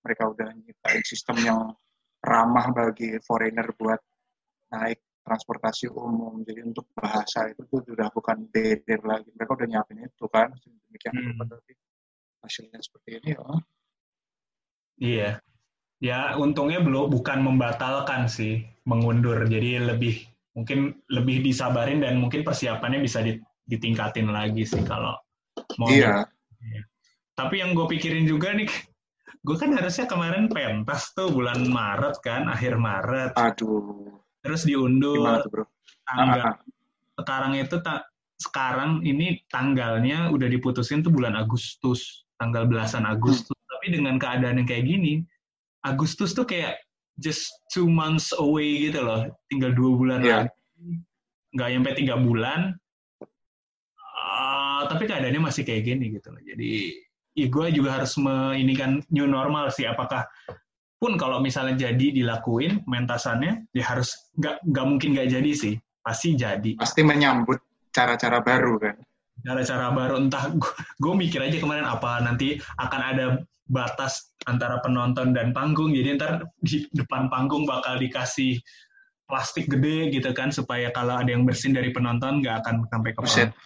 mereka 0.05 0.23
udah 0.29 0.49
nyiptain 0.53 1.01
sistem 1.01 1.37
yang 1.41 1.61
ramah 2.21 2.69
bagi 2.69 3.17
foreigner 3.25 3.73
buat 3.73 3.97
naik 4.77 5.01
transportasi 5.25 5.89
umum 5.89 6.45
jadi 6.45 6.69
untuk 6.69 6.85
bahasa 6.93 7.49
itu 7.49 7.65
tuh 7.65 7.81
sudah 7.81 8.13
bukan 8.13 8.45
barrier 8.45 9.01
lagi 9.01 9.33
mereka 9.33 9.51
udah 9.57 9.67
nyiapin 9.67 10.05
itu 10.05 10.25
kan 10.29 10.53
demikian 10.87 11.13
hmm. 11.17 11.41
tapi 11.49 11.73
hasilnya 12.45 12.79
seperti 12.79 13.09
ini 13.17 13.29
ya 13.33 13.41
iya 15.01 15.31
ya 15.97 16.37
untungnya 16.37 16.81
belum 16.81 17.09
bukan 17.09 17.41
membatalkan 17.41 18.29
sih 18.29 18.61
mengundur 18.85 19.41
jadi 19.49 19.81
lebih 19.81 20.21
mungkin 20.53 20.97
lebih 21.09 21.45
disabarin 21.45 22.01
dan 22.01 22.17
mungkin 22.21 22.41
persiapannya 22.41 23.01
bisa 23.01 23.21
ditingkatin 23.69 24.29
lagi 24.29 24.65
sih 24.65 24.81
kalau 24.85 25.17
mau 25.81 25.89
iya. 25.89 26.25
Ya. 26.61 26.81
tapi 27.37 27.61
yang 27.61 27.73
gue 27.73 27.85
pikirin 27.89 28.25
juga 28.25 28.53
nih 28.53 28.69
gue 29.45 29.55
kan 29.57 29.73
harusnya 29.73 30.05
kemarin 30.09 30.49
pentas 30.49 31.13
tuh 31.13 31.29
bulan 31.29 31.65
Maret 31.65 32.21
kan 32.21 32.49
akhir 32.49 32.77
Maret 32.77 33.33
aduh 33.37 34.17
terus 34.41 34.65
diundur 34.65 35.45
tuh, 35.45 35.49
bro? 35.49 35.65
tanggal 36.05 36.45
ah, 36.45 36.53
ah. 36.53 37.21
sekarang 37.21 37.53
itu 37.57 37.77
tak 37.81 38.09
sekarang 38.37 39.01
ini 39.01 39.41
tanggalnya 39.49 40.29
udah 40.29 40.45
diputusin 40.45 41.01
tuh 41.01 41.09
bulan 41.09 41.33
Agustus 41.33 42.25
tanggal 42.37 42.69
belasan 42.69 43.05
Agustus 43.05 43.53
hmm. 43.53 43.69
tapi 43.73 43.85
dengan 43.97 44.15
keadaan 44.21 44.61
yang 44.61 44.69
kayak 44.69 44.85
gini 44.85 45.25
Agustus 45.93 46.35
tuh 46.35 46.43
kayak 46.43 46.77
just 47.17 47.49
two 47.73 47.89
months 47.89 48.29
away 48.37 48.89
gitu 48.89 49.01
loh, 49.01 49.25
tinggal 49.49 49.73
dua 49.73 49.91
bulan 49.97 50.19
yeah. 50.21 50.45
lagi, 50.45 50.53
nggak 51.55 51.69
sampai 51.73 51.95
tiga 51.97 52.15
bulan. 52.19 52.77
Uh, 54.17 54.85
tapi 54.91 55.07
keadaannya 55.07 55.41
masih 55.41 55.63
kayak 55.65 55.87
gini 55.87 56.13
gitu 56.13 56.29
loh. 56.29 56.41
Jadi 56.43 56.93
ya 57.37 57.47
gue 57.47 57.65
juga 57.73 58.01
harus 58.01 58.17
kan 58.77 59.01
new 59.09 59.25
normal 59.25 59.71
sih. 59.73 59.87
Apakah 59.87 60.27
pun 60.97 61.17
kalau 61.17 61.41
misalnya 61.41 61.89
jadi 61.89 62.13
dilakuin 62.13 62.81
mentasannya, 62.89 63.69
ya 63.73 63.83
harus 63.85 64.13
nggak 64.37 64.65
nggak 64.65 64.85
mungkin 64.85 65.09
nggak 65.13 65.29
jadi 65.33 65.51
sih, 65.53 65.73
pasti 66.01 66.37
jadi. 66.37 66.77
Pasti 66.77 67.01
menyambut 67.05 67.61
cara-cara 67.93 68.41
baru 68.41 68.77
kan. 68.81 68.95
Cara-cara 69.45 69.93
baru 69.93 70.15
entah 70.21 70.49
gue 71.03 71.13
mikir 71.13 71.41
aja 71.43 71.57
kemarin 71.61 71.85
apa 71.85 72.23
nanti 72.23 72.57
akan 72.81 73.01
ada 73.01 73.25
batas 73.67 74.31
antara 74.47 74.79
penonton 74.81 75.35
dan 75.35 75.51
panggung. 75.51 75.91
Jadi 75.91 76.17
ntar 76.17 76.47
di 76.63 76.87
depan 76.95 77.27
panggung 77.27 77.67
bakal 77.67 77.99
dikasih 77.99 78.57
plastik 79.27 79.67
gede 79.67 80.07
gitu 80.15 80.31
kan 80.31 80.55
supaya 80.55 80.87
kalau 80.95 81.19
ada 81.19 81.27
yang 81.27 81.43
bersin 81.43 81.75
dari 81.75 81.91
penonton 81.91 82.39
nggak 82.39 82.63
akan 82.63 82.87
sampai 82.87 83.11
ke 83.11 83.19
panggung. 83.19 83.51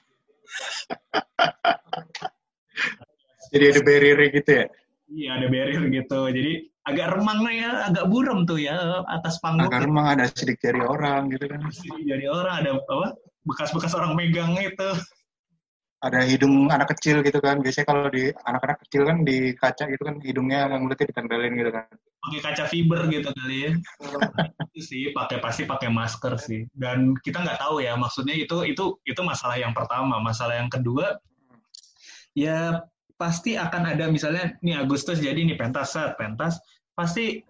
Jadi 3.52 3.66
ada 3.68 3.82
barrier 3.84 4.20
gitu 4.32 4.52
ya? 4.64 4.66
Iya 5.12 5.30
ada 5.44 5.48
barrier 5.52 5.84
gitu. 5.92 6.20
Jadi 6.32 6.72
agak 6.88 7.08
remang 7.20 7.44
ya, 7.52 7.92
agak 7.92 8.06
buram 8.08 8.48
tuh 8.48 8.58
ya 8.64 9.04
atas 9.12 9.38
panggung. 9.44 9.68
Agak 9.68 9.86
remang 9.86 10.08
ada 10.18 10.26
sidik 10.32 10.58
jari 10.64 10.82
orang 10.82 11.30
gitu 11.36 11.46
kan? 11.52 11.60
Sidik 11.70 12.04
jari 12.08 12.26
orang 12.32 12.64
ada 12.64 12.80
apa? 12.80 13.20
Bekas-bekas 13.44 13.92
orang 13.98 14.16
megang 14.16 14.56
itu 14.56 14.90
ada 16.02 16.26
hidung 16.26 16.74
anak 16.74 16.98
kecil 16.98 17.22
gitu 17.22 17.38
kan. 17.38 17.62
Biasanya 17.62 17.86
kalau 17.86 18.10
di 18.10 18.34
anak-anak 18.34 18.78
kecil 18.88 19.02
kan 19.06 19.18
di 19.22 19.54
kaca 19.54 19.86
gitu 19.86 20.02
kan 20.02 20.18
hidungnya 20.26 20.66
yang 20.66 20.82
mulutnya 20.82 21.08
ditempelin 21.14 21.54
gitu 21.54 21.72
kan. 21.72 21.86
Pakai 22.22 22.40
kaca 22.42 22.64
fiber 22.66 23.02
gitu 23.14 23.30
kali 23.30 23.58
ya. 23.66 23.72
itu 24.74 24.82
sih 24.82 25.04
pakai 25.14 25.38
pasti 25.38 25.70
pakai 25.70 25.90
masker 25.94 26.34
sih. 26.42 26.66
Dan 26.74 27.14
kita 27.22 27.46
nggak 27.46 27.62
tahu 27.62 27.86
ya 27.86 27.94
maksudnya 27.94 28.34
itu 28.34 28.66
itu 28.66 28.98
itu 29.06 29.22
masalah 29.22 29.62
yang 29.62 29.78
pertama. 29.78 30.18
Masalah 30.18 30.58
yang 30.58 30.70
kedua 30.74 31.22
ya 32.34 32.82
pasti 33.22 33.54
akan 33.54 33.94
ada 33.94 34.10
misalnya 34.10 34.58
nih 34.66 34.82
Agustus 34.82 35.22
jadi 35.22 35.38
nih 35.38 35.54
pentas 35.54 35.94
set 35.94 36.18
pentas 36.18 36.58
pasti 36.98 37.46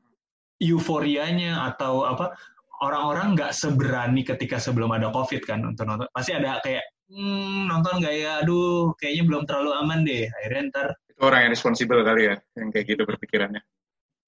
euforianya 0.60 1.64
atau 1.72 2.04
apa 2.04 2.36
orang-orang 2.84 3.38
nggak 3.38 3.54
seberani 3.56 4.26
ketika 4.26 4.60
sebelum 4.60 4.92
ada 4.92 5.14
covid 5.14 5.42
kan 5.48 5.64
untuk 5.64 5.88
nonton 5.88 6.10
pasti 6.12 6.36
ada 6.36 6.60
kayak 6.60 6.84
hmm, 7.12 7.68
nonton 7.68 8.00
nggak 8.00 8.16
ya? 8.16 8.32
Aduh, 8.42 8.96
kayaknya 8.98 9.24
belum 9.28 9.44
terlalu 9.44 9.72
aman 9.76 10.00
deh. 10.08 10.32
Akhirnya 10.32 10.62
ntar. 10.72 10.88
Itu 11.12 11.22
orang 11.28 11.48
yang 11.48 11.52
responsibel 11.54 12.00
kali 12.02 12.32
ya, 12.32 12.36
yang 12.56 12.70
kayak 12.72 12.86
gitu 12.88 13.04
berpikirannya. 13.04 13.62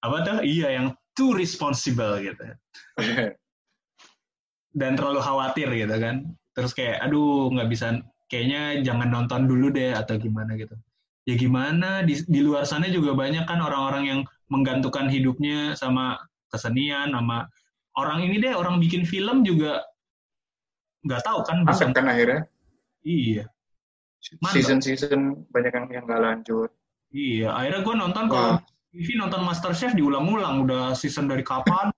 Apa 0.04 0.18
tuh? 0.28 0.38
Iya, 0.44 0.68
yang 0.76 0.88
too 1.16 1.32
responsible 1.34 2.20
gitu. 2.20 2.44
Dan 4.80 4.92
terlalu 5.00 5.22
khawatir 5.24 5.68
gitu 5.72 5.96
kan. 5.96 6.16
Terus 6.54 6.72
kayak, 6.76 7.02
aduh 7.02 7.50
nggak 7.56 7.70
bisa, 7.72 8.04
kayaknya 8.28 8.84
jangan 8.86 9.10
nonton 9.10 9.48
dulu 9.48 9.72
deh 9.72 9.96
atau 9.96 10.20
gimana 10.20 10.54
gitu. 10.60 10.76
Ya 11.24 11.40
gimana, 11.40 12.04
di, 12.04 12.20
di 12.28 12.44
luar 12.44 12.68
sana 12.68 12.92
juga 12.92 13.16
banyak 13.16 13.48
kan 13.48 13.64
orang-orang 13.64 14.04
yang 14.04 14.20
menggantungkan 14.52 15.08
hidupnya 15.08 15.72
sama 15.80 16.20
kesenian, 16.52 17.16
sama 17.16 17.48
orang 17.96 18.28
ini 18.28 18.44
deh, 18.44 18.54
orang 18.54 18.84
bikin 18.84 19.08
film 19.08 19.48
juga 19.48 19.82
nggak 21.04 21.24
tahu 21.24 21.40
kan 21.44 21.68
bisa 21.68 21.92
kan 21.92 22.08
akhirnya 22.08 22.48
Iya. 23.04 23.46
Season-season 24.24 25.52
banyak 25.52 25.72
yang 25.76 25.86
yang 25.92 26.04
nggak 26.08 26.24
lanjut. 26.24 26.70
Iya, 27.14 27.54
akhirnya 27.54 27.82
gue 27.86 27.96
nonton 28.00 28.24
kalau 28.32 28.52
TV 28.90 29.08
nonton 29.20 29.42
Masterchef 29.46 29.94
diulang-ulang, 29.94 30.66
udah 30.66 30.98
season 30.98 31.30
dari 31.30 31.46
kapan? 31.46 31.94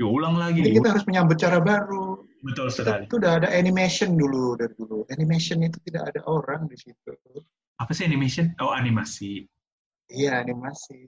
diulang 0.00 0.40
lagi. 0.40 0.64
Jadi 0.64 0.80
kita 0.80 0.88
harus 0.96 1.04
menyambut 1.04 1.36
cara 1.36 1.60
baru. 1.60 2.24
Betul 2.40 2.72
sekali. 2.72 3.04
Itu 3.04 3.20
udah 3.20 3.44
ada 3.44 3.48
animation 3.52 4.16
dulu 4.16 4.56
dari 4.56 4.72
dulu. 4.72 5.04
Animation 5.12 5.60
itu 5.60 5.76
tidak 5.84 6.16
ada 6.16 6.24
orang 6.24 6.64
di 6.72 6.80
situ. 6.80 7.12
Apa 7.76 7.92
sih 7.92 8.08
animation? 8.08 8.56
Oh, 8.64 8.72
animasi. 8.72 9.44
Iya, 10.08 10.40
animasi. 10.40 11.04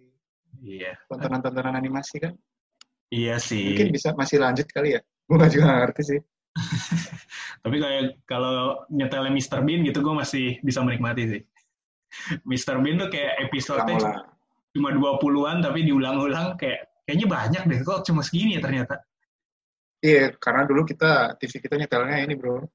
Iya. 0.60 0.92
Tontonan-tontonan 1.08 1.72
animasi 1.72 2.20
kan? 2.20 2.36
Iya 3.08 3.40
sih. 3.40 3.72
Mungkin 3.72 3.96
bisa 3.96 4.12
masih 4.12 4.44
lanjut 4.44 4.68
kali 4.68 5.00
ya. 5.00 5.00
Gue 5.24 5.40
juga 5.48 5.72
ngerti 5.72 6.02
sih. 6.04 6.20
tapi 7.62 7.76
kayak 7.78 8.26
kalau 8.26 8.82
nyetelnya 8.90 9.30
Mr. 9.30 9.62
Bean 9.62 9.86
gitu 9.86 10.02
gue 10.02 10.14
masih 10.14 10.58
bisa 10.66 10.82
menikmati 10.82 11.22
sih. 11.30 11.42
Mr. 12.50 12.82
Bean 12.82 12.98
tuh 12.98 13.08
kayak 13.08 13.48
episode 13.48 13.86
cuma 14.72 14.88
20-an 14.88 15.60
tapi 15.60 15.84
diulang-ulang 15.84 16.56
kayak 16.56 16.88
kayaknya 17.04 17.28
banyak 17.28 17.62
deh 17.68 17.80
kok 17.84 18.02
cuma 18.08 18.20
segini 18.26 18.58
ya 18.58 18.62
ternyata. 18.64 19.00
Iya, 20.02 20.34
karena 20.34 20.66
dulu 20.66 20.82
kita 20.82 21.38
TV 21.38 21.62
kita 21.62 21.78
nyetelnya 21.78 22.26
ini 22.26 22.34
bro. 22.34 22.66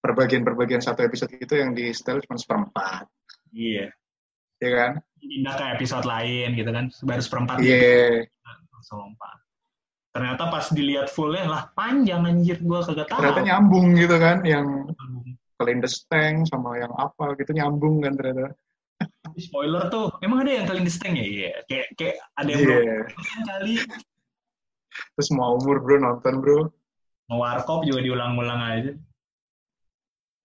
Perbagian-perbagian 0.00 0.80
satu 0.80 1.04
episode 1.04 1.34
itu 1.36 1.58
yang 1.58 1.74
di 1.74 1.90
setel 1.90 2.22
cuma 2.24 2.38
seperempat. 2.38 3.04
Iya. 3.50 3.90
ya 4.60 4.70
kan? 4.76 4.92
pindah 5.20 5.54
ke 5.56 5.64
episode 5.76 6.06
lain 6.08 6.56
gitu 6.56 6.70
kan 6.72 6.86
baru 7.04 7.20
seperempat 7.20 7.56
Iya. 7.60 8.24
langsung 8.72 9.04
lompat 9.04 9.36
ternyata 10.10 10.50
pas 10.50 10.66
dilihat 10.74 11.06
fullnya 11.06 11.46
lah 11.46 11.62
panjang 11.78 12.26
anjir 12.26 12.58
gua 12.66 12.82
kagak 12.82 13.06
tahu. 13.06 13.22
Ternyata 13.22 13.42
nyambung 13.46 13.94
gitu 13.94 14.16
kan, 14.18 14.42
yang 14.42 14.66
Clean 15.60 15.78
the 15.78 15.90
Stank 15.92 16.48
sama 16.48 16.80
yang 16.80 16.88
apa 16.96 17.36
gitu 17.36 17.52
nyambung 17.52 18.00
kan 18.00 18.16
ternyata. 18.16 18.56
Spoiler 19.36 19.92
tuh. 19.92 20.08
Emang 20.24 20.42
ada 20.44 20.50
yang 20.56 20.64
kalian 20.66 20.84
disting 20.88 21.14
ya? 21.16 21.24
Iya. 21.24 21.52
Kayak 21.68 21.86
kayak 22.00 22.16
ada 22.36 22.48
yang 22.48 22.60
Iya. 22.60 22.66
belum 22.66 23.42
kali. 23.44 23.74
Terus 25.16 25.26
semua 25.28 25.46
umur 25.54 25.76
bro 25.84 25.96
nonton 26.00 26.34
bro. 26.40 26.60
mau 27.30 27.46
warkop 27.46 27.86
juga 27.86 28.02
diulang-ulang 28.02 28.58
aja. 28.58 28.92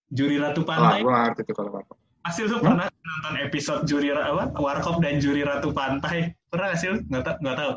Juri 0.06 0.38
ratu 0.38 0.62
pantai. 0.62 1.02
gue 1.02 1.10
ngerti 1.10 1.42
tuh 1.50 1.54
kalau 1.58 1.82
apa. 1.82 1.98
Hasil 2.22 2.46
lu 2.46 2.62
Hmm? 2.62 2.78
pernah 2.78 2.86
nonton 2.86 3.34
episode 3.42 3.82
juri 3.90 4.14
apa? 4.14 4.54
Warkop 4.54 5.02
dan 5.02 5.18
juri 5.18 5.42
ratu 5.42 5.74
pantai. 5.74 6.30
Pernah 6.46 6.78
lu? 6.78 7.02
Nggak 7.10 7.22
tau 7.26 7.34
nggak 7.42 7.56
tahu 7.58 7.72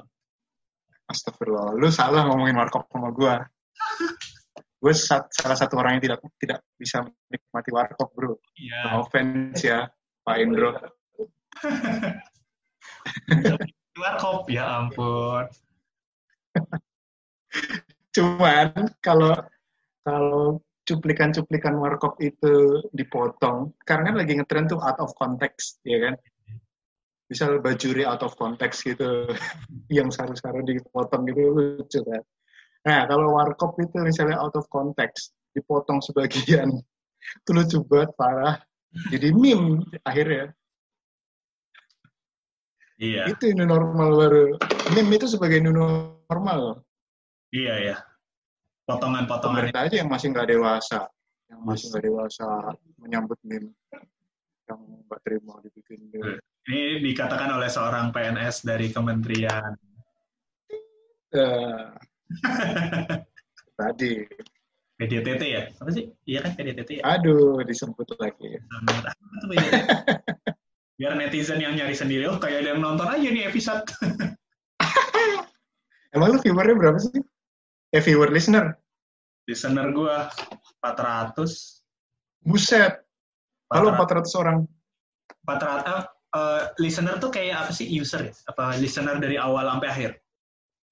Astagfirullah, 1.09 1.73
lu 1.73 1.89
salah 1.89 2.29
ngomongin 2.29 2.53
warkop 2.53 2.85
sama 2.93 3.09
gue. 3.09 3.33
gue 4.79 4.93
salah 4.95 5.57
satu 5.59 5.75
orang 5.75 5.99
yang 5.99 6.03
tidak 6.07 6.19
tidak 6.39 6.63
bisa 6.79 7.03
menikmati 7.03 7.69
warkop 7.75 8.15
bro. 8.15 8.39
iya 8.55 8.95
No 8.95 9.03
offense 9.03 9.59
ya, 9.65 9.89
Pak 10.23 10.37
Indro. 10.39 10.71
warkop 13.99 14.47
ya 14.47 14.79
ampun 14.79 15.51
Cuman 18.15 18.93
kalau 19.03 19.35
kalau 20.05 20.63
cuplikan-cuplikan 20.85 21.77
warkop 21.77 22.17
itu 22.17 22.81
dipotong, 22.89 23.77
karena 23.85 24.09
kan 24.09 24.15
lagi 24.17 24.33
ngetren 24.37 24.65
tuh 24.65 24.81
out 24.81 24.97
of 24.97 25.13
context, 25.13 25.77
ya 25.85 26.01
kan? 26.01 26.15
Misal 27.29 27.61
bajuri 27.61 28.03
out 28.03 28.25
of 28.25 28.33
context 28.35 28.81
gitu, 28.83 29.29
yang 29.97 30.09
saru-saru 30.09 30.65
dipotong 30.65 31.29
gitu 31.29 31.53
lucu 31.53 32.01
kan? 32.01 32.23
Nah, 32.89 33.05
kalau 33.05 33.37
warkop 33.37 33.77
itu 33.77 34.01
misalnya 34.01 34.41
out 34.41 34.57
of 34.57 34.65
context, 34.73 35.37
dipotong 35.53 36.01
sebagian, 36.01 36.73
itu 37.45 37.49
lucu 37.53 37.77
banget, 37.85 38.09
parah. 38.17 38.57
Jadi 39.13 39.29
meme 39.29 39.85
akhirnya. 40.01 40.49
iya 42.97 43.29
Itu 43.29 43.53
new 43.53 43.69
normal 43.69 44.17
baru. 44.17 44.45
Meme 44.97 45.21
itu 45.21 45.29
sebagai 45.29 45.61
new 45.61 45.71
normal. 45.71 46.81
iya 47.49 47.81
ya 47.81 47.97
potongan-potongan 48.89 49.69
pemerintah 49.69 49.81
aja 49.85 49.95
yang 50.01 50.09
masih 50.09 50.27
nggak 50.33 50.49
dewasa, 50.49 50.99
yang 51.45 51.61
masih 51.61 51.85
nggak 51.93 52.05
dewasa 52.09 52.47
menyambut 52.97 53.37
meme 53.45 53.69
yang 54.65 54.81
nggak 55.05 55.21
terima 55.21 55.61
dibikin 55.61 56.09
gitu. 56.09 56.41
Ini 56.69 57.01
dikatakan 57.01 57.57
oleh 57.57 57.65
seorang 57.65 58.13
PNS 58.13 58.61
dari 58.61 58.93
kementerian. 58.93 59.73
Eh, 61.33 61.85
tadi, 63.79 64.13
PDTT 65.01 65.43
ya? 65.49 65.63
Apa 65.81 65.89
sih? 65.89 66.13
Iya 66.29 66.45
kan 66.45 66.53
PDTT 66.53 67.01
ya? 67.01 67.03
Aduh 67.17 67.57
disebut 67.65 68.05
lagi. 68.21 68.61
Biar 70.99 71.15
netizen 71.15 71.63
yang 71.63 71.73
nyari 71.73 71.95
sendiri 71.95 72.27
oh 72.29 72.37
kayak 72.37 72.67
ada 72.67 72.75
yang 72.75 72.85
nonton 72.85 73.07
aja 73.09 73.27
nih 73.33 73.49
episode. 73.49 73.87
Emang 76.13 76.35
lu 76.35 76.39
viewernya 76.43 76.75
berapa 76.77 76.99
sih? 77.01 77.21
Eh 77.89 78.01
viewer 78.03 78.29
listener, 78.29 78.77
listener 79.49 79.89
gua 79.89 80.29
400 80.85 81.39
buset. 82.45 83.01
400 83.71 84.27
400 84.29 84.41
orang. 84.41 84.57
400 85.47 86.18
eh, 86.29 86.39
eh, 86.39 86.61
listener 86.81 87.17
tuh 87.17 87.31
kayak 87.33 87.67
apa 87.67 87.71
sih 87.73 87.87
user 87.89 88.29
ya 88.29 88.33
apa 88.49 88.77
listener 88.77 89.17
dari 89.17 89.35
awal 89.37 89.65
sampai 89.65 89.89
akhir 89.89 90.11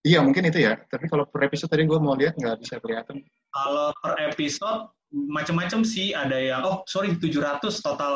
Iya 0.07 0.23
mungkin 0.23 0.47
itu 0.47 0.63
ya. 0.63 0.79
Tapi 0.88 1.11
kalau 1.11 1.27
per 1.27 1.51
episode 1.51 1.67
tadi 1.67 1.83
gue 1.83 1.99
mau 1.99 2.15
lihat 2.15 2.39
nggak 2.39 2.63
bisa 2.63 2.79
kelihatan. 2.79 3.27
kalau 3.51 3.91
per 3.99 4.15
episode 4.23 4.88
macam-macam 5.11 5.83
sih 5.83 6.15
ada 6.15 6.35
yang 6.35 6.61
oh 6.63 6.83
sorry 6.88 7.15
700 7.15 7.59
total 7.79 8.15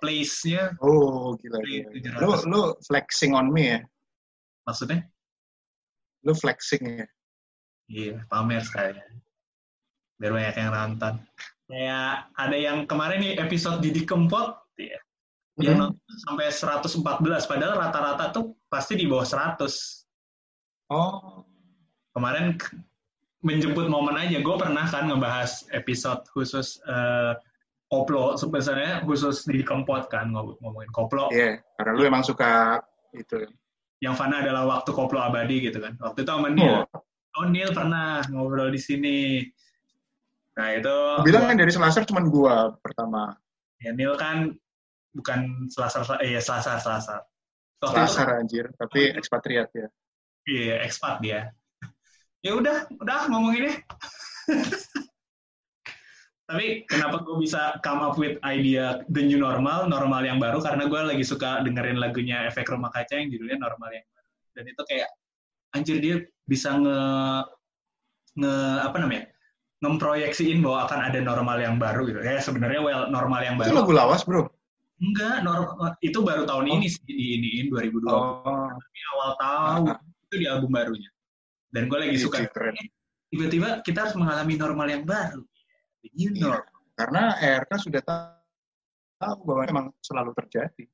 plays-nya 0.00 0.76
Oh 0.80 1.36
gila. 1.36 1.60
gila. 1.60 2.20
Lu 2.24 2.30
700. 2.40 2.52
lu 2.52 2.60
flexing 2.88 3.32
on 3.36 3.52
me 3.52 3.76
ya. 3.76 3.80
maksudnya 4.64 5.04
Lu 6.24 6.32
flexing 6.32 7.04
ya. 7.04 7.06
Iya, 7.86 8.14
pamer 8.26 8.66
sekalian. 8.66 9.12
Biar 10.18 10.32
banyak 10.34 10.56
yang 10.58 10.72
nonton. 10.74 11.14
Kayak 11.70 12.30
ada 12.34 12.56
yang 12.58 12.78
kemarin 12.90 13.18
nih 13.22 13.34
episode 13.38 13.78
Didi 13.78 14.02
Kempot, 14.02 14.58
ya, 14.74 14.98
yang 15.56 15.76
Mhm. 15.76 15.82
nonton 15.88 16.16
sampai 16.28 16.46
114, 16.52 17.48
padahal 17.48 17.80
rata-rata 17.80 18.28
tuh 18.28 18.56
pasti 18.68 18.92
di 18.94 19.08
bawah 19.08 19.24
100. 19.24 20.04
Oh. 20.92 21.42
Kemarin 22.12 22.56
menjemput 23.40 23.88
momen 23.88 24.16
aja, 24.16 24.40
gue 24.40 24.56
pernah 24.56 24.84
kan 24.84 25.08
ngebahas 25.08 25.68
episode 25.72 26.24
khusus 26.28 26.80
eh, 26.84 27.32
koplo, 27.86 28.34
sebenarnya 28.34 29.04
khusus 29.06 29.46
Didi 29.46 29.62
Kempot 29.62 30.10
kan, 30.10 30.32
ngom- 30.32 30.58
ngomongin 30.60 30.90
koplo. 30.92 31.30
Iya, 31.30 31.62
karena 31.78 31.92
lu 31.94 32.02
emang 32.04 32.24
suka 32.26 32.82
itu. 33.14 33.46
Yang 34.02 34.14
fana 34.18 34.44
adalah 34.44 34.66
waktu 34.68 34.90
koplo 34.92 35.16
abadi 35.22 35.64
gitu 35.64 35.80
kan. 35.80 35.96
Waktu 36.02 36.26
itu 36.26 36.30
sama 36.30 36.50
Neil. 36.52 36.84
Oh, 36.84 37.04
Oh, 37.36 37.44
Neil 37.44 37.68
pernah 37.68 38.24
ngobrol 38.32 38.72
di 38.72 38.80
sini. 38.80 39.44
Nah, 40.56 40.72
itu... 40.72 40.96
bilang 41.20 41.44
kan 41.44 41.60
dari 41.60 41.68
Selasar 41.68 42.08
cuma 42.08 42.24
gua 42.24 42.72
pertama. 42.80 43.36
Ya, 43.76 43.92
Neil 43.92 44.16
kan 44.16 44.56
bukan 45.16 45.68
Selasar, 45.72 46.20
eh 46.20 46.36
ya 46.36 46.42
Selasar, 46.44 46.76
Selasar. 46.78 47.24
Waktu 47.80 47.96
Selasar 48.04 48.28
anjir, 48.36 48.64
tapi 48.76 49.16
ekspatriat 49.16 49.68
ya. 49.72 49.88
itu, 50.46 50.60
iya, 50.70 50.76
ekspat 50.84 51.24
dia. 51.24 51.40
Ya 52.44 52.54
udah, 52.54 52.86
udah 53.02 53.26
ngomonginnya. 53.26 53.74
Tapi 56.46 56.86
kenapa 56.86 57.26
gue 57.26 57.42
bisa 57.42 57.74
come 57.82 58.06
up 58.06 58.14
with 58.14 58.38
idea 58.46 59.02
the 59.10 59.18
new 59.18 59.42
normal, 59.42 59.90
normal 59.90 60.22
yang 60.22 60.38
baru, 60.38 60.62
karena 60.62 60.86
gue 60.86 61.00
lagi 61.02 61.26
suka 61.26 61.66
dengerin 61.66 61.98
lagunya 61.98 62.46
Efek 62.46 62.70
Rumah 62.70 62.94
Kaca 62.94 63.18
yang 63.18 63.34
judulnya 63.34 63.58
Normal 63.58 63.90
yang 63.98 64.06
Baru. 64.14 64.30
Dan 64.54 64.64
itu 64.70 64.82
kayak, 64.86 65.10
anjir 65.74 65.98
dia 65.98 66.16
bisa 66.46 66.78
nge, 66.78 67.00
nge 68.38 68.54
apa 68.78 68.96
namanya, 69.02 69.24
ngemproyeksiin 69.82 70.62
bahwa 70.62 70.86
akan 70.86 71.00
ada 71.10 71.18
normal 71.18 71.58
yang 71.58 71.82
baru 71.82 72.06
gitu. 72.06 72.22
Ya 72.22 72.38
sebenarnya 72.38 72.78
well 72.78 73.02
normal 73.10 73.42
yang 73.42 73.58
Itu 73.58 73.74
baru. 73.74 73.82
lagu 73.82 73.92
lawas, 73.92 74.22
bro. 74.22 74.46
Enggak, 74.96 75.44
normal 75.44 75.92
itu 76.00 76.18
baru 76.24 76.48
tahun 76.48 76.66
ini 76.80 76.86
sih 76.88 77.02
di 77.04 77.14
iniin 77.36 77.66
2020. 77.68 78.08
Oh, 78.08 78.72
Tapi 78.72 78.98
awal 79.12 79.30
tahun 79.36 79.80
itu 80.00 80.34
di 80.40 80.46
album 80.48 80.70
barunya. 80.72 81.10
Dan 81.68 81.92
gue 81.92 81.98
lagi 82.00 82.16
Iya 82.16 82.24
suka 82.24 82.38
tiba-tiba 83.26 83.84
kita 83.84 84.08
harus 84.08 84.16
mengalami 84.16 84.54
normal 84.56 84.86
yang 84.88 85.04
baru. 85.04 85.42
The 86.00 86.08
new 86.16 86.30
Iya. 86.32 86.42
normal. 86.48 86.80
Karena 86.96 87.22
ERK 87.36 87.70
sudah 87.76 88.00
tahu 88.00 88.36
tahu 89.16 89.36
bahwa 89.48 89.62
memang 89.68 89.86
selalu 90.00 90.30
terjadi. 90.44 90.84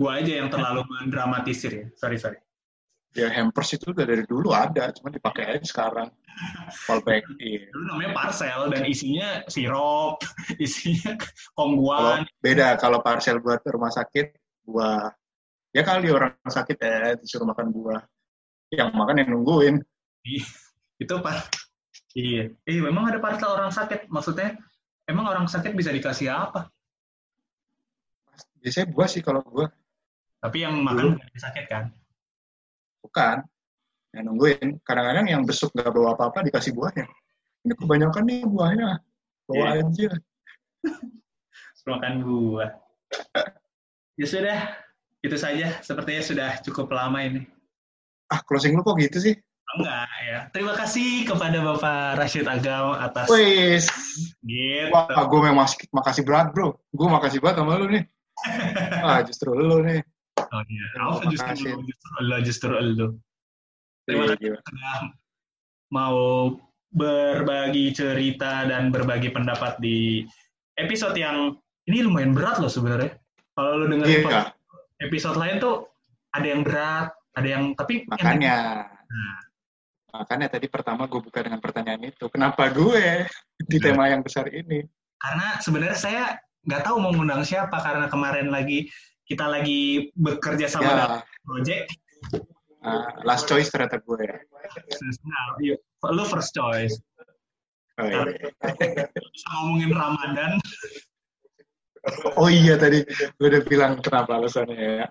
Gue 0.00 0.10
aja 0.10 0.32
yang 0.42 0.48
terlalu 0.48 0.86
mendramatisir 0.86 1.72
ya. 1.74 1.86
Sorry, 1.98 2.18
sorry. 2.18 2.38
Ya 3.18 3.26
hampers 3.26 3.74
itu 3.74 3.90
udah 3.90 4.06
dari 4.06 4.22
dulu 4.22 4.54
ada, 4.54 4.94
cuma 4.94 5.10
dipakai 5.10 5.58
aja 5.58 5.66
sekarang. 5.66 6.14
Fallback. 6.88 7.26
Iya. 7.36 7.68
Dulu 7.74 7.84
namanya 7.94 8.10
parcel 8.16 8.72
dan 8.72 8.82
isinya 8.88 9.44
sirup, 9.50 10.22
isinya 10.64 11.14
Kalau 11.18 11.54
kongguan. 11.56 12.24
beda 12.40 12.78
kalau 12.80 13.04
parcel 13.04 13.42
buat 13.42 13.60
rumah 13.68 13.92
sakit, 13.92 14.32
buah. 14.64 15.12
Ya 15.70 15.82
kali 15.86 16.10
orang 16.10 16.34
sakit 16.42 16.76
eh 16.82 17.14
disuruh 17.20 17.46
makan 17.46 17.70
buah. 17.70 18.02
Yang 18.72 18.88
makan 18.94 19.16
yang 19.22 19.28
nungguin. 19.34 19.76
Itu 20.98 21.14
par 21.22 21.46
Iya. 22.10 22.50
Eh, 22.66 22.78
memang 22.82 23.06
ada 23.06 23.22
parcel 23.22 23.54
orang 23.54 23.70
sakit. 23.70 24.10
Maksudnya, 24.10 24.58
emang 25.06 25.30
orang 25.30 25.46
sakit 25.46 25.70
bisa 25.78 25.94
dikasih 25.94 26.26
apa? 26.34 26.66
Biasanya 28.58 28.90
buah 28.90 29.08
sih 29.08 29.22
kalau 29.22 29.46
buah. 29.46 29.70
Tapi 30.42 30.64
yang 30.66 30.74
makan 30.82 31.14
bukan 31.14 31.28
yang 31.30 31.42
sakit 31.42 31.64
kan? 31.70 31.84
Bukan. 33.04 33.36
Yang 34.10 34.24
nungguin. 34.26 34.68
Kadang-kadang 34.82 35.26
yang 35.30 35.42
besuk 35.46 35.70
nggak 35.74 35.90
bawa 35.94 36.18
apa-apa 36.18 36.46
dikasih 36.50 36.74
buahnya. 36.74 37.06
Ini 37.66 37.74
kebanyakan 37.76 38.24
nih 38.26 38.40
buahnya. 38.46 38.90
Bawa 39.46 39.64
Iya. 39.76 39.82
aja. 39.86 40.10
makan 41.90 42.22
buah. 42.22 42.70
ya 44.14 44.26
sudah, 44.28 44.58
itu 45.26 45.34
saja. 45.34 45.80
Sepertinya 45.82 46.22
sudah 46.22 46.50
cukup 46.62 46.92
lama 46.94 47.18
ini. 47.24 47.42
Ah, 48.30 48.38
closing 48.46 48.78
lu 48.78 48.86
kok 48.86 48.94
gitu 49.00 49.18
sih? 49.18 49.34
Enggak 49.74 50.06
ya. 50.26 50.38
Terima 50.54 50.74
kasih 50.74 51.26
kepada 51.26 51.58
Bapak 51.62 52.18
Rashid 52.18 52.46
Agam 52.46 52.94
atas 52.94 53.26
Wes. 53.30 53.86
gitu. 54.42 54.90
Wah, 54.94 55.24
gue 55.26 55.40
memang 55.42 55.66
makasih, 55.66 55.86
makasih 55.90 56.22
berat, 56.26 56.50
bro. 56.54 56.74
Gue 56.94 57.06
makasih 57.10 57.38
banget 57.42 57.62
sama 57.62 57.78
lu 57.78 57.86
nih. 57.90 58.04
Ah, 59.04 59.20
justru 59.26 59.52
lu 59.52 59.82
nih. 59.82 60.00
Oh 60.38 60.62
iya. 60.66 60.86
Apa 60.96 61.22
justru 61.28 61.52
lu, 61.74 61.82
justru 61.86 62.10
lu, 62.22 62.36
justru 62.42 62.72
lu. 62.72 63.08
Terima 64.10 64.24
Iya, 64.26 64.34
kasih 64.34 64.50
sudah 64.66 64.98
mau 65.90 66.18
berbagi 66.90 67.94
cerita 67.94 68.66
dan 68.66 68.90
berbagi 68.90 69.30
pendapat 69.30 69.78
di 69.78 70.26
episode 70.74 71.14
yang 71.14 71.54
ini 71.86 72.02
lumayan 72.02 72.34
berat 72.34 72.58
loh 72.58 72.70
sebenarnya. 72.70 73.14
Kalau 73.54 73.78
lu 73.78 73.86
dengerin 73.86 74.26
Iya, 74.26 74.42
episode 75.00 75.38
lain 75.38 75.62
tuh 75.62 75.86
ada 76.34 76.46
yang 76.46 76.62
berat, 76.66 77.14
ada 77.34 77.48
yang 77.48 77.64
tapi 77.78 78.06
makanya. 78.06 78.86
Nah. 78.90 79.38
Makanya 80.10 80.50
tadi 80.50 80.66
pertama 80.66 81.06
gue 81.06 81.22
buka 81.22 81.38
dengan 81.46 81.62
pertanyaan 81.62 82.02
itu. 82.02 82.26
Kenapa 82.26 82.66
gue 82.74 83.30
di 83.62 83.78
Iya. 83.78 83.94
tema 83.94 84.10
yang 84.10 84.26
besar 84.26 84.50
ini? 84.50 84.82
karena 85.20 85.60
sebenarnya 85.60 85.98
saya 86.00 86.24
nggak 86.64 86.80
tahu 86.80 86.96
mau 86.96 87.12
ngundang 87.12 87.44
siapa 87.44 87.76
karena 87.84 88.08
kemarin 88.08 88.48
lagi 88.48 88.88
kita 89.28 89.44
lagi 89.44 90.08
bekerja 90.16 90.64
sama 90.64 90.96
dalam 90.96 91.20
Ya, 91.20 91.44
project. 91.44 91.86
Uh, 92.84 93.08
last 93.24 93.48
choice 93.48 93.68
ternyata 93.72 94.00
gue. 94.00 94.26
Nah, 95.24 95.44
yuk, 95.60 95.78
lu 96.10 96.24
first 96.28 96.52
choice. 96.56 96.96
Oh 98.00 98.06
iya. 98.08 98.24
Bisa 99.12 99.46
ngomongin 99.60 99.90
Ramadan. 99.92 100.52
Oh 102.40 102.48
iya 102.48 102.80
tadi 102.80 103.04
gue 103.36 103.46
udah 103.46 103.62
bilang 103.68 103.92
kenapa 104.00 104.40
alasannya 104.40 105.04
ya. 105.04 105.06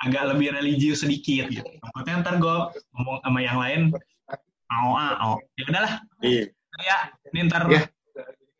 agak 0.00 0.32
lebih 0.32 0.56
religius 0.56 1.04
sedikit 1.04 1.52
gitu. 1.52 1.68
Takutnya 1.84 2.24
ntar 2.24 2.40
gue 2.40 2.56
ngomong 2.96 3.20
sama 3.20 3.38
yang 3.44 3.60
lain 3.60 3.92
mau 4.72 4.96
ah, 4.96 5.36
oh. 5.36 5.38
Ya 5.60 5.64
udahlah, 5.68 5.94
Iya. 6.24 6.44
ya, 6.80 6.98
ini 7.34 7.50
ntar 7.50 7.68
Iya. 7.68 7.90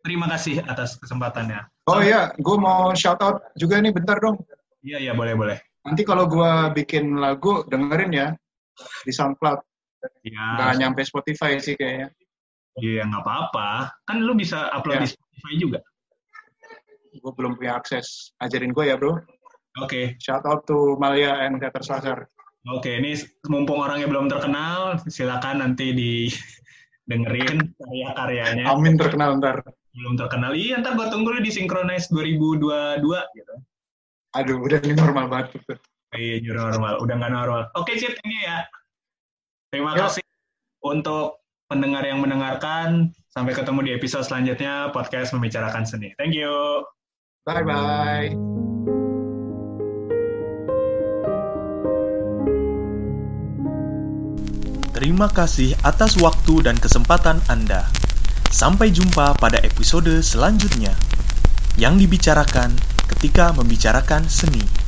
terima 0.04 0.28
kasih 0.28 0.60
atas 0.68 1.00
kesempatannya. 1.00 1.64
Oh 1.88 2.04
iya, 2.04 2.36
gue 2.36 2.56
mau 2.60 2.92
shout 2.92 3.20
out 3.24 3.40
juga 3.56 3.80
nih 3.80 3.94
bentar 3.94 4.20
dong. 4.20 4.36
Iya, 4.84 5.00
iya, 5.00 5.12
boleh, 5.16 5.32
boleh. 5.32 5.58
Nanti 5.80 6.02
kalau 6.04 6.28
gue 6.28 6.52
bikin 6.76 7.16
lagu 7.16 7.64
dengerin 7.64 8.12
ya 8.12 8.28
di 9.02 9.12
SoundCloud. 9.12 9.60
Ya, 10.24 10.44
Nggak 10.56 10.72
nyampe 10.78 11.00
Spotify 11.04 11.56
sih 11.56 11.76
kayaknya. 11.76 12.08
iya 12.80 13.02
nggak 13.04 13.20
apa-apa. 13.20 13.92
Kan 14.04 14.24
lu 14.24 14.32
bisa 14.32 14.68
upload 14.72 15.00
Ya. 15.00 15.04
di 15.04 15.10
Spotify 15.12 15.52
juga. 15.56 15.80
Gue 17.12 17.32
belum 17.34 17.56
punya 17.56 17.76
akses. 17.76 18.32
Ajarin 18.38 18.70
gue 18.70 18.84
ya 18.86 18.96
bro. 18.96 19.18
Oke, 19.78 20.16
Shout 20.18 20.42
out 20.44 20.64
to 20.64 20.96
Malia 20.96 21.44
and 21.44 21.60
Teater 21.60 21.82
Sasar. 21.82 22.18
oke. 22.66 22.90
Ini 22.90 23.16
mumpung 23.48 23.80
orangnya 23.80 24.04
belum 24.04 24.28
terkenal, 24.28 25.00
silakan 25.08 25.62
nanti 25.62 25.92
di 25.92 26.12
dengerin 27.10 27.72
karya-karyanya. 27.76 28.64
Amin 28.68 28.94
terkenal 28.96 29.38
ntar. 29.38 29.64
Belum 29.90 30.14
terkenal, 30.14 30.54
iya 30.54 30.78
ntar 30.78 30.94
gue 30.94 31.06
tunggu 31.08 31.34
lu 31.34 31.40
di 31.42 31.50
Synchronize 31.50 32.08
2022 32.08 33.02
gitu. 33.34 33.54
Aduh, 34.38 34.62
udah 34.62 34.78
ini 34.86 34.94
normal 34.94 35.26
banget. 35.26 35.58
Iya, 36.14 36.38
new 36.42 36.54
normal. 36.54 37.02
Udah 37.02 37.14
nggak 37.18 37.34
normal. 37.34 37.62
Oke, 37.74 37.98
Cip. 37.98 38.14
Ini 38.22 38.38
ya. 38.46 38.58
Terima 39.74 39.94
Yuk. 39.98 40.06
kasih 40.06 40.24
untuk 40.86 41.42
pendengar 41.66 42.06
yang 42.06 42.22
mendengarkan. 42.22 43.10
Sampai 43.30 43.54
ketemu 43.54 43.86
di 43.86 43.90
episode 43.94 44.26
selanjutnya 44.26 44.90
podcast 44.94 45.34
membicarakan 45.34 45.82
seni. 45.82 46.14
Thank 46.18 46.34
you. 46.38 46.50
Bye-bye. 47.46 48.34
Terima 54.94 55.26
kasih 55.32 55.74
atas 55.82 56.18
waktu 56.18 56.70
dan 56.70 56.78
kesempatan 56.78 57.42
Anda. 57.50 57.86
Sampai 58.50 58.94
jumpa 58.94 59.38
pada 59.38 59.58
episode 59.62 60.10
selanjutnya 60.22 60.94
yang 61.78 61.96
dibicarakan 61.96 62.74
ketika 63.10 63.50
membicarakan 63.52 64.30
seni. 64.30 64.79